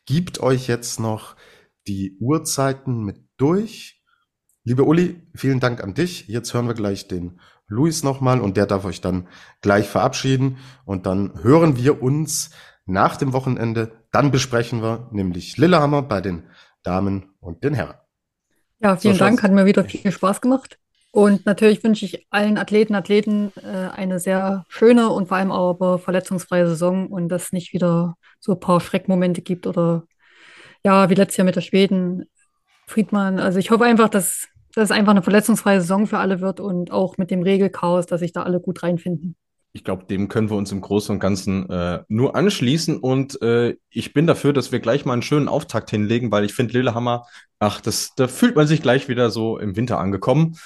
gibt 0.06 0.40
euch 0.40 0.66
jetzt 0.66 0.98
noch 0.98 1.36
die 1.86 2.16
Uhrzeiten 2.20 3.04
mit 3.04 3.24
durch. 3.36 4.02
Liebe 4.64 4.84
Uli, 4.84 5.22
vielen 5.34 5.60
Dank 5.60 5.82
an 5.82 5.94
dich. 5.94 6.28
Jetzt 6.28 6.52
hören 6.52 6.66
wir 6.66 6.74
gleich 6.74 7.08
den 7.08 7.40
Luis 7.68 8.02
nochmal 8.02 8.40
und 8.40 8.56
der 8.56 8.66
darf 8.66 8.84
euch 8.84 9.00
dann 9.00 9.28
gleich 9.60 9.88
verabschieden. 9.88 10.58
Und 10.84 11.06
dann 11.06 11.42
hören 11.42 11.76
wir 11.76 12.02
uns 12.02 12.50
nach 12.84 13.16
dem 13.16 13.32
Wochenende. 13.32 13.92
Dann 14.10 14.30
besprechen 14.30 14.82
wir 14.82 15.08
nämlich 15.12 15.56
Lillehammer 15.56 16.02
bei 16.02 16.20
den 16.20 16.44
Damen 16.82 17.34
und 17.40 17.64
den 17.64 17.74
Herren. 17.74 17.96
Ja, 18.80 18.96
vielen 18.96 19.14
So 19.14 19.20
Dank, 19.20 19.42
hat 19.42 19.52
mir 19.52 19.66
wieder 19.66 19.84
viel 19.84 20.12
Spaß 20.12 20.40
gemacht. 20.40 20.78
Und 21.10 21.46
natürlich 21.46 21.82
wünsche 21.82 22.04
ich 22.04 22.26
allen 22.30 22.58
Athleten, 22.58 22.94
Athleten 22.94 23.52
äh, 23.56 23.88
eine 23.92 24.20
sehr 24.20 24.64
schöne 24.68 25.08
und 25.08 25.28
vor 25.28 25.38
allem 25.38 25.50
aber 25.50 25.98
verletzungsfreie 25.98 26.66
Saison 26.66 27.08
und 27.08 27.28
dass 27.28 27.52
nicht 27.52 27.72
wieder 27.72 28.16
so 28.40 28.52
ein 28.52 28.60
paar 28.60 28.80
Schreckmomente 28.80 29.40
gibt 29.40 29.66
oder 29.66 30.04
ja, 30.84 31.10
wie 31.10 31.14
letztes 31.14 31.36
Jahr 31.36 31.44
mit 31.44 31.56
der 31.56 31.60
Schweden, 31.60 32.24
Friedmann. 32.86 33.38
Also 33.38 33.58
ich 33.58 33.70
hoffe 33.70 33.84
einfach, 33.84 34.08
dass, 34.08 34.48
es 34.76 34.90
einfach 34.90 35.10
eine 35.10 35.22
verletzungsfreie 35.22 35.80
Saison 35.80 36.06
für 36.06 36.18
alle 36.18 36.40
wird 36.40 36.60
und 36.60 36.92
auch 36.92 37.18
mit 37.18 37.30
dem 37.30 37.42
Regelchaos, 37.42 38.06
dass 38.06 38.20
sich 38.20 38.32
da 38.32 38.44
alle 38.44 38.60
gut 38.60 38.82
reinfinden. 38.82 39.36
Ich 39.72 39.84
glaube, 39.84 40.04
dem 40.04 40.28
können 40.28 40.50
wir 40.50 40.56
uns 40.56 40.72
im 40.72 40.80
Großen 40.80 41.14
und 41.14 41.20
Ganzen 41.20 41.68
äh, 41.68 42.00
nur 42.08 42.34
anschließen. 42.34 42.96
Und 42.98 43.40
äh, 43.42 43.76
ich 43.90 44.14
bin 44.14 44.26
dafür, 44.26 44.52
dass 44.52 44.72
wir 44.72 44.80
gleich 44.80 45.04
mal 45.04 45.12
einen 45.12 45.22
schönen 45.22 45.48
Auftakt 45.48 45.90
hinlegen, 45.90 46.32
weil 46.32 46.44
ich 46.44 46.54
finde 46.54 46.72
Lillehammer, 46.72 47.26
ach, 47.58 47.80
das, 47.80 48.12
da 48.16 48.28
fühlt 48.28 48.56
man 48.56 48.66
sich 48.66 48.82
gleich 48.82 49.08
wieder 49.08 49.30
so 49.30 49.58
im 49.58 49.76
Winter 49.76 49.98
angekommen. 49.98 50.56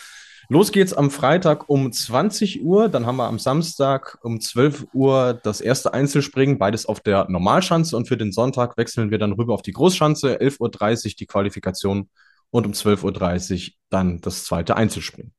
Los 0.52 0.70
geht's 0.70 0.92
am 0.92 1.10
Freitag 1.10 1.70
um 1.70 1.90
20 1.90 2.62
Uhr, 2.62 2.90
dann 2.90 3.06
haben 3.06 3.16
wir 3.16 3.26
am 3.26 3.38
Samstag 3.38 4.18
um 4.20 4.38
12 4.38 4.88
Uhr 4.92 5.40
das 5.42 5.62
erste 5.62 5.94
Einzelspringen, 5.94 6.58
beides 6.58 6.84
auf 6.84 7.00
der 7.00 7.26
Normalschanze 7.30 7.96
und 7.96 8.06
für 8.06 8.18
den 8.18 8.32
Sonntag 8.32 8.76
wechseln 8.76 9.10
wir 9.10 9.16
dann 9.16 9.32
rüber 9.32 9.54
auf 9.54 9.62
die 9.62 9.72
Großschanze, 9.72 10.42
11.30 10.42 11.06
Uhr 11.06 11.12
die 11.20 11.26
Qualifikation 11.26 12.10
und 12.50 12.66
um 12.66 12.72
12.30 12.72 13.68
Uhr 13.68 13.72
dann 13.88 14.20
das 14.20 14.44
zweite 14.44 14.76
Einzelspringen. 14.76 15.32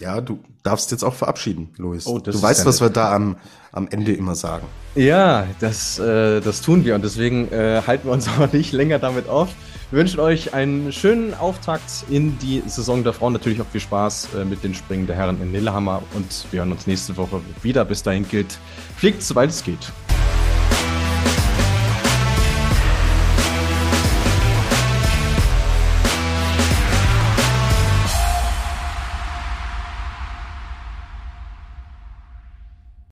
Ja, 0.00 0.20
du 0.20 0.40
darfst 0.64 0.90
jetzt 0.90 1.04
auch 1.04 1.14
verabschieden, 1.14 1.72
Luis. 1.76 2.06
Oh, 2.06 2.18
du 2.18 2.42
weißt, 2.42 2.66
was 2.66 2.80
wir 2.80 2.90
da 2.90 3.14
am, 3.14 3.36
am 3.70 3.86
Ende 3.88 4.12
immer 4.12 4.34
sagen. 4.34 4.66
Ja, 4.96 5.46
das, 5.60 6.00
äh, 6.00 6.40
das 6.40 6.62
tun 6.62 6.84
wir 6.84 6.96
und 6.96 7.04
deswegen 7.04 7.52
äh, 7.52 7.80
halten 7.86 8.08
wir 8.08 8.12
uns 8.12 8.26
aber 8.36 8.48
nicht 8.52 8.72
länger 8.72 8.98
damit 8.98 9.28
auf. 9.28 9.50
Wir 9.92 10.00
wünschen 10.00 10.18
euch 10.18 10.52
einen 10.52 10.90
schönen 10.90 11.32
Auftakt 11.34 12.06
in 12.10 12.36
die 12.40 12.60
Saison 12.66 13.04
der 13.04 13.12
Frauen. 13.12 13.34
Natürlich 13.34 13.60
auch 13.60 13.66
viel 13.66 13.80
Spaß 13.80 14.30
äh, 14.34 14.44
mit 14.44 14.64
den 14.64 14.74
Springen 14.74 15.06
der 15.06 15.14
Herren 15.14 15.40
in 15.40 15.52
Lillehammer 15.52 16.02
und 16.14 16.46
wir 16.50 16.60
hören 16.60 16.72
uns 16.72 16.88
nächste 16.88 17.16
Woche 17.16 17.40
wieder. 17.62 17.84
Bis 17.84 18.02
dahin 18.02 18.26
gilt, 18.28 18.58
fliegt, 18.96 19.22
soweit 19.22 19.50
es 19.50 19.62
geht. 19.62 19.92